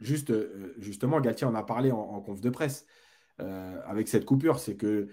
[0.00, 0.32] Juste,
[0.78, 2.86] justement, Galtier en a parlé en, en conf de presse
[3.38, 4.58] avec cette coupure.
[4.58, 5.08] C'est que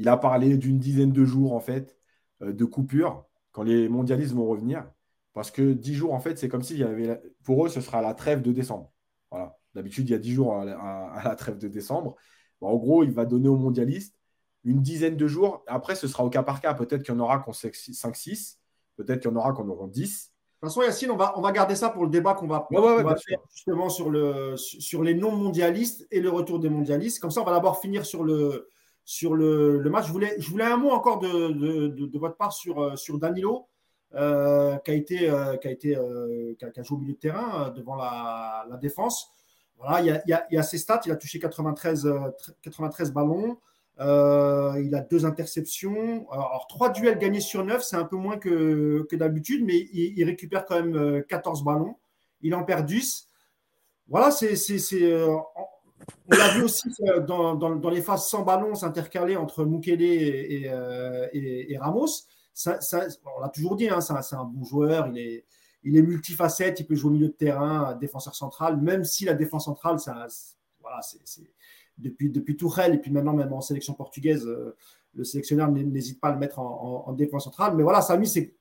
[0.00, 1.98] il a parlé d'une dizaine de jours, en fait,
[2.40, 4.90] euh, de coupure quand les mondialistes vont revenir.
[5.34, 7.20] Parce que dix jours, en fait, c'est comme s'il y avait.
[7.44, 8.90] Pour eux, ce sera la trêve de décembre.
[9.30, 9.59] Voilà.
[9.74, 12.16] D'habitude, il y a dix jours à la, trêve de décembre.
[12.60, 14.16] en gros, il va donner aux mondialistes
[14.64, 15.62] une dizaine de jours.
[15.66, 16.74] Après, ce sera au cas par cas.
[16.74, 18.58] Peut-être qu'il y en aura qu'on 5-6.
[18.96, 20.32] Peut-être qu'il y en aura qu'on aura 10.
[20.62, 22.66] De toute façon, Yacine, on va, on va garder ça pour le débat qu'on va,
[22.68, 27.18] faire justement sur, le, sur les non-mondialistes et le retour des mondialistes.
[27.18, 28.68] Comme ça, on va d'abord finir sur le,
[29.06, 30.06] sur le, match.
[30.06, 33.68] Je voulais, je voulais un mot encore de, votre part sur, euh, sur Danilo,
[34.14, 35.98] euh, qui a été, euh, qui a été,
[36.58, 39.32] qui a, joué au milieu de terrain devant la, défense.
[39.80, 41.00] Voilà, il y, a, il, a, ses stats.
[41.06, 42.08] Il a touché 93,
[42.62, 43.58] 93 ballons.
[43.98, 46.30] il a deux interceptions.
[46.30, 50.22] Alors, trois duels gagnés sur neuf, c'est un peu moins que, que d'habitude, mais il,
[50.24, 51.96] récupère quand même 14 ballons.
[52.42, 53.28] Il en perd 10.
[54.08, 54.56] Voilà, c'est
[56.32, 61.26] on l'a vu aussi euh, dans, les phases sans ballon s'intercaler entre Mukele et, euh,
[61.78, 62.06] Ramos.
[62.66, 65.44] on l'a toujours dit, hein, c'est un, bon joueur, il est,
[65.82, 69.34] il est multifacette, il peut jouer au milieu de terrain, défenseur central, même si la
[69.34, 69.96] défense centrale,
[70.80, 71.50] voilà, c'est,
[71.98, 74.76] depuis, depuis Tourelle et puis maintenant même en sélection portugaise, euh,
[75.14, 77.74] le sélectionneur n'hésite pas à le mettre en, défense centrale.
[77.76, 78.54] Mais voilà, Samy, c'est,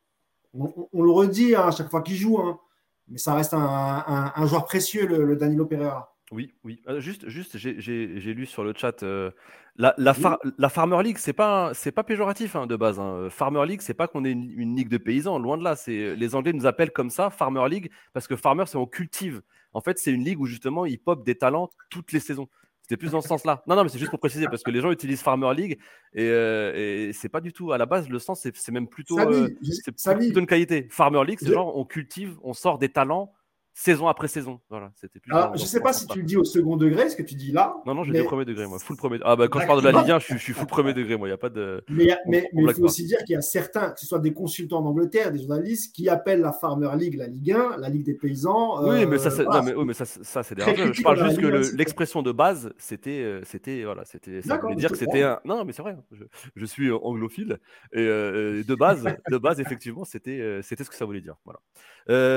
[0.53, 2.59] on, le redit hein, à chaque fois qu'il joue, hein,
[3.07, 6.15] mais ça reste un, joueur précieux, le Danilo Pereira.
[6.31, 6.81] Oui, oui.
[6.87, 9.01] Euh, juste, juste j'ai lu sur le chat.
[9.03, 9.31] Euh,
[9.77, 10.13] la, la,
[10.57, 12.99] la, Farmer League, c'est pas, c'est pas péjoratif hein, de base.
[12.99, 13.29] Hein.
[13.29, 15.39] Farmer League, c'est pas qu'on est une, ligue de paysans.
[15.39, 15.75] Loin de là.
[15.75, 19.41] C'est les Anglais nous appellent comme ça, Farmer League, parce que Farmer, c'est on cultive.
[19.73, 22.47] En fait, c'est une ligue où justement ils pop des talents toutes les saisons.
[22.81, 23.63] C'était plus dans ce sens-là.
[23.67, 25.77] Non, non, mais c'est juste pour préciser parce que les gens utilisent Farmer League
[26.13, 28.09] et, euh, et c'est pas du tout à la base.
[28.09, 29.19] Le sens, c'est même plutôt,
[29.61, 30.87] c'est plutôt une qualité.
[30.89, 33.31] Farmer League, c'est genre on cultive, on sort des talents
[33.79, 34.59] saison après saison.
[34.69, 35.31] Voilà, c'était plus.
[35.55, 37.75] je sais pas si tu le dis au second degré, ce que tu dis là.
[37.85, 38.77] Non, non, je dis au premier degré, moi.
[38.77, 39.19] Full premier.
[39.23, 41.27] Ah, bah, quand je parle de la Ligue 1, je, suis full premier degré, moi.
[41.27, 41.83] Il n'y a pas de.
[41.89, 44.81] Mais, mais, il faut aussi dire qu'il y a certains, que ce soit des consultants
[44.81, 48.83] d'Angleterre, des journalistes, qui appellent la Farmer League la Ligue 1, la Ligue des paysans.
[48.85, 50.59] oui, mais ça, euh, mais, mais ça, ça c'est.
[50.59, 54.91] Je parle juste que l'expression de base, c'était, euh, c'était, voilà, c'était, ça voulait dire
[54.91, 55.39] que c'était un.
[55.45, 55.95] Non, mais c'est vrai.
[56.11, 56.25] Je,
[56.55, 57.59] je, suis anglophile
[57.93, 61.35] et euh, de base, de base, effectivement, c'était, c'était ce que ça voulait dire.
[61.45, 61.59] Voilà.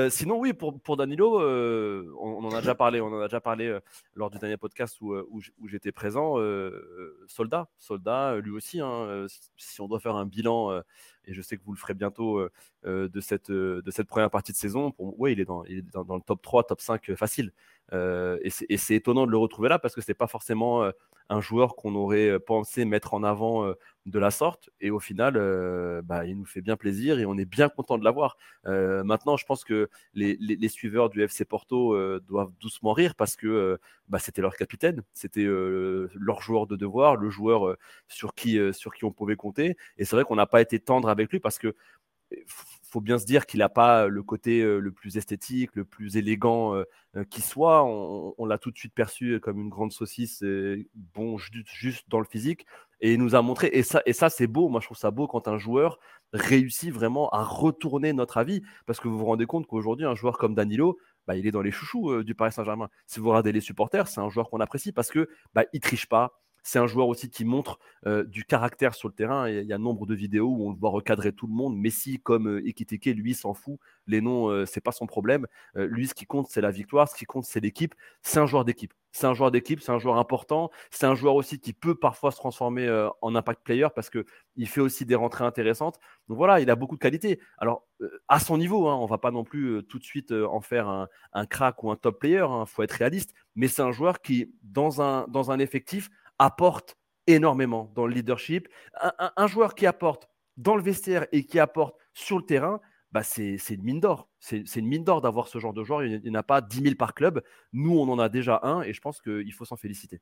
[0.09, 1.39] Sinon, oui, pour, pour Danilo
[2.19, 3.79] on, en a déjà parlé, on en a déjà parlé euh,
[4.15, 6.39] lors du dernier podcast où, euh, où, j'étais présent.
[6.39, 8.79] Euh, soldat, soldat, lui aussi.
[8.79, 9.25] Hein,
[9.57, 10.81] si on doit faire un bilan,
[11.25, 12.41] et je sais que vous le ferez bientôt
[12.85, 15.93] de, cette, de cette première partie de saison, pour, ouais, il est, dans, il est
[15.93, 17.51] dans, le top 3, top 5 facile.
[17.91, 20.89] et c'est étonnant de le retrouver là parce que c'est pas forcément
[21.29, 23.73] un joueur qu'on aurait pensé mettre en avant
[24.05, 24.69] de la sorte.
[24.81, 25.33] Et au final,
[26.03, 28.37] bah, il nous fait bien plaisir et on est bien content de l'avoir.
[28.65, 33.79] maintenant, je pense que les, suiveurs du FC Porto doivent doucement rire parce que
[34.13, 37.75] bah, c'était leur capitaine, c'était leur joueur de devoir, le joueur
[38.07, 39.75] sur, qui, sur qui on pouvait compter.
[39.97, 41.73] Et c'est vrai qu'on n'a pas été tendre avec lui parce que
[42.83, 46.75] faut bien se dire qu'il n'a pas le côté le plus esthétique, le plus élégant
[47.31, 47.83] qui soit.
[47.83, 50.43] On, l'a tout de suite perçu comme une grande saucisse,
[51.15, 52.67] bon, juste, dans le physique.
[53.01, 55.09] Et il nous a montré, et ça, et ça c'est beau, moi je trouve ça
[55.09, 55.99] beau quand un joueur
[56.31, 58.61] réussit vraiment à retourner notre avis.
[58.85, 61.61] Parce que vous vous rendez compte qu'aujourd'hui, un joueur comme Danilo, bah, il est dans
[61.61, 62.89] les chouchous du Paris Saint-Germain.
[63.07, 66.07] Si vous regardez les supporters, c'est un joueur qu'on apprécie parce que bah, il triche
[66.07, 67.77] pas, c'est un joueur aussi qui montre
[68.07, 69.49] euh, du caractère sur le terrain.
[69.49, 71.77] Il y a nombre de vidéos où on le voit recadrer tout le monde.
[71.77, 72.61] Messi comme euh,
[73.05, 73.79] lui, s'en fout.
[74.07, 75.45] Les noms, ce euh, c'est pas son problème.
[75.75, 77.09] lui, ce qui compte, c'est la victoire.
[77.09, 77.93] Ce qui compte, c'est l'équipe.
[78.21, 78.93] C'est un joueur d'équipe.
[79.13, 80.71] C'est un joueur d'équipe, c'est un joueur important.
[80.91, 82.89] C'est un joueur aussi qui peut parfois se transformer
[83.21, 85.99] en impact player parce qu'il fait aussi des rentrées intéressantes.
[86.27, 87.39] Donc voilà, il a beaucoup de qualités.
[87.59, 87.87] Alors,
[88.27, 91.45] à son niveau, hein, on va pas non plus tout de suite en faire un,
[91.45, 92.37] crack ou un top player.
[92.37, 93.33] Il hein, faut être réaliste.
[93.55, 96.09] Mais c'est un joueur qui, dans un, dans un effectif,
[96.39, 98.67] apporte énormément dans le leadership.
[99.37, 100.27] Un, joueur qui apporte
[100.57, 102.79] dans le vestiaire et qui apporte sur le terrain,
[103.13, 104.27] bah c'est une mine d'or.
[104.39, 106.03] C'est une mine d'or d'avoir ce genre de joueur.
[106.03, 107.43] Il n'y en a pas 10 000 par club.
[107.71, 110.19] Nous, on en a déjà un et je pense qu'il faut s'en féliciter.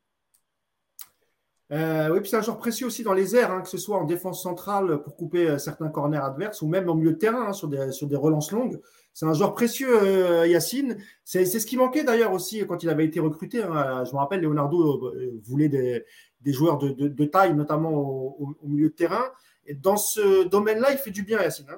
[1.72, 3.96] Euh, oui, puis c'est un joueur précieux aussi dans les airs, hein, que ce soit
[3.96, 7.46] en défense centrale pour couper euh, certains corners adverses ou même en milieu de terrain
[7.48, 8.78] hein, sur, des, relances longues.
[9.14, 10.98] C'est un joueur précieux, euh, Yacine.
[11.24, 13.62] C'est ce qui manquait d'ailleurs aussi quand il avait été recruté.
[13.62, 14.04] Hein.
[14.04, 15.14] Je me rappelle, Leonardo
[15.44, 16.04] voulait des,
[16.52, 19.24] joueurs de, de, taille, notamment au, milieu de terrain.
[19.64, 21.68] Et dans ce domaine-là, il fait du bien, Yacine.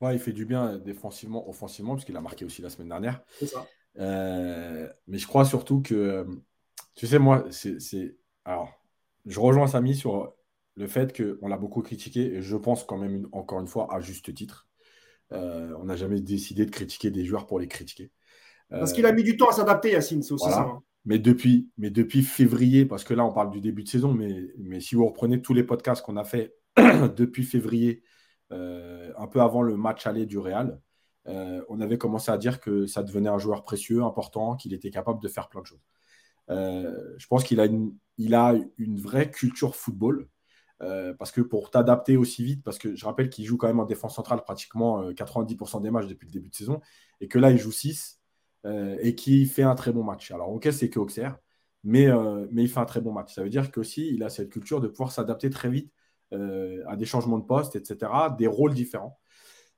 [0.00, 3.22] Ouais, il fait du bien défensivement, offensivement, parce qu'il a marqué aussi la semaine dernière.
[3.38, 3.66] C'est ça.
[3.96, 6.26] mais je crois surtout que,
[6.94, 8.16] tu sais, moi, c'est
[8.48, 8.72] alors,
[9.26, 10.32] je rejoins Samy sur
[10.76, 14.00] le fait qu'on l'a beaucoup critiqué, et je pense quand même, encore une fois, à
[14.00, 14.66] juste titre.
[15.32, 18.10] Euh, on n'a jamais décidé de critiquer des joueurs pour les critiquer.
[18.70, 20.60] Parce qu'il a mis du temps à s'adapter, Yacine, c'est aussi ça.
[20.60, 20.82] Hein.
[21.04, 24.50] Mais depuis, mais depuis février, parce que là, on parle du début de saison, mais,
[24.58, 26.54] mais si vous reprenez tous les podcasts qu'on a fait
[27.16, 28.07] depuis février, euh,
[28.50, 30.80] un peu avant le match aller du Real,
[31.28, 34.90] euh, on avait commencé à dire que ça devenait un joueur précieux, important, qu'il était
[34.90, 35.82] capable de faire plein de choses.
[36.50, 40.28] Euh, je pense qu'il a une, vraie culture football.
[40.80, 43.80] Euh, parce que pour t'adapter aussi vite, parce que je rappelle qu'il joue quand même
[43.80, 46.80] en défense centrale pratiquement 90% euh, des matchs depuis le début de saison,
[47.20, 48.20] et que là il joue 6
[49.00, 50.30] et qui fait un très bon match.
[50.30, 51.38] Alors ok, c'est que Auxerre,
[51.84, 52.06] mais,
[52.52, 53.34] mais il fait un très bon match.
[53.34, 55.90] Ça veut dire qu'aussi il a cette culture de pouvoir s'adapter très vite
[56.32, 59.18] à des changements de poste, etc., des rôles différents.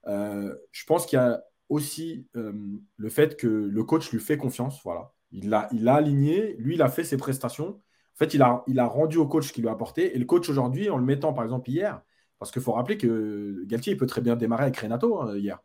[0.06, 4.80] je pense qu'il y a aussi le fait que le coach lui fait confiance.
[4.84, 5.12] Voilà.
[5.32, 7.68] Il l'a il a aligné, lui, il a fait ses prestations.
[7.68, 10.14] En fait, il a, il a rendu au coach ce qu'il lui a apporté.
[10.14, 12.02] Et le coach aujourd'hui, en le mettant par exemple hier,
[12.38, 15.60] parce qu'il faut rappeler que Galtier, il peut très bien démarrer avec Renato hein, hier.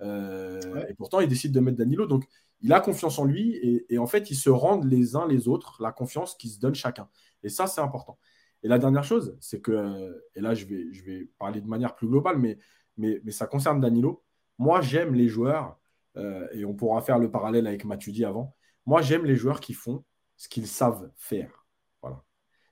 [0.00, 2.06] Euh, et pourtant, il décide de mettre Danilo.
[2.06, 2.24] Donc,
[2.60, 3.84] il a confiance en lui.
[3.88, 6.74] Et, en fait, ils se rendent les uns les autres la confiance qu'ils se donnent
[6.74, 7.08] chacun.
[7.42, 8.18] Et ça, c'est important.
[8.62, 11.94] Et la dernière chose, c'est que, et là, je vais, je vais parler de manière
[11.94, 12.58] plus globale, mais,
[12.96, 14.22] mais, mais ça concerne Danilo.
[14.58, 15.78] Moi, j'aime les joueurs,
[16.16, 18.54] euh, et on pourra faire le parallèle avec Matuidi avant.
[18.86, 20.04] Moi, j'aime les joueurs qui font
[20.36, 21.66] ce qu'ils savent faire.
[22.02, 22.24] Voilà.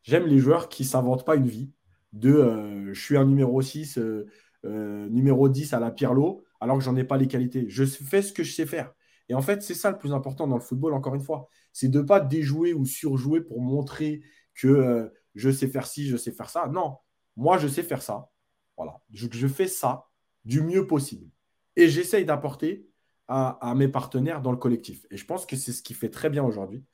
[0.02, 1.70] J'aime les joueurs qui ne s'inventent pas une vie
[2.12, 4.26] de euh, je suis un numéro 6, euh,
[4.64, 7.66] euh, numéro 10 à la Pirlo, alors que j'en ai pas les qualités.
[7.68, 8.92] Je fais ce que je sais faire.
[9.28, 11.48] Et en fait, c'est ça le plus important dans le football, encore une fois.
[11.72, 14.22] C'est de ne pas déjouer ou surjouer pour montrer
[14.54, 16.68] que je sais faire ci, je sais faire ça.
[16.68, 16.98] Non,
[17.36, 18.30] moi, je sais faire ça.
[18.76, 19.00] Voilà.
[19.10, 20.06] je fais ça
[20.44, 21.28] du mieux possible.
[21.76, 22.88] Et j'essaye d'apporter
[23.28, 25.06] à, mes partenaires dans le collectif.
[25.10, 26.84] Et je pense que c'est ce qui fait très bien aujourd'hui,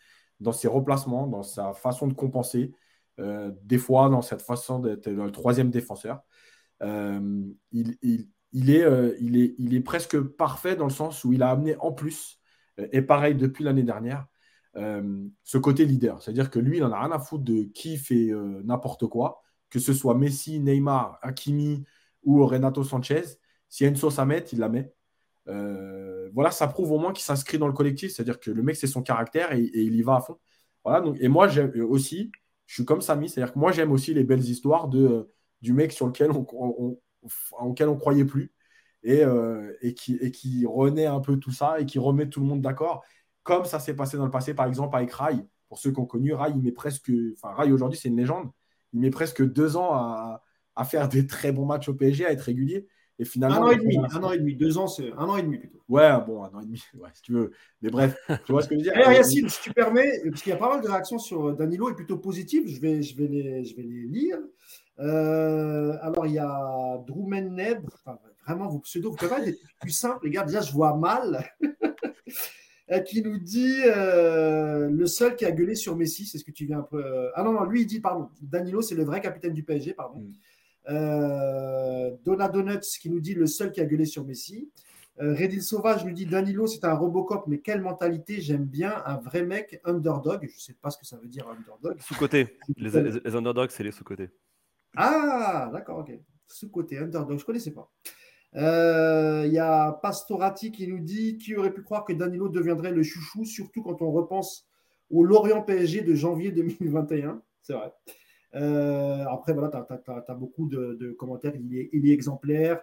[0.41, 2.75] dans ses replacements, dans sa façon de compenser,
[3.21, 6.23] euh, des fois dans cette façon d'être le troisième défenseur.
[6.83, 12.41] Euh, euh, il est presque parfait dans le sens où il a amené en plus,
[12.79, 14.27] et pareil depuis l'année dernière,
[14.75, 16.23] ce côté leader.
[16.23, 18.31] C'est-à-dire que lui, il n'en a rien à foutre de qui fait
[18.65, 21.85] n'importe quoi, que ce soit Messi, Neymar, Hakimi
[22.23, 23.23] ou Renato Sanchez.
[23.69, 24.93] S'il y a une sauce à mettre, il la met.
[25.49, 28.13] Euh, voilà, ça prouve au moins qu'il s'inscrit dans le collectif.
[28.13, 30.39] C'est-à-dire que le mec, c'est son caractère et, il y va à fond.
[30.85, 32.31] Voilà, donc, et moi, j'aime aussi,
[32.67, 35.31] je suis comme Samy, c'est-à-dire que moi, j'aime aussi les belles histoires de,
[35.63, 36.99] du mec sur lequel on, on,
[37.61, 38.53] auquel on croyait plus
[39.03, 42.41] et, euh, et, qui, et qui renaît un peu tout ça et qui remet tout
[42.41, 43.03] le monde d'accord.
[43.45, 45.37] Comme ça s'est passé dans le passé, par exemple, avec Rai.
[45.69, 47.13] Pour ceux qui ont connu, Rai, il met presque.
[47.35, 48.51] Enfin, Rai aujourd'hui, c'est une légende.
[48.93, 50.43] Il met presque deux ans à,
[50.75, 52.89] à faire des très bons matchs au PSG, à être régulier.
[53.19, 55.37] Et finalement, un an et demi, un an et demi, deux ans, c'est un an
[55.37, 55.79] et demi plutôt.
[55.89, 57.53] Ouais, bon, un an et demi, ouais, si tu veux.
[57.81, 58.93] Mais bref, tu vois ce que je veux dire?
[58.97, 61.91] Alors, Yacine, si tu permets, parce qu'il y a pas mal de réactions sur Danilo
[61.91, 64.39] et plutôt positives, je vais, je vais, les, je vais les lire.
[64.99, 69.91] Euh, alors, il y a Droumen Neb, enfin, vraiment, vos pseudos, vous pouvez être plus
[69.91, 70.45] simple, les gars.
[70.45, 71.45] Déjà, je vois mal.
[72.91, 76.51] Euh, qui nous dit euh, le seul qui a gueulé sur Messi, c'est ce que
[76.51, 77.31] tu viens un peu.
[77.35, 80.21] Ah non, non, lui, il dit, pardon, Danilo, c'est le vrai capitaine du PSG, pardon.
[80.21, 80.33] Mm.
[80.91, 84.71] Euh, Donna Donuts qui nous dit le seul qui a gueulé sur Messi.
[85.21, 89.17] Euh, Redil Sauvage nous dit Danilo, c'est un Robocop, mais quelle mentalité J'aime bien un
[89.17, 90.41] vrai mec underdog.
[90.43, 92.01] Je ne sais pas ce que ça veut dire underdog.
[92.01, 92.59] Sous-côté.
[92.77, 94.31] Les, underdogs, c'est les sous-côtés.
[94.97, 96.19] Ah, d'accord, ok.
[96.49, 97.91] Sous-côté, underdog, je ne connaissais pas.
[98.55, 102.93] Il euh, y a Pastorati qui nous dit qui aurait pu croire que Danilo deviendrait
[102.93, 104.69] le chouchou, surtout quand on repense
[105.11, 107.43] au Lorient PSG de janvier 2021.
[107.63, 107.93] C'est vrai.
[108.55, 111.55] Euh, après, voilà, tu as, beaucoup de, commentaires.
[111.57, 112.81] Il est, exemplaire.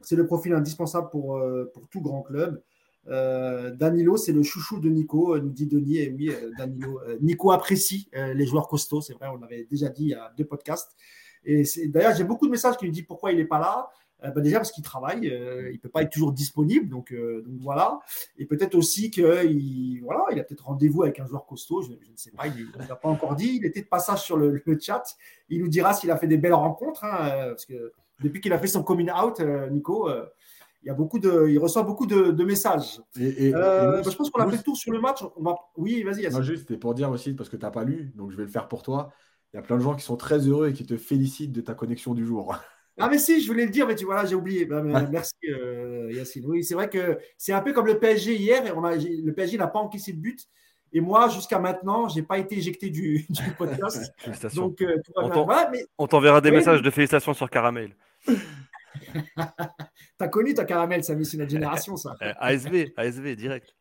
[0.00, 2.62] C'est le profil indispensable pour, euh, tout grand club.
[3.06, 5.98] Danilo, c'est le chouchou de Nico, nous dit Denis.
[5.98, 9.00] Et oui, Danilo, Nico apprécie les joueurs costauds.
[9.00, 10.94] C'est vrai, on l'avait déjà dit il y a deux podcasts.
[11.44, 13.88] Et d'ailleurs, j'ai beaucoup de messages qui me disent pourquoi il n'est pas là.
[14.24, 17.12] Euh, bah, déjà parce qu'il travaille, euh, il ne peut pas être toujours disponible, donc,
[17.12, 18.00] euh, donc voilà.
[18.36, 22.16] Et peut-être aussi qu'il voilà, il a peut-être rendez-vous avec un joueur costaud, je, ne
[22.16, 23.58] sais pas, il n'a pas encore dit.
[23.60, 25.04] Il était de passage sur le, chat.
[25.48, 28.58] Il nous dira s'il a fait des belles rencontres, hein, parce que depuis qu'il a
[28.58, 29.40] fait son coming out,
[29.70, 30.10] Nico,
[30.82, 33.00] il, y a beaucoup de, il reçoit beaucoup de, messages.
[33.20, 35.22] Et, bah, je pense qu'on a fait le tour sur le match.
[35.36, 35.54] On va...
[35.76, 36.28] Oui, vas-y.
[36.28, 38.44] Moi, juste, c'était pour dire aussi, parce que tu n'as pas lu, donc je vais
[38.44, 39.12] le faire pour toi.
[39.52, 41.60] Il y a plein de gens qui sont très heureux et qui te félicitent de
[41.60, 42.58] ta connexion du jour.
[42.98, 44.64] Ah, mais si, je voulais le dire, mais tu vois, j'ai oublié.
[44.64, 46.44] Bah, merci, euh, Yacine.
[46.46, 48.66] Oui, c'est vrai que c'est un peu comme le PSG hier.
[48.66, 50.48] Et on a, le PSG n'a pas encaissé de but.
[50.92, 53.26] Et moi, jusqu'a maintenant, je n'ai pas été éjecté du,
[53.58, 54.12] podcast.
[54.54, 55.00] Donc, euh,
[55.98, 57.94] on t'enverra des messages de félicitations sur Caramel.
[60.18, 62.16] T'as connu ta Caramel, ça c'est notre génération, ça.
[62.40, 63.76] ASV, ASV, direct.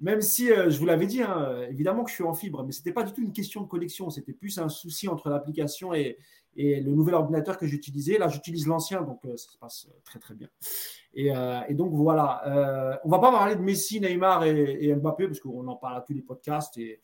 [0.00, 2.72] Même si, euh, je vous l'avais dit, hein, évidemment que je suis en fibre, mais
[2.72, 5.92] ce n'était pas du tout une question de connexion, c'était plus un souci entre l'application
[5.94, 6.18] et,
[6.60, 8.18] le nouvel ordinateur que j'utilisais.
[8.18, 10.48] Là, j'utilise l'ancien, donc euh, ça se passe euh, très très bien.
[11.14, 11.30] Et,
[11.74, 15.98] donc voilà, on va pas parler de Messi, Neymar et, Mbappé parce qu'on en parle
[15.98, 16.76] à tous les podcasts.
[16.78, 17.00] Et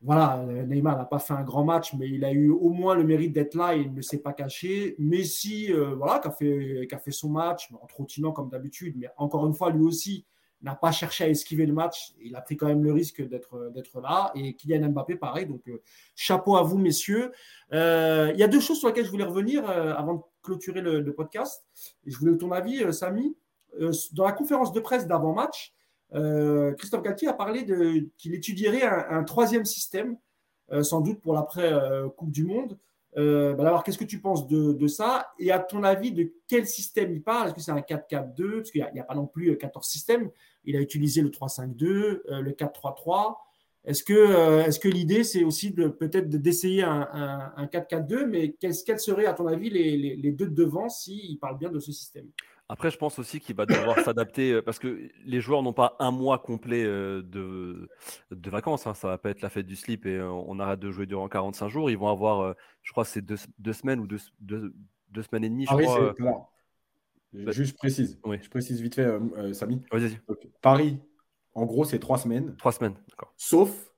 [0.00, 3.04] voilà, Neymar n'a pas fait un grand match, mais il a eu au moins le
[3.04, 4.96] mérite d'être là et il ne s'est pas caché.
[4.98, 9.70] Messi, voilà, qui a fait son match en trottinant comme d'habitude, mais encore une fois,
[9.70, 10.26] lui aussi,
[10.62, 12.14] n'a pas cherché à esquiver le match.
[12.20, 14.30] Il a pris quand même le risque d'être, d'être là.
[14.34, 15.46] Et Kylian Mbappé, pareil.
[15.46, 15.82] Donc, euh,
[16.14, 17.32] chapeau à vous, messieurs.
[17.72, 20.80] Euh, il y a deux choses sur lesquelles je voulais revenir euh, avant de clôturer
[20.80, 21.64] le, podcast.
[22.06, 23.36] Je voulais ton avis, Samy.
[24.12, 25.74] dans la conférence de presse d'avant-match,
[26.78, 27.64] Christophe Galtier a parlé
[28.18, 30.16] qu'il étudierait un, troisième système,
[30.82, 32.76] sans doute pour l'après-Coupe du Monde.
[33.18, 35.32] Euh, bah qu'est-ce que tu penses de, ça?
[35.38, 37.48] Et à ton avis, de quel système il parle?
[37.48, 40.30] Est-ce que c'est un 4-4-2 Parce qu'il n'y a, pas non plus 14 systèmes.
[40.64, 43.36] Il a utilisé le 3-5-2, euh, le 4-3-3.
[43.84, 47.08] Est-ce que, euh, l'idée, c'est aussi peut-être d'essayer un,
[47.56, 51.70] un, 4-4-2 Mais quels, seraient, à ton avis, les, deux de devant s'il parle bien
[51.70, 52.26] de ce système?
[52.72, 55.96] Après, je pense aussi qu'il va devoir s'adapter euh, parce que les joueurs n'ont pas
[55.98, 57.88] un mois complet euh, de,
[58.30, 58.86] de vacances.
[58.86, 58.94] Hein.
[58.94, 61.68] Ça va pas être la fête du slip et on arrête de jouer durant 45
[61.68, 61.90] jours.
[61.90, 65.66] Ils vont avoir, je crois, c'est deux, deux, semaines ou deux, deux, semaines et demie.
[65.66, 66.48] Je crois.
[67.32, 68.18] Bah, Juste précise.
[68.24, 68.38] Oui.
[68.42, 69.82] Je précise vite fait, euh, Samy.
[69.90, 70.18] Vas-y.
[70.60, 70.98] Paris,
[71.54, 72.54] en gros, c'est trois semaines.
[72.56, 73.32] Trois semaines, d'accord.
[73.36, 73.92] Sauf,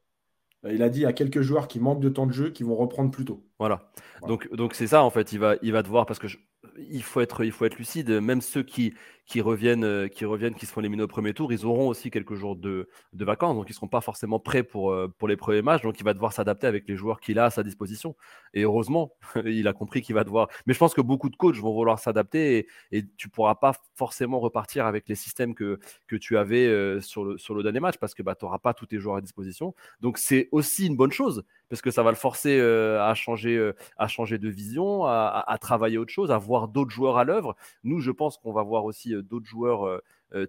[0.69, 3.11] il a dit à quelques joueurs qui manquent de temps de jeu qui vont reprendre
[3.11, 3.45] plus tôt.
[3.59, 3.91] Voilà.
[4.27, 5.33] Donc, donc c'est ça en fait.
[5.33, 6.39] Il va, il va devoir parce que je,
[6.79, 8.11] il faut être, il faut être lucide.
[8.11, 8.95] Même ceux qui,
[9.27, 12.11] qui reviennent, euh, qui reviennent, qui se font éliminer au premier tour, ils auront aussi
[12.11, 15.29] quelques jours de, de vacances, donc ils ne seront pas forcément prêts pour, euh, pour
[15.29, 15.83] les premiers matchs.
[15.83, 18.17] Donc il va devoir s'adapter avec les joueurs qu'il a à sa disposition.
[18.53, 19.13] Et heureusement,
[19.45, 20.49] il a compris qu'il va devoir.
[20.67, 22.69] Mais je pense que beaucoup de coachs vont vouloir s'adapter et,
[22.99, 27.25] et tu pourras pas forcément repartir avec les systèmes que, que tu avais euh, sur,
[27.25, 29.21] le, sur le dernier match parce que bah, tu n'auras pas tous tes joueurs à
[29.21, 29.75] disposition.
[30.01, 31.45] Donc c'est aussi une bonne chose
[31.75, 36.13] parce que ça va le forcer à changer, à changer de vision, à, travailler autre
[36.13, 37.57] chose, à voir d'autres joueurs à l'œuvre.
[37.83, 40.01] Nous, je pense qu'on va voir aussi d'autres joueurs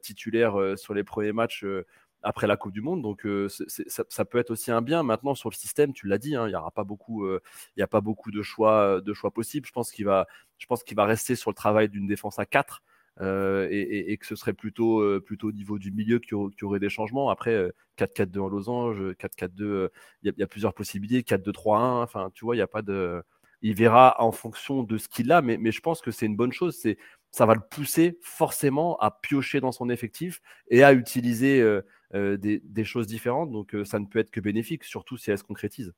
[0.03, 1.65] titulaires sur les premiers matchs
[2.21, 3.01] après la Coupe du Monde.
[3.01, 3.27] Donc
[3.87, 5.01] ça, peut être aussi un bien.
[5.01, 8.01] Maintenant sur le système, tu l'as dit, hein, il n'y aura pas beaucoup, a pas
[8.01, 9.65] beaucoup de choix, de choix possibles.
[9.65, 10.27] Je pense qu'il va,
[10.59, 12.83] je va rester sur le travail d'une défense à 4.
[13.21, 17.29] Et, que ce serait plutôt, plutôt au niveau du milieu qui, aurait des changements.
[17.29, 19.89] Après, 4-4-2 en losange, 4-4-2,
[20.23, 23.23] il y, a plusieurs possibilités, 4-2-3-1, enfin, tu vois, il n'y a pas de.
[23.61, 26.35] Il verra en fonction de ce qu'il a, mais, mais je pense que c'est une
[26.35, 26.77] bonne chose.
[26.77, 26.97] C'est
[27.35, 31.81] ça va le pousser forcément à piocher dans son effectif et à utiliser euh,
[32.13, 33.51] euh, des, choses différentes.
[33.51, 35.93] Donc, euh, ça ne peut être que bénéfique, surtout si elle se concrétise.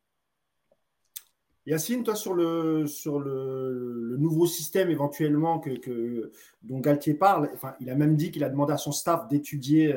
[1.67, 6.31] Yacine, toi, sur le, sur le, nouveau système éventuellement que,
[6.63, 9.93] dont Galtier parle, enfin, il a même dit qu'il a demandé à son staff d'étudier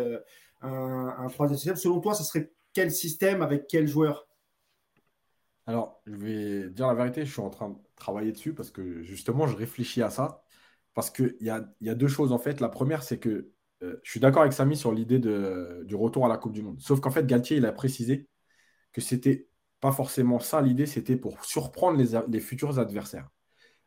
[0.60, 1.76] un, un, troisième système.
[1.76, 4.26] Selon toi, ce serait quel système avec quel joueur?
[5.66, 9.02] Alors, je vais dire la vérité, je suis en train de travailler dessus parce que
[9.02, 10.42] justement, je réfléchis à ça.
[10.94, 12.60] Parce qu'il y a, y a deux choses en fait.
[12.60, 13.52] La première, c'est que
[13.82, 16.80] euh, je suis d'accord avec Samy sur l'idée du retour à la Coupe du Monde.
[16.80, 18.28] Sauf qu'en fait, Galtier, il a précisé
[18.92, 19.48] que c'était
[19.80, 23.28] pas forcément ça l'idée, c'était pour surprendre les, futurs adversaires.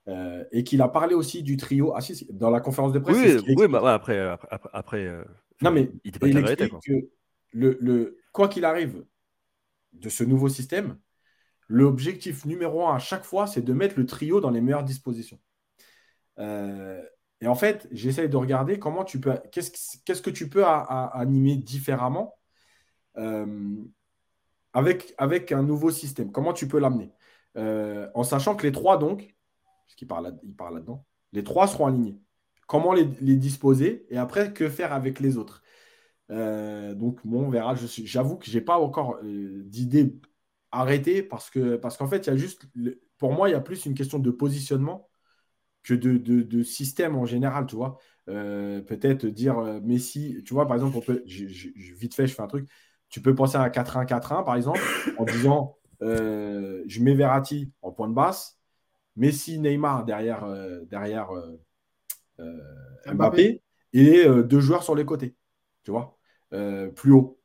[0.09, 1.93] Euh, et qu'il a parlé aussi du trio.
[1.95, 3.41] Ah, si, dans la conférence de presse.
[3.47, 4.19] Oui, oui bah, après,
[4.73, 5.23] après, euh,
[5.61, 7.07] non, mais il, explique que
[7.51, 9.05] le, le, quoi qu'il arrive
[9.93, 10.97] de ce nouveau système,
[11.67, 15.39] l'objectif numéro un à chaque fois, c'est de mettre le trio dans les meilleures dispositions.
[16.39, 17.01] Euh,
[17.41, 22.35] et en fait, j'essaye de regarder comment tu peux, qu'est-ce, que tu peux animer différemment
[23.17, 23.75] euh,
[24.73, 26.31] avec, avec un nouveau système.
[26.31, 27.11] Comment tu peux l'amener?
[27.57, 29.35] Euh, En sachant que les trois, donc,
[29.85, 32.19] parce qu'il parle, il parle là-dedans, les trois seront alignés.
[32.67, 35.63] Comment les, disposer et après, que faire avec les autres?
[36.31, 37.75] Euh, Donc, bon, on verra.
[37.75, 40.15] J'avoue que je n'ai pas encore d'idée
[40.71, 42.65] arrêtée parce, que, parce qu'en fait, il y a juste,
[43.17, 45.09] pour moi, il y a plus une question de positionnement
[45.83, 47.99] que de, système en général, tu vois.
[48.29, 52.41] Euh, peut-être dire euh, Messi, tu vois, par exemple, on peut, vite fait, je fais
[52.41, 52.69] un truc.
[53.13, 54.81] Tu peux penser à un 4-1-4-1, par exemple,
[55.19, 58.57] en disant euh, je mets Verratti en point de basse,
[59.15, 60.47] Messi, Neymar derrière,
[60.89, 61.29] derrière
[63.05, 63.61] Mbappé,
[63.93, 65.35] et deux joueurs sur les côtés,
[65.83, 66.17] tu vois,
[66.95, 67.37] plus haut.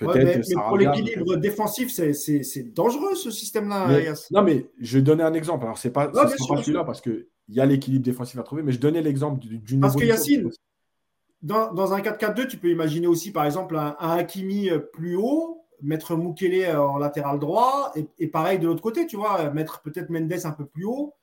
[0.00, 4.14] mais, pour l'équilibre défensif, c'est dangereux ce système-là.
[4.30, 5.64] Non, mais je vais donner un exemple.
[5.64, 8.72] Alors, c'est pas, pas celui-là parce que il y a l'équilibre défensif à trouver, mais
[8.72, 10.50] je donnais l'exemple du, du Parce que Yacine,
[11.42, 15.64] dans, dans, un 4-4-2, tu peux imaginer aussi, par exemple, un, Hakimi euh, plus haut,
[15.82, 20.10] mettre Mukele euh, en latéral droit, et, pareil de l'autre côté, tu vois, mettre peut-être
[20.10, 21.14] Mendes un peu plus haut.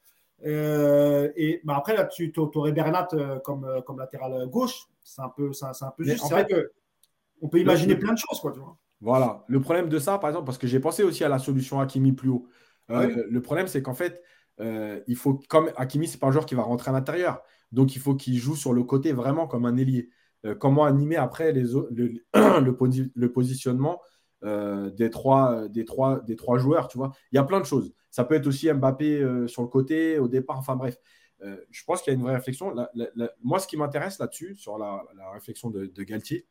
[0.45, 3.07] Euh, et bah après, là, tu aurais Bernat
[3.43, 4.87] comme, comme latéral gauche.
[5.01, 6.25] C'est un peu, c'est un peu juste.
[6.27, 6.45] C'est vrai
[7.39, 8.77] qu'on peut imaginer plein de choses, quoi, tu vois.
[8.99, 9.43] Voilà.
[9.47, 12.11] Le problème de ça, par exemple, parce que j'ai pensé aussi à la solution Hakimi
[12.11, 12.45] plus haut.
[12.89, 14.21] Le problème, c'est qu'en fait,
[14.59, 17.41] euh, il faut, comme Hakimi, c'est pas un joueur qui va rentrer à l'intérieur.
[17.73, 20.09] Donc, il faut qu'il joue sur le côté vraiment comme un ailier.
[20.45, 24.01] Euh, comment animer après le, positionnement
[24.43, 25.67] euh, des, trois,
[26.57, 27.11] joueurs, tu vois.
[27.31, 27.93] Il y a plein de choses.
[28.11, 30.97] Ça peut être aussi Mbappé sur le côté, au départ, enfin bref.
[31.41, 32.75] je pense qu'il y a une vraie réflexion.
[33.41, 36.45] moi, ce qui m'intéresse là-dessus, sur la, réflexion de, Galtier,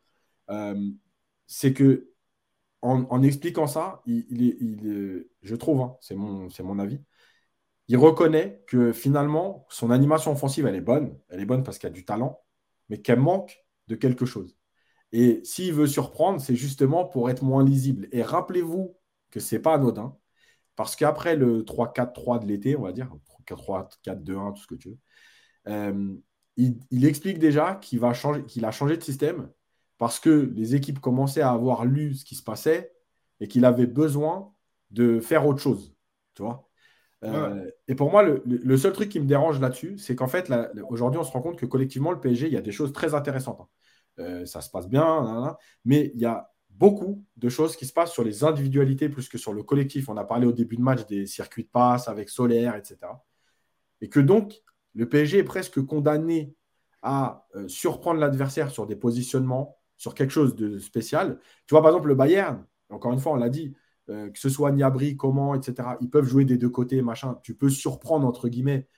[1.46, 2.08] c'est que
[2.80, 7.00] en, expliquant ça, je trouve, hein, c'est mon avis,
[7.92, 11.14] il reconnaît que finalement, son animation offensive, elle est bonne.
[11.28, 12.42] Elle est bonne parce qu'il a du talent,
[12.88, 14.56] mais qu'elle manque de quelque chose.
[15.12, 18.08] Et s'il veut surprendre, c'est justement pour être moins lisible.
[18.10, 18.96] Et rappelez-vous
[19.30, 20.16] que ce n'est pas anodin,
[20.74, 23.14] parce qu'après le 3-4-3 de l'été, on va dire,
[23.46, 24.98] 3-4-4-2-1, tout ce que tu veux,
[25.68, 26.16] euh,
[26.56, 29.50] il, explique déjà qu'il a changé de système
[29.98, 32.94] parce que les équipes commençaient à avoir lu ce qui se passait
[33.40, 34.54] et qu'il avait besoin
[34.90, 35.94] de faire autre chose.
[36.34, 36.71] Tu vois
[37.24, 40.52] euh, et pour moi, le, seul truc qui me dérange là-dessus, c'est qu'en fait,
[40.88, 43.14] aujourd'hui, on se rend compte que collectivement, le PSG, il y a des choses très
[43.14, 43.60] intéressantes.
[43.60, 43.68] Hein.
[44.18, 48.12] Euh, ça se passe bien, mais il y a beaucoup de choses qui se passent
[48.12, 50.08] sur les individualités plus que sur le collectif.
[50.08, 52.98] On a parlé au début de match des circuits de passe avec Solaire, etc.
[54.00, 54.62] Et que donc,
[54.94, 56.54] le PSG est presque condamné
[57.02, 61.38] à euh, surprendre l'adversaire sur des positionnements, sur quelque chose de spécial.
[61.66, 63.74] Tu vois, par exemple, le Bayern, encore une fois, on l'a dit,
[64.08, 65.96] euh, que ce soit Niabri, comment, etc.
[66.00, 67.38] Ils peuvent jouer des deux côtés, machin.
[67.42, 68.88] Tu peux surprendre, entre guillemets.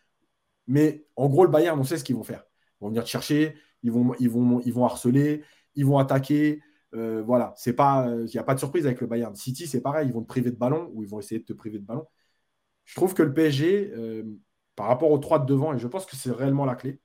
[0.67, 2.45] Mais en gros, le Bayern, on sait ce qu'ils vont faire.
[2.81, 5.45] Ils vont venir te chercher, ils vont, ils harceler,
[5.75, 6.63] ils vont attaquer.
[6.95, 9.35] Euh, voilà, c'est pas, il n'y a pas de surprise avec le Bayern.
[9.35, 11.53] City, c'est pareil, ils vont te priver de ballon ou ils vont essayer de te
[11.53, 12.07] priver de ballon.
[12.85, 14.25] Je trouve que le PSG, euh,
[14.77, 17.01] par rapport aux trois de devant, et je pense que c'est réellement la clé,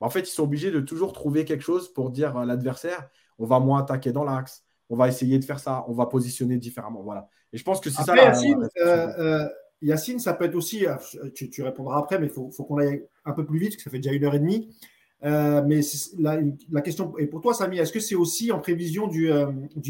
[0.00, 3.08] en fait, ils sont obligés de toujours trouver quelque chose pour dire à l'adversaire
[3.38, 6.56] on va moins attaquer dans l'axe, on va essayer de faire ça, on va positionner
[6.56, 7.00] différemment.
[7.02, 7.28] Voilà.
[7.52, 8.14] Et je pense que c'est ça.
[8.14, 9.48] Yacine, euh, euh,
[9.80, 10.96] Yacine, ça peut être aussi, euh,
[11.32, 13.90] tu, répondras après, mais il faut, qu'on aille un peu plus vite, parce que ça
[13.90, 14.68] fait déjà une heure et demie.
[15.22, 15.80] mais
[16.18, 19.32] la, question est pour toi, Samy, est-ce que c'est aussi en prévision du,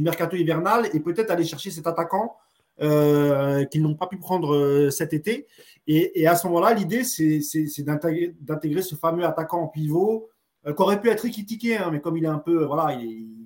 [0.02, 2.36] mercato hivernal et peut-être aller chercher cet attaquant
[2.78, 5.46] qu'ils n'ont pas pu prendre cet été?
[5.86, 10.28] Et, à ce moment-là, l'idée, c'est d'intégrer ce fameux attaquant en pivot
[10.62, 13.39] qui aurait pu être critiqué, hein, mais comme il est un peu, voilà, il,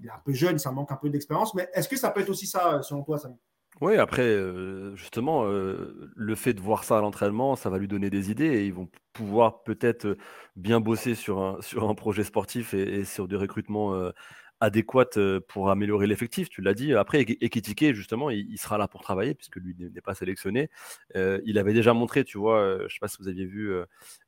[0.00, 1.54] il est un peu jeune, ça manque un peu d'expérience.
[1.54, 3.36] Mais est-ce que ça peut être aussi ça, selon toi, Samy?
[3.80, 7.88] Oui, après, euh, justement, euh, le fait de voir ça à l'entraînement, ça va lui
[7.88, 10.18] donner des idées et ils vont pouvoir peut-être euh,
[10.56, 13.94] bien bosser sur un, sur un projet sportif et, sur des recrutements
[14.60, 15.18] adéquate
[15.48, 16.48] pour améliorer l'effectif.
[16.48, 16.94] Tu l'as dit.
[16.94, 20.70] Après, Ekitike, justement, il, sera là pour travailler puisque lui n'est pas sélectionné.
[21.14, 23.72] il avait déjà montré, tu vois, je ne sais pas si vous aviez vu,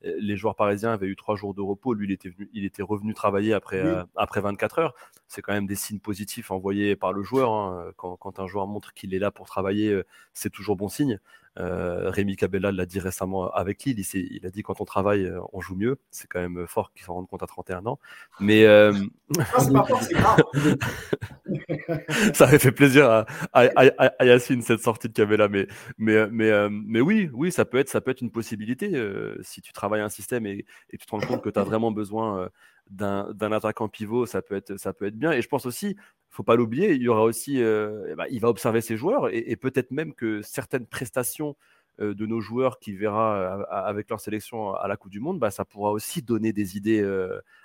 [0.02, 1.94] les joueurs parisiens avaient eu trois jours de repos.
[1.94, 3.82] Lui, il était, venu, il était revenu travailler après,
[4.16, 4.94] après 24 heures.
[5.28, 7.52] C'est quand même des signes positifs envoyés par le joueur.
[7.52, 7.92] Hein.
[7.96, 10.02] Quand, quand, un joueur montre qu'il est là pour travailler,
[10.32, 11.20] c'est toujours bon signe.
[11.58, 14.00] Euh, Rémi Cabella l'a dit récemment avec Lille.
[14.00, 15.98] Il, il, a dit quand on travaille, euh, on joue mieux.
[16.10, 17.98] C'est quand même fort qu'il s'en rende compte à 31 ans.
[18.40, 18.92] Mais euh...
[19.36, 20.00] pas fort,
[22.34, 25.66] ça avait fait plaisir à, à, Yacine cette sortie de Cabella, mais,
[25.98, 29.36] mais, mais, euh, mais oui, oui, ça peut être, ça peut être une possibilité euh,
[29.42, 31.90] si tu travailles un système et, et, tu te rends compte que tu as vraiment
[31.90, 32.48] besoin euh,
[32.90, 35.32] d'un attaquant pivot, ça peut être, bien.
[35.32, 35.96] Et je pense aussi,
[36.28, 39.56] faut pas l'oublier, il y aura aussi, eh ben, il va observer ses joueurs et,
[39.56, 41.56] peut-être même que certaines prestations
[41.98, 45.64] de nos joueurs qu'il verra avec leur sélection à la Coupe du Monde, bah, ça
[45.64, 47.02] pourra aussi donner des idées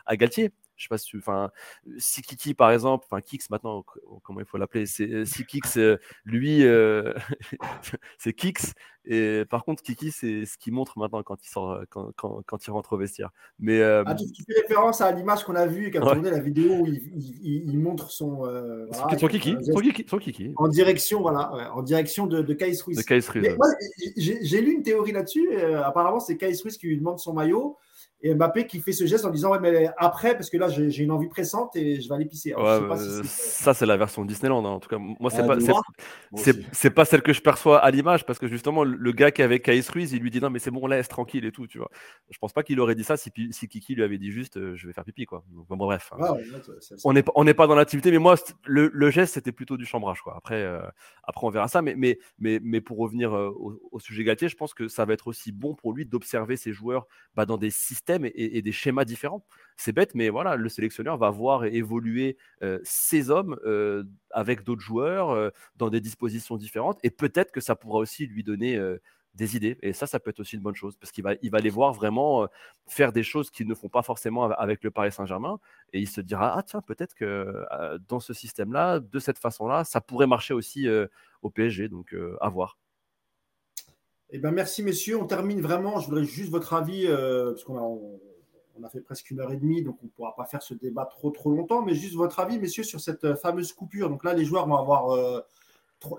[0.06, 1.52] à Galtier je sais pas si enfin
[1.98, 3.84] si Kiki par exemple enfin Kix maintenant
[4.24, 7.14] comment il faut l'appeler c'est euh, si Kix euh, lui euh,
[8.18, 8.74] c'est Kix.
[9.10, 12.68] Et par contre Kiki c'est ce qu'il montre maintenant quand il sort quand, quand, quand
[12.68, 13.32] il rentre au vestiaire.
[13.58, 16.82] Mais ah, tu, fais référence à l'image qu'on a vue qui a tourné la vidéo
[16.82, 21.74] où il, il, montre son, voilà, son, kiki, son, kiki, son, kiki, en direction voilà
[21.74, 23.02] en direction de, de Kais Ruiz,
[24.18, 27.78] j'ai lu une théorie là-dessus apparemment c'est Kais Ruiz qui lui demande son maillot
[28.22, 31.04] et Mbappé qui fait ce geste en disant ouais mais après parce que là j'ai
[31.04, 32.56] une envie pressante et je vais aller pisser.
[33.24, 34.70] ça c'est la version Disneyland hein.
[34.70, 35.58] en tout cas moi c'est pas
[36.74, 39.46] c'est pas celle que je perçois à l'image parce que justement le gars qui est
[39.46, 41.78] avec Caïs Ruiz il lui dit non mais c'est bon laisse tranquille et tout tu
[41.78, 41.90] vois.
[42.30, 44.76] Je pense pas qu'il aurait dit ça si, si, Kiki lui avait dit juste euh,
[44.76, 45.44] je vais faire pipi quoi.
[45.50, 46.12] bon, bref.
[46.18, 46.38] Hein.
[47.04, 48.36] on n'est on n'est pas dans l'activité mais moi
[48.66, 50.36] le, le geste c'était plutôt du chambrage quoi.
[50.38, 50.82] Après euh,
[51.24, 53.54] après on verra ça mais mais mais, mais pour revenir euh,
[53.92, 56.74] au, sujet Galtier je pense que ça va être aussi bon pour lui d'observer ses
[56.74, 59.46] joueurs bah, dans des systèmes et, des schémas différents.
[59.76, 64.82] C'est bête, mais voilà, le sélectionneur va voir évoluer euh, ses hommes euh, avec d'autres
[64.82, 68.80] joueurs euh, dans des dispositions différentes, et peut-être que ça pourra aussi lui donner
[69.36, 69.78] des idées.
[69.84, 71.70] Et ça, ça peut être aussi une bonne chose, parce qu'il va, il va les
[71.70, 72.48] voir vraiment
[72.88, 75.60] faire des choses qu'ils ne font pas forcément avec le Paris Saint-Germain,
[75.94, 77.66] et il se dira, ah tiens, peut-être que
[78.08, 80.88] dans ce système-là, de cette façon-là, ça pourrait marcher aussi
[81.42, 82.78] au PSG, donc à voir.
[84.30, 85.18] Eh ben, merci, messieurs.
[85.20, 86.00] On termine vraiment.
[86.00, 87.78] Je voudrais juste votre avis, euh, parce qu'on
[88.84, 91.06] a, fait presque une heure et demie, donc on ne pourra pas faire ce débat
[91.06, 94.10] trop, trop longtemps, mais juste votre avis, messieurs, sur cette euh, fameuse coupure.
[94.10, 95.40] Donc là, les joueurs vont avoir, euh,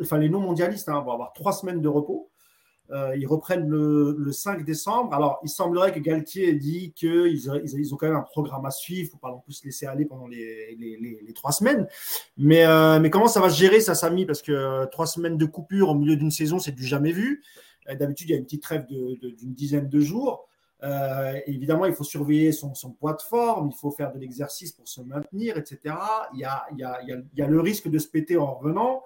[0.00, 2.30] enfin, les non-mondialistes hein, vont avoir trois semaines de repos.
[2.90, 5.12] ils reprennent le, 5 décembre.
[5.12, 7.36] Alors, il semblerait que Galtier ait dit qu'ils
[7.74, 9.00] ils, ont quand même un programme à suivre.
[9.02, 11.86] Il ne faut pas non plus se laisser aller pendant les, trois semaines.
[12.38, 12.64] Mais,
[12.98, 14.24] mais comment ça va se gérer, ça, Samy?
[14.24, 17.42] Parce que trois semaines de coupure au milieu d'une saison, c'est du jamais vu.
[17.88, 20.46] Euh, d'habitude, il y a une petite trêve d'une dizaine de jours.
[20.84, 24.86] Euh, évidemment, il faut surveiller son, poids de forme, il faut faire de l'exercice pour
[24.86, 25.94] se maintenir, etc.
[26.34, 29.02] Il y, a, le risque de se péter en revenant,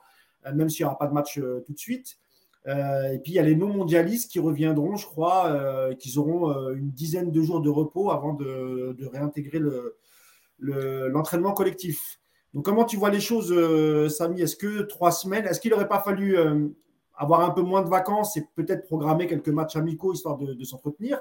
[0.46, 2.18] euh, même s'il n'y aura pas de match tout de suite.
[2.66, 7.30] et puis, il y a les non-mondialistes qui reviendront, je crois, qu'ils auront une dizaine
[7.30, 9.60] de jours de repos avant de, réintégrer
[10.60, 12.20] l'entraînement collectif.
[12.52, 13.50] Donc, comment tu vois les choses,
[14.14, 14.42] Samy?
[14.42, 16.36] Est-ce que trois semaines, est-ce qu'il n'aurait pas fallu
[17.22, 21.20] avoir un peu moins de vacances et peut-être programmer quelques matchs amicaux histoire de, s'entretenir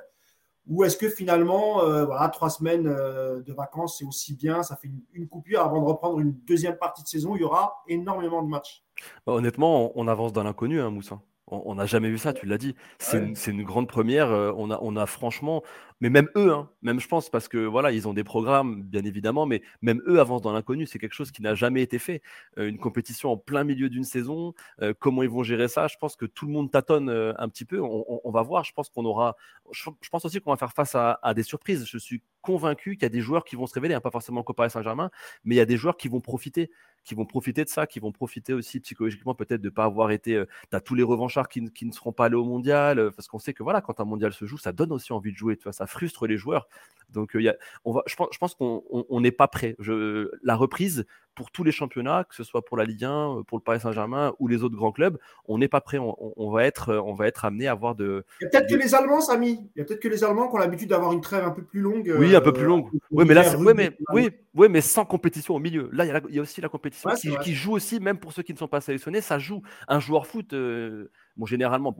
[0.67, 4.75] Ou est-ce que finalement, euh, voilà, trois semaines euh, de vacances, c'est aussi bien, ça
[4.75, 8.41] fait une, coupure avant de reprendre une deuxième partie de saison, il y aura énormément
[8.41, 8.83] de matchs
[9.25, 11.21] bah, Honnêtement, on, avance dans l'inconnu, hein, Moussa.
[11.51, 12.75] On n'a jamais vu ça, tu l'as dit.
[12.97, 14.31] C'est une, grande première.
[14.31, 15.63] Euh, on a, on a franchement,
[15.99, 19.03] mais même eux, hein, même je pense, parce que voilà, ils ont des programmes, bien
[19.03, 20.85] évidemment, mais même eux avancent dans l'inconnu.
[20.85, 22.21] C'est quelque chose qui n'a jamais été fait.
[22.57, 25.97] Euh, une compétition en plein milieu d'une saison, euh, comment ils vont gérer ça Je
[25.97, 27.81] pense que tout le monde tâtonne un petit peu.
[27.81, 28.63] On, va voir.
[28.63, 29.35] Je pense qu'on aura.
[29.71, 31.85] Je, pense aussi qu'on va faire face à, des surprises.
[31.85, 34.43] Je suis convaincu qu'il y a des joueurs qui vont se révéler, hein, pas forcément
[34.43, 35.11] qu'au Paris Saint-Germain,
[35.43, 36.71] mais il y a des joueurs qui vont profiter
[37.03, 40.11] qui vont profiter de ça, qui vont profiter aussi psychologiquement peut-être de ne pas avoir
[40.11, 40.35] été.
[40.35, 43.27] Euh, tu as tous les revanchards qui, ne seront pas allés au mondial, euh, parce
[43.27, 45.57] qu'on sait que voilà, quand un mondial se joue, ça donne aussi envie de jouer,
[45.57, 46.67] tu vois, ça frustre les joueurs.
[47.09, 47.55] Donc euh, y a,
[47.85, 49.75] on va, je pense, je pense qu'on n'est pas prêt.
[49.79, 51.05] Je, la reprise,
[51.35, 54.33] pour tous les championnats, que ce soit pour la Ligue 1, pour le Paris Saint-Germain
[54.39, 55.97] ou les autres grands clubs, on n'est pas prêt.
[55.99, 58.23] On, va être, on va être amené à avoir de.
[58.39, 59.59] Il y a peut-être que les Allemands, Samy.
[59.75, 61.63] Il y a peut-être que les Allemands qui ont l'habitude d'avoir une trêve un peu
[61.63, 62.13] plus longue.
[62.17, 62.89] Oui, un peu plus longue.
[63.11, 65.89] oui, mais là, oui, mais, oui, oui, mais sans compétition au milieu.
[65.93, 67.09] Là, il y, a, aussi la compétition
[67.41, 69.61] qui, joue aussi, même pour ceux qui ne sont pas sélectionnés, ça joue.
[69.87, 70.53] Un joueur foot.
[70.53, 71.95] Euh, bon, généralement,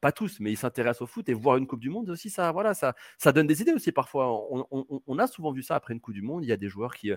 [0.00, 2.52] pas tous, mais ils s'intéressent au foot et voir une Coupe du Monde aussi, ça,
[2.52, 4.30] voilà, ça, ça donne des idées aussi parfois.
[4.50, 6.44] On, a souvent vu ça après une Coupe du Monde.
[6.44, 7.12] Il y a des joueurs qui,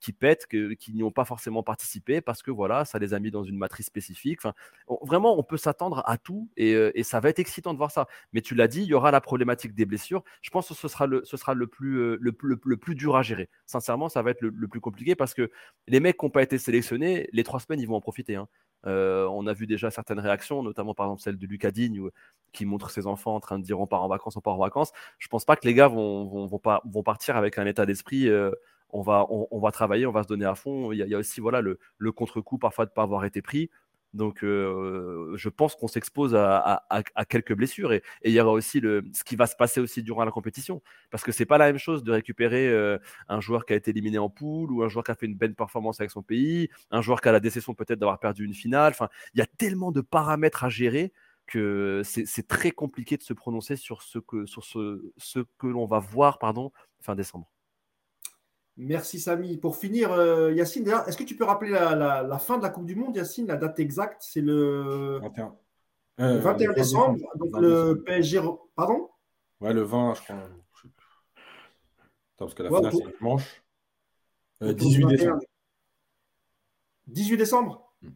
[0.00, 3.30] qui pètent, qui n'y ont pas forcément participé parce que voilà, ça les a mis
[3.30, 4.40] dans une matrice spécifique.
[4.42, 4.54] Enfin,
[5.02, 8.06] vraiment, on peut s'attendre à tout et, et, ça va être excitant de voir ça.
[8.32, 10.22] Mais tu l'as dit, il y aura la problématique des blessures.
[10.40, 13.22] Je pense que ce sera le, sera le, plus, le, plus, le plus dur à
[13.22, 13.48] gérer.
[13.66, 15.50] Sincèrement, ça va être le, plus compliqué parce que
[15.86, 18.36] les mecs qui n'ont pas été sélectionnés, les trois semaines, ils vont en profiter.
[18.36, 18.48] Hein.
[18.86, 22.08] Euh, on a vu déjà certaines réactions, notamment par exemple celle de Lucas Digne,
[22.52, 24.58] qui montre ses enfants en train de dire on part en vacances, on part en
[24.58, 24.92] vacances.
[25.18, 28.28] Je pense pas que les gars vont, vont, partir avec un état d'esprit.
[28.28, 28.50] Euh,
[28.90, 30.92] on, va, on, va travailler, on va se donner à fond.
[30.92, 33.70] Il y a, aussi voilà, le, le contre-coup parfois de ne pas avoir été pris.
[34.14, 36.84] Donc, euh, je pense qu'on s'expose à,
[37.28, 37.92] quelques blessures.
[37.92, 40.82] Et, il y aura aussi le, ce qui va se passer aussi durant la compétition.
[41.10, 42.98] Parce que c'est pas la même chose de récupérer euh,
[43.28, 45.36] un joueur qui a été éliminé en poule ou un joueur qui a fait une
[45.36, 48.54] belle performance avec son pays, un joueur qui a la déception peut-être d'avoir perdu une
[48.54, 48.92] finale.
[48.92, 51.12] Enfin, il y a tellement de paramètres à gérer
[51.46, 55.98] que c'est très compliqué de se prononcer sur ce que, ce, ce que l'on va
[55.98, 56.38] voir
[57.00, 57.51] fin décembre.
[58.76, 59.58] Merci Samy.
[59.58, 62.94] Pour finir, euh, Yacine, est-ce que tu peux rappeler la, fin de la Coupe du
[62.94, 65.54] Monde, Yacine La date exacte, c'est le 21,
[66.20, 67.18] euh, décembre.
[67.36, 68.40] Donc le PSG.
[68.74, 69.10] Pardon?
[69.60, 70.36] Ouais, le 20, je crois.
[70.36, 70.50] Attends,
[72.38, 73.62] parce que la finale, c'est dimanche.
[74.62, 75.40] 18 euh, décembre.
[77.08, 77.94] 18 décembre?
[78.00, 78.10] Hmm.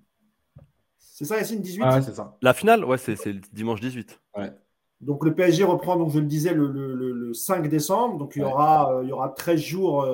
[0.98, 2.38] C'est ça, Yacine 18 Ah, ouais, c'est ça.
[2.40, 3.14] La finale, ouais, c'est
[3.52, 4.20] dimanche 18.
[4.36, 4.52] Ouais.
[5.00, 8.18] Donc le PSG reprend, donc je le disais, le, 5 décembre.
[8.18, 10.06] Donc il y, aura, il y aura 13 jours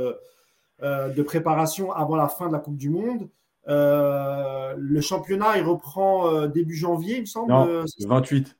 [0.83, 3.29] euh, de préparation avant la fin de la Coupe du Monde.
[3.69, 7.53] Euh, le championnat, il reprend euh, début janvier, il me semble.
[7.53, 8.59] Non, le 28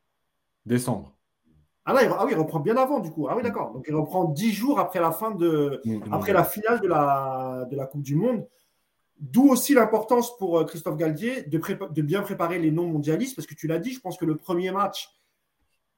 [0.65, 1.17] décembre.
[1.85, 3.27] Ah, là, il, ah oui, il reprend bien avant, du coup.
[3.29, 3.73] Ah oui, d'accord.
[3.73, 6.13] Donc, il reprend 10 jours après la fin de, mm.
[6.13, 8.47] après la finale de la, de la Coupe du Monde.
[9.19, 13.67] D'où aussi l'importance pour Christophe Galtier de, de, bien préparer les non-mondialistes, parce que tu
[13.67, 15.11] l'as dit, je pense que le premier match,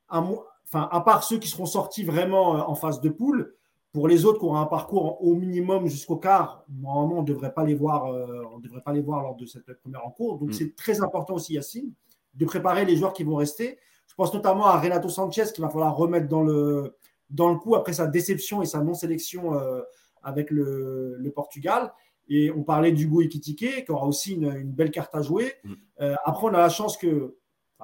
[0.08, 3.54] à, enfin, à part ceux qui seront sortis vraiment en phase de poule,
[3.94, 7.54] pour les autres qui auront un parcours au minimum jusqu'au quart, normalement, on ne devrait
[7.54, 10.40] pas les voir, euh, on devrait pas les voir lors de cette première rencontre.
[10.40, 10.52] Donc, mm.
[10.52, 11.92] c'est très important aussi, Yacine,
[12.34, 13.78] de préparer les joueurs qui vont rester.
[14.08, 16.96] Je pense notamment à Renato Sanchez qu'il va falloir remettre dans le,
[17.30, 19.82] dans le coup après sa déception et sa non-sélection euh,
[20.24, 21.92] avec le, Portugal.
[22.28, 25.52] Et on parlait d'Hugo Ekitike, qui aura aussi une, belle carte à jouer.
[25.62, 25.72] Mm.
[26.00, 27.36] Euh, après, on a la chance que,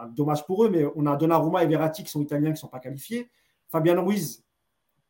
[0.06, 2.68] dommage pour eux, mais on a Donnarumma et Verratti qui sont italiens qui ne sont
[2.68, 3.31] pas qualifiés.
[3.68, 4.44] Fabien Ruiz,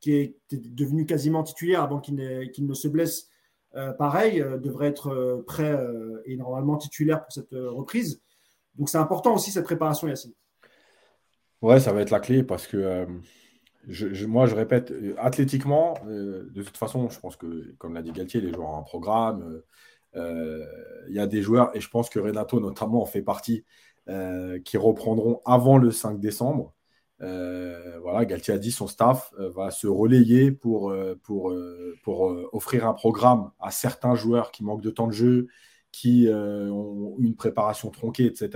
[0.00, 3.30] qui est devenu quasiment titulaire avant qu'il ne se blesse,
[3.76, 5.78] euh, pareil, euh, devrait être euh, prêt
[6.24, 8.22] et normalement titulaire pour cette reprise.
[8.74, 10.32] Donc c'est important aussi cette préparation, Yacine.
[11.62, 13.06] Ouais, ça va être la clé parce que
[14.26, 18.52] moi, je répète, athlétiquement, de toute façon, je pense que, comme l'a dit Galtier, les
[18.52, 19.62] joueurs ont un programme.
[20.14, 23.64] Il y a des joueurs, et je pense que Renato notamment en fait partie,
[24.64, 26.74] qui reprendront avant le 5 décembre.
[27.22, 31.54] Euh, voilà, Galtier a dit son staff euh, va se relayer pour, euh, pour,
[32.02, 32.22] pour
[32.52, 35.48] offrir un programme à certains joueurs qui manquent de temps de jeu,
[35.92, 38.48] qui ont une préparation tronquée, etc.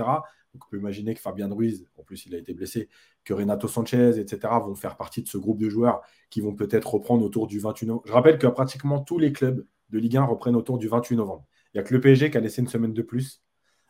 [0.53, 2.87] Donc, on peut imaginer que Fabien Ruiz, en plus il a été blessé,
[3.25, 6.93] que Renato Sanchez, etc., vont faire partie de ce groupe de joueurs qui vont peut-être
[6.93, 8.03] reprendre autour du 28 novembre.
[8.07, 11.45] Je rappelle que pratiquement tous les clubs de Ligue 1 reprennent autour du 28 novembre.
[11.73, 13.41] Il n'y a que le PSG qui a laissé une semaine de plus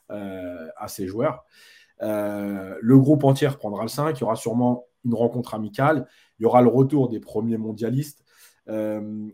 [0.09, 1.45] à ses joueurs.
[2.01, 4.17] Euh, le groupe entier prendra le 5.
[4.17, 6.07] Il y aura sûrement une rencontre amicale.
[6.39, 8.23] Il y aura le retour des premiers mondialistes.
[8.67, 9.29] Euh,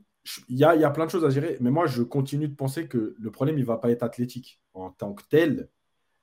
[0.49, 3.15] il y, a, plein de choses à gérer, mais moi, je continue de penser que
[3.17, 5.69] le problème, il ne va pas être athlétique en tant que tel.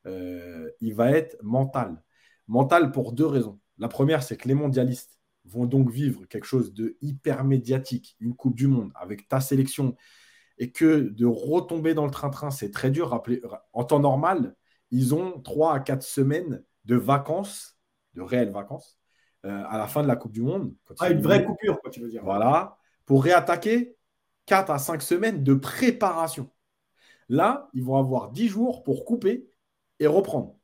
[0.07, 2.01] Euh, il va être mental.
[2.47, 3.59] Mental pour deux raisons.
[3.77, 8.37] La première, c'est que les mondialistes vont donc vivre quelque chose de hyper médiatique, une
[8.37, 9.97] Coupe du Monde avec ta sélection,
[10.59, 13.23] et que de retomber dans le train-train, c'est très dur.
[13.73, 14.55] En temps normal,
[14.91, 17.79] ils ont trois à quatre semaines de vacances,
[18.15, 18.99] de réelles vacances,
[19.47, 20.75] euh, à la fin de la Coupe du Monde.
[20.99, 22.25] Ah, une vraie coupure, quoi, tu veux dire.
[22.25, 22.77] Voilà,
[23.07, 23.97] pour réattaquer
[24.47, 26.51] quatre à cinq semaines de préparation.
[27.29, 29.49] Là, ils vont avoir dix jours pour couper
[30.01, 30.57] et reprendre.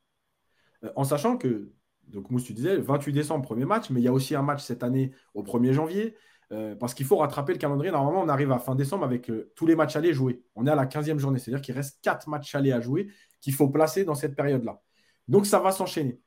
[0.83, 1.71] Euh, en sachant que,
[2.09, 4.43] donc Mousse, tu disais, le 28 décembre, premier match, mais il y a aussi un
[4.43, 6.16] match cette année au 1er janvier.
[6.55, 7.91] Euh, parce qu'il faut rattraper le calendrier.
[7.91, 10.45] Normalement, on arrive à fin décembre avec tous les matchs allés joués.
[10.55, 13.09] On est à la 15e journée, c'est-à-dire qu'il reste quatre matchs allés à jouer
[13.41, 14.81] qu'il faut placer dans cette période-là.
[15.29, 16.21] Donc, ça va s'enchaîner.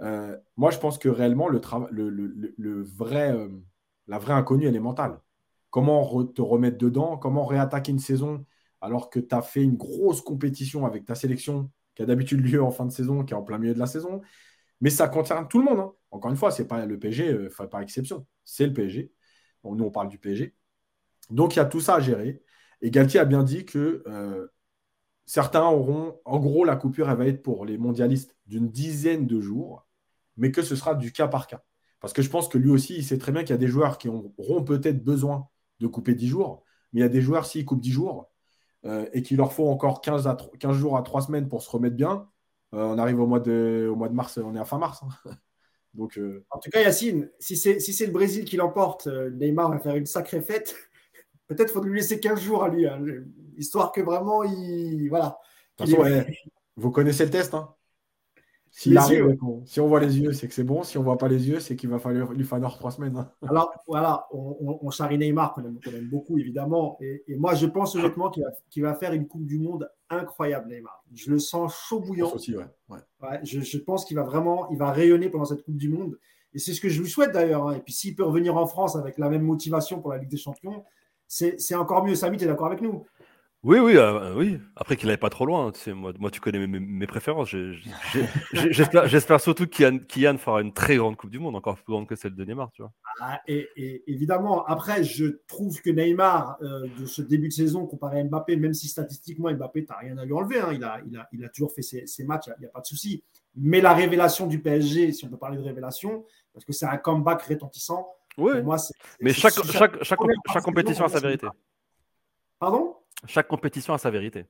[0.00, 1.60] Euh, moi, je pense que réellement, le,
[1.90, 3.48] le, vrai, euh,
[4.06, 5.20] la vraie inconnue, elle est mentale.
[5.70, 8.44] Comment te remettre dedans Comment réattaquer une saison
[8.80, 12.62] alors que tu as fait une grosse compétition avec ta sélection qui a d'habitude lieu
[12.62, 14.22] en fin de saison, qui est en plein milieu de la saison
[14.80, 15.80] Mais ça concerne tout le monde.
[15.80, 15.92] Hein.
[16.10, 18.26] Encore une fois, ce n'est pas le PSG, euh, par exception.
[18.44, 19.12] C'est le PSG.
[19.64, 20.54] Nous, on parle du PSG.
[21.30, 22.42] Donc, il y a tout ça à gérer.
[22.80, 24.02] Et Galtier a bien dit que
[25.24, 29.40] Certains auront, en gros, la coupure, elle va être pour les mondialistes d'une dizaine de
[29.40, 29.86] jours,
[30.36, 31.62] mais que ce sera du cas par cas.
[32.00, 33.68] Parce que je pense que lui aussi, il sait très bien qu'il y a des
[33.68, 35.48] joueurs qui auront peut-être besoin
[35.80, 38.30] de couper 10 jours, mais il y a des joueurs, s'ils coupent 10 jours
[38.84, 41.70] euh, et qu'il leur faut encore 15, à 15 jours à 3 semaines pour se
[41.70, 42.28] remettre bien,
[42.74, 45.02] euh, on arrive au mois, de, au mois de mars, on est à fin mars.
[45.02, 45.30] Hein.
[45.94, 49.78] Donc, euh, En tout cas, Yacine, si c'est si le Brésil qui l'emporte, Neymar va
[49.78, 50.74] faire une sacrée fête.
[51.48, 52.98] Peut-être faut lui laisser 15 jours à lui, hein,
[53.58, 55.08] histoire que vraiment il.
[55.08, 55.38] Voilà.
[56.76, 57.52] vous connaissez le test.
[57.54, 57.74] Hein
[58.74, 58.96] Si,
[59.66, 60.82] si on voit les yeux, c'est que c'est bon.
[60.82, 63.14] Si on voit pas les yeux, c'est qu'il va falloir lui falloir trois semaines.
[63.18, 63.30] hein.
[63.46, 65.78] Alors voilà, on, on, on charrie Neymar, qu'on aime,
[66.10, 66.96] beaucoup évidemment.
[67.02, 68.30] Et, et moi, je pense honnêtement
[68.70, 71.04] qu'il va, faire une Coupe du Monde incroyable, Neymar.
[71.12, 72.26] Je le sens chaud Je bouillant.
[72.26, 72.64] pense aussi, ouais.
[72.88, 72.98] ouais.
[73.20, 76.18] Ouais, je, je pense qu'il va vraiment, il va rayonner pendant cette Coupe du Monde.
[76.54, 77.68] Et c'est ce que je lui souhaite d'ailleurs.
[77.68, 77.74] hein.
[77.76, 80.38] Et puis s'il peut revenir en France avec la même motivation pour la Ligue des
[80.38, 80.82] Champions,
[81.28, 82.14] c'est c'est encore mieux.
[82.14, 83.04] Samy, tu es d'accord avec nous?
[83.64, 84.58] Oui, oui, euh, oui.
[84.74, 85.70] Après qu'il n'aille pas trop loin.
[85.70, 87.50] Tu sais, moi, moi, tu connais mes, mes- mes préférences.
[87.50, 91.54] J'ai- j'ai- j'ai- J'espère j'espère surtout qu'Yann Kylian fera une très grande Coupe du Monde,
[91.54, 92.90] encore plus grande que celle de Neymar, tu vois.
[93.20, 97.86] Ah, et, et évidemment, après, je trouve que Neymar, euh, de ce début de saison,
[97.86, 100.82] comparé à Mbappé, même si statistiquement, Mbappé, tu n'as rien à lui enlever, hein, il,
[100.82, 102.86] a, il, a, il a toujours fait ses, ses matchs, il n'y a, pas de
[102.86, 103.22] souci.
[103.54, 106.96] Mais la révélation du PSG, si on peut parler de révélation, parce que c'est un
[106.96, 108.08] comeback retentissant,
[108.38, 108.94] Oui, pour moi, c'est.
[109.20, 111.46] mais c'est- chaque, chaque, compétition a sa vérité.
[112.58, 112.96] Pardon?
[113.26, 114.46] Chaque compétition a sa vérité.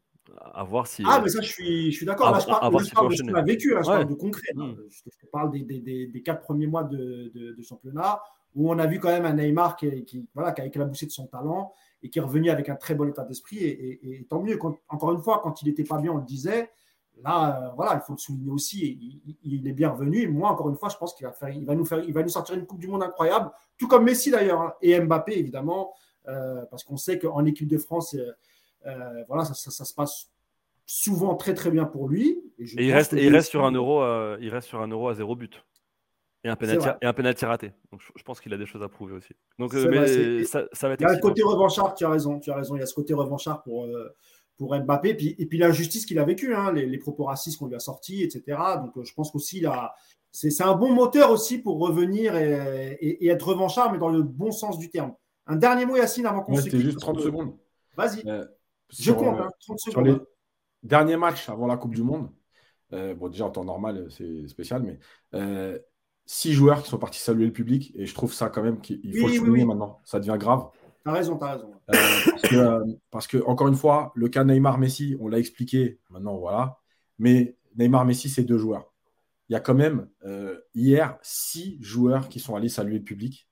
[0.55, 1.03] À voir si.
[1.07, 2.31] Ah, euh, mais ça, je suis, je suis d'accord.
[2.31, 3.97] Là, je parle, là, je parle de ce qu'on a vécu, hein, je Ouais.
[3.97, 4.49] parle de concret.
[4.55, 4.65] là.
[4.65, 4.77] Mm.
[4.89, 8.23] Je te parle des, des, des, des quatre premiers mois de, de, de championnat
[8.55, 11.11] où on a vu quand même un Neymar qui, qui, voilà, qui a éclaboussé de
[11.11, 11.73] son talent
[12.03, 13.59] et qui est revenu avec un très bon état d'esprit.
[13.59, 14.57] Et, et- et tant mieux.
[14.59, 16.71] Quand- encore une fois, quand il n'était pas bien, on le disait.
[17.23, 19.21] Là, euh, voilà, il faut le souligner aussi.
[19.27, 20.29] il, il est bien revenu.
[20.29, 22.23] Moi, encore une fois, je pense qu'il va, faire, il va, nous faire, il va
[22.23, 25.93] nous sortir une Coupe du Monde incroyable, tout comme Messi d'ailleurs, hein, et Mbappé évidemment,
[26.29, 28.33] euh, parce qu'on sait qu'en équipe de France, euh,
[28.87, 30.31] euh, voilà, ça, ça- ça se passe
[30.87, 32.41] souvent très très bien pour lui.
[32.59, 34.81] Et, je Et il reste, et il reste sur un euro, euh, il reste sur
[34.83, 35.65] un euro à zéro but.
[36.45, 36.97] Et un penalty, vrai.
[37.01, 37.73] et un penalty raté.
[37.93, 39.33] Donc je, je pense qu'il a des choses à prouver aussi.
[39.61, 42.05] Donc, euh, mais vrai, ça, ça va être Il y a le côté revanchard, tu
[42.05, 42.75] as raison, tu as raison.
[42.75, 44.13] Il y a ce côté revanchard pour, euh,
[44.59, 45.15] pour Mbappé.
[45.15, 47.79] Puis, et puis l'injustice qu'il a vécue, hein, les, les propos racistes qu'on lui a
[47.79, 48.59] sortis, etc.
[48.79, 49.95] Donc euh, je pense qu'aussi, là,
[50.33, 54.09] c'est c'est un bon moteur aussi pour revenir et, et- et être revanchard, mais dans
[54.11, 55.15] le bon sens du terme.
[55.47, 57.57] Un dernier mot, Yacine, avant qu'on Ouais, se C'était quitte, juste parce 30 que- secondes.
[57.97, 58.45] Vas-y, Euh,
[58.93, 60.21] je sur, compte, euh, hein, 30 sur les hein.
[60.83, 62.31] derniers matchs avant la Coupe du Monde,
[62.93, 64.99] euh, bon, déjà en temps normal, c'est spécial, mais
[65.35, 65.79] euh,
[66.27, 69.01] six joueurs qui sont partis saluer le public, et je trouve ça quand même qu'il
[69.03, 69.65] il faut Oui, le souligner oui.
[69.65, 70.01] maintenant.
[70.05, 70.69] Ça devient grave.
[71.05, 71.73] T'as raison, t'as raison.
[71.91, 71.95] Euh,
[72.31, 76.37] parce, que, euh, parce que, encore une fois, le cas Neymar-Messi, on l'a expliqué, maintenant
[76.37, 76.79] voilà,
[77.19, 78.93] mais Neymar-Messi, c'est deux joueurs.
[79.49, 83.49] Il y a quand même, euh, hier, six joueurs qui sont allés saluer le public.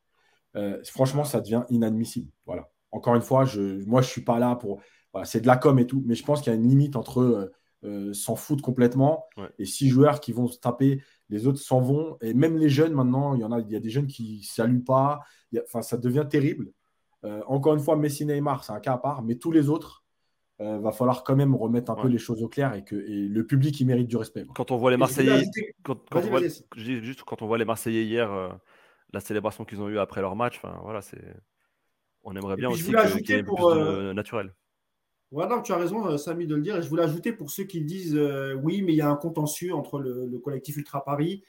[0.56, 2.30] Euh, franchement, ça devient inadmissible.
[2.46, 2.70] Voilà.
[2.92, 4.80] Encore une fois, je, moi, je suis pas là pour.
[5.12, 6.96] Voilà, c'est de la com et tout, mais je pense qu'il y a une limite
[6.96, 7.52] entre euh,
[7.84, 9.48] euh, s'en foutre complètement Ouais.
[9.58, 12.16] et six joueurs qui vont se taper, les autres s'en vont.
[12.20, 14.42] Et même les jeunes, maintenant, il y en a, il y a des jeunes qui
[14.42, 15.20] saluent pas.
[15.64, 16.72] Enfin, ça devient terrible.
[17.24, 20.04] Euh, encore une fois, Messi, Neymar, c'est un cas à part, mais tous les autres,
[20.60, 23.28] euh, va falloir quand même remettre un peu les choses au clair et que et
[23.28, 24.44] le public, il mérite du respect.
[24.54, 25.44] Quand on voit les Marseillais,
[25.82, 26.64] quand, on voit, vas-y.
[26.76, 28.50] je dis juste quand on voit les Marseillais hier, euh,
[29.14, 31.34] la célébration qu'ils ont eue après leur match, enfin voilà, c'est.
[32.24, 32.92] On aimerait bien aussi
[33.24, 34.12] qu'il y ait pour, plus de euh,
[35.62, 36.76] tu as raison, euh, Samy, de le dire.
[36.76, 39.16] Et je voulais ajouter pour ceux qui disent euh, oui, mais il y a un
[39.16, 41.42] contentieux entre le, le collectif Ultra Paris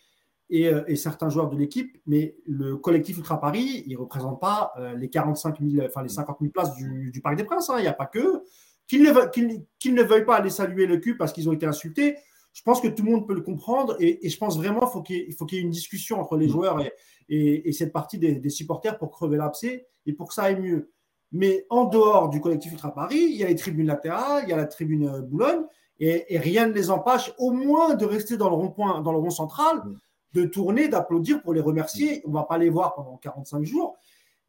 [0.50, 1.98] et, euh, et certains joueurs de l'équipe.
[2.06, 6.10] Mais le collectif Ultra Paris, il ne représente pas euh, les 45 000, enfin les
[6.10, 7.70] 50 000 places du, du Parc des Princes.
[7.70, 7.76] hein.
[7.80, 8.44] Il n'y a pas que.
[8.88, 12.18] Qu'ils ne, veuillent- ne pas aller saluer le cul parce qu'ils ont été insultés,
[12.52, 13.96] je pense que tout le monde peut le comprendre.
[14.02, 15.64] Et, et je pense vraiment qu'il faut qu'il y, ait- il faut qu'il y ait
[15.64, 16.50] une discussion entre les Mm.
[16.50, 16.92] joueurs et,
[17.30, 20.60] et- et cette partie des, des supporters pour crever l'abcès et pour que ça aille
[20.60, 20.92] mieux.
[21.32, 24.54] Mais en dehors du collectif Ultra Paris, il y a les tribunes latérales, il y
[24.54, 25.64] a la tribune euh, Boulogne,
[26.00, 29.18] et, et rien ne les empêche au moins de rester dans le rond-point, dans le
[29.20, 29.98] rond central, Mm.
[30.34, 32.22] de tourner, d'applaudir pour les remercier.
[32.26, 33.98] On ne va pas les voir pendant 45 jours.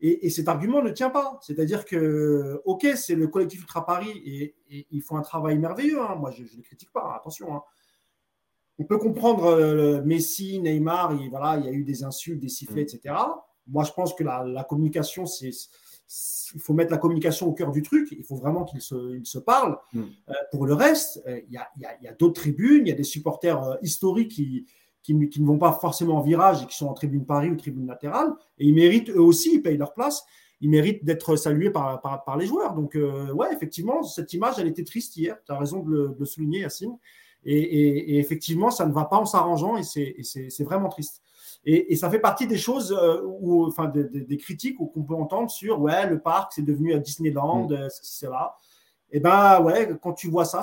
[0.00, 1.38] Et, et cet argument ne tient pas.
[1.42, 6.00] C'est-à-dire que, OK, c'est le collectif Ultra Paris et, et ils font un travail merveilleux.
[6.00, 6.14] hein.
[6.16, 7.54] Moi, je ne les critique pas, attention.
[7.54, 7.62] hein.
[8.78, 12.48] On peut comprendre euh, Messi, Neymar, et voilà, il y a eu des insultes, des
[12.48, 13.14] sifflets, etc.
[13.68, 15.50] Moi, je pense que la, la communication, c'est
[16.54, 18.08] il faut mettre la communication au cœur du truc.
[18.12, 19.78] Il faut vraiment qu'ils se, ils se parlent.
[19.92, 20.00] Mm.
[20.28, 22.40] Euh, pour le reste, euh, il y a, il y a- il y a d'autres
[22.40, 24.66] tribunes, il y a des supporters euh, historiques qui,
[25.02, 27.50] qui, ne- qui ne vont pas forcément en virage et qui sont en tribune Paris
[27.50, 28.32] ou tribune latérale.
[28.58, 30.24] Et ils méritent, eux aussi, ils payent leur place.
[30.60, 32.74] Ils méritent d'être salués par, par, par les joueurs.
[32.74, 32.94] Donc,
[33.34, 35.36] ouais, effectivement, cette image, elle était triste hier.
[35.44, 36.96] Tu as raison de le, de le souligner, Yacine.
[37.44, 41.20] Et, et- et effectivement, ça ne va pas en s'arrangeant et c'est vraiment triste.
[41.64, 45.02] Et, et ça fait partie des choses, euh, où, enfin, des, des- des critiques qu'on
[45.04, 47.72] peut entendre sur ouais, le parc, c'est devenu à Disneyland, Mm.
[47.72, 48.56] euh, c'est là.
[49.10, 50.60] Et ben ouais, quand tu vois ça,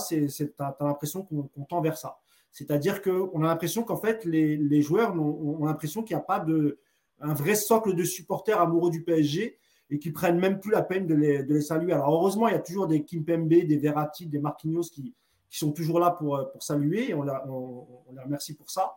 [0.57, 2.17] t'as, t'as l'impression qu'on, qu'on tend vers ça.
[2.51, 6.25] C'est-à-dire qu'on a l'impression qu'en fait, les, les joueurs ont, ont l'impression qu'il n'y a
[6.25, 6.79] pas de,
[7.21, 9.57] un vrai socle de supporters amoureux du PSG
[9.91, 11.93] et qui prennent même plus la peine de les, de les saluer.
[11.93, 15.13] Alors heureusement, il y a toujours des Kimpembe, des Verratti, des Marquinhos qui,
[15.49, 18.69] qui sont toujours là pour, pour saluer et on, la- on- on les remercie pour
[18.71, 18.95] ça.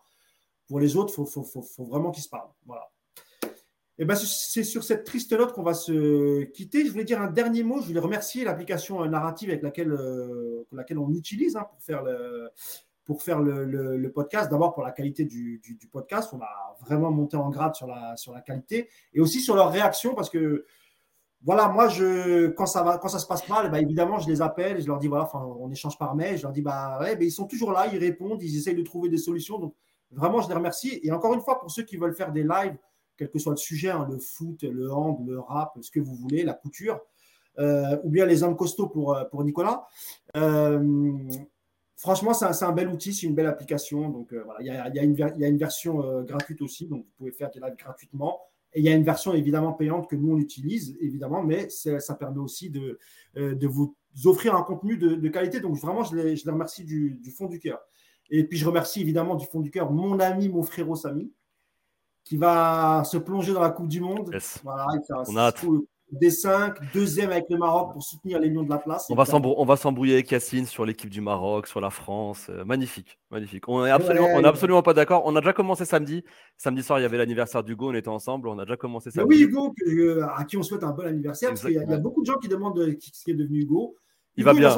[0.73, 2.49] Pour les autres, il faut, vraiment qu'ils se parlent.
[2.65, 2.91] Voilà.
[3.99, 6.87] Et ben, c'est sur cette triste note qu'on va se quitter.
[6.87, 7.83] Je voulais dire un dernier mot.
[7.83, 11.67] Je voulais remercier l'application narrative avec laquelle, euh, laquelle on utilise hein,
[13.05, 14.51] pour faire le, podcast.
[14.51, 15.61] D'abord pour la qualité du,
[15.93, 20.15] podcast, on a vraiment monté en grade sur la, qualité et aussi sur leur réaction
[20.15, 20.65] parce que
[21.43, 24.41] voilà, moi, je, quand, ça va, quand ça se passe mal, bah, évidemment, je les
[24.41, 26.39] appelle et je leur dis, voilà, on échange par mail.
[26.39, 29.11] Je leur dis, bah, ouais, ils sont toujours là, ils répondent, ils essayent de trouver
[29.11, 29.59] des solutions.
[29.59, 29.75] Donc,
[30.13, 31.01] vraiment, je les remercie.
[31.03, 32.77] Et encore une fois, pour ceux qui veulent faire des lives,
[33.17, 36.15] quel que soit le sujet, hein, le foot, le hand, le rap, ce que vous
[36.15, 37.01] voulez, la couture,
[37.59, 39.87] euh, ou bien les hommes costauds pour, euh, Nicolas.
[40.37, 41.31] Euh,
[41.97, 44.09] franchement, c'est un, bel outil, c'est une belle application.
[44.09, 47.77] Donc voilà, il y a, une version gratuite aussi, donc vous pouvez faire des lives
[47.77, 48.41] gratuitement.
[48.75, 52.15] Et il y a une version évidemment payante que nous on utilise, évidemment, mais ça
[52.15, 52.99] permet aussi de,
[53.67, 53.95] vous
[54.25, 55.61] offrir un contenu de, qualité.
[55.61, 57.81] Donc vraiment, je les, remercie du, fond du cœur.
[58.33, 61.31] Et puis je remercie évidemment du fond du cœur mon ami, mon frérot Samy,
[62.25, 64.35] qui va se plonger dans la Coupe du Monde.
[64.65, 64.87] Voilà,
[65.29, 65.65] on a hâte.
[66.21, 69.07] D5, deuxième avec le Maroc pour soutenir les Lions de la place.
[69.09, 72.49] On va, s'embrouiller avec Yacine sur l'équipe du Maroc, sur la France.
[72.51, 73.67] Euh, magnifique, magnifique.
[73.67, 75.23] On n'est absolument, absolument pas d'accord.
[75.25, 76.23] On a déjà commencé samedi.
[76.59, 78.49] Samedi soir, il y avait l'anniversaire d'Hugo, on était ensemble.
[78.49, 79.27] On a déjà commencé samedi.
[79.27, 81.49] oui, Hugo, euh, à qui on souhaite un bon anniversaire.
[81.51, 83.97] Parce qu'il y, a beaucoup de gens qui demandent de, qui, est devenu Hugo.
[84.37, 84.75] Il va bien.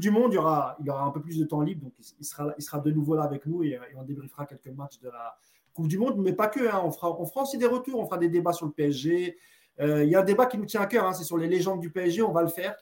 [0.00, 1.82] Du Monde, il y, aura, il aura un peu plus de temps libre.
[1.82, 4.98] Donc, il sera, il sera de nouveau là avec nous et, on débriefera quelques matchs
[5.00, 5.36] de la
[5.72, 6.18] Coupe du Monde.
[6.18, 6.68] Mais pas que.
[6.68, 6.82] Hein.
[6.84, 8.00] On, fera, on fera aussi des retours.
[8.00, 9.36] On fera des débats sur le PSG.
[9.80, 11.48] Euh, il y a un débat qui nous tient à cœur, hein, c'est sur les
[11.48, 12.76] légendes du PSG, on va le faire.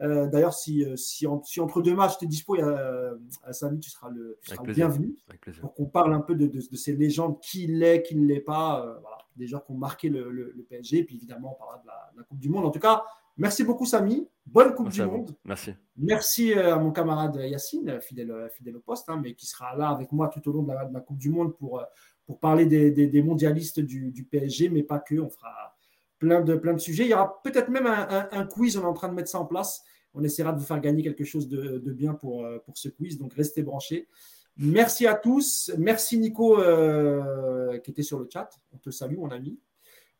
[0.00, 3.12] Euh, d'ailleurs, si, euh, si, entre deux matchs, tu es dispo, il y a,
[3.42, 4.38] à Samy, tu seras le,
[4.72, 5.16] bienvenu
[5.60, 9.18] pour qu'on parle un peu de, ces légendes, qui l'est, qui ne l'est pas, voilà,
[9.36, 11.86] des gens qui ont marqué le, PSG, et puis évidemment, on parlera de
[12.18, 12.64] la, Coupe du Monde.
[12.64, 13.04] En tout cas,
[13.38, 14.28] merci beaucoup, Samy.
[14.44, 15.34] Bonne Coupe du Monde.
[15.44, 15.72] Merci.
[15.96, 20.12] Merci à mon camarade Yacine, fidèle, fidèle au poste, hein, mais qui sera là avec
[20.12, 21.82] moi tout au long de la, Coupe du Monde pour,
[22.26, 25.18] pour parler des, mondialistes du, du, PSG, mais pas que.
[25.18, 25.76] On fera
[26.18, 27.04] plein de, plein de sujets.
[27.04, 29.46] Il y aura peut-être même un, quiz, on est en train de mettre ça en
[29.46, 29.82] place.
[30.14, 33.18] On essaiera de vous faire gagner quelque chose de, bien pour, euh, pour ce quiz,
[33.18, 34.08] donc restez branchés.
[34.56, 35.70] Merci à tous.
[35.78, 38.50] Merci Nico euh, qui était sur le chat.
[38.72, 39.60] On te salue, mon ami.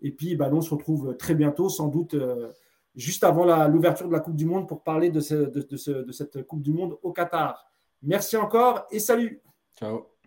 [0.00, 2.52] Et puis, bah, on se retrouve très bientôt, sans doute euh,
[2.98, 6.98] juste avant l'ouverture de la Coupe du Monde pour parler de, cette Coupe du Monde
[7.02, 7.64] au Qatar.
[8.02, 9.40] Merci encore et salut.
[9.78, 10.17] Ciao.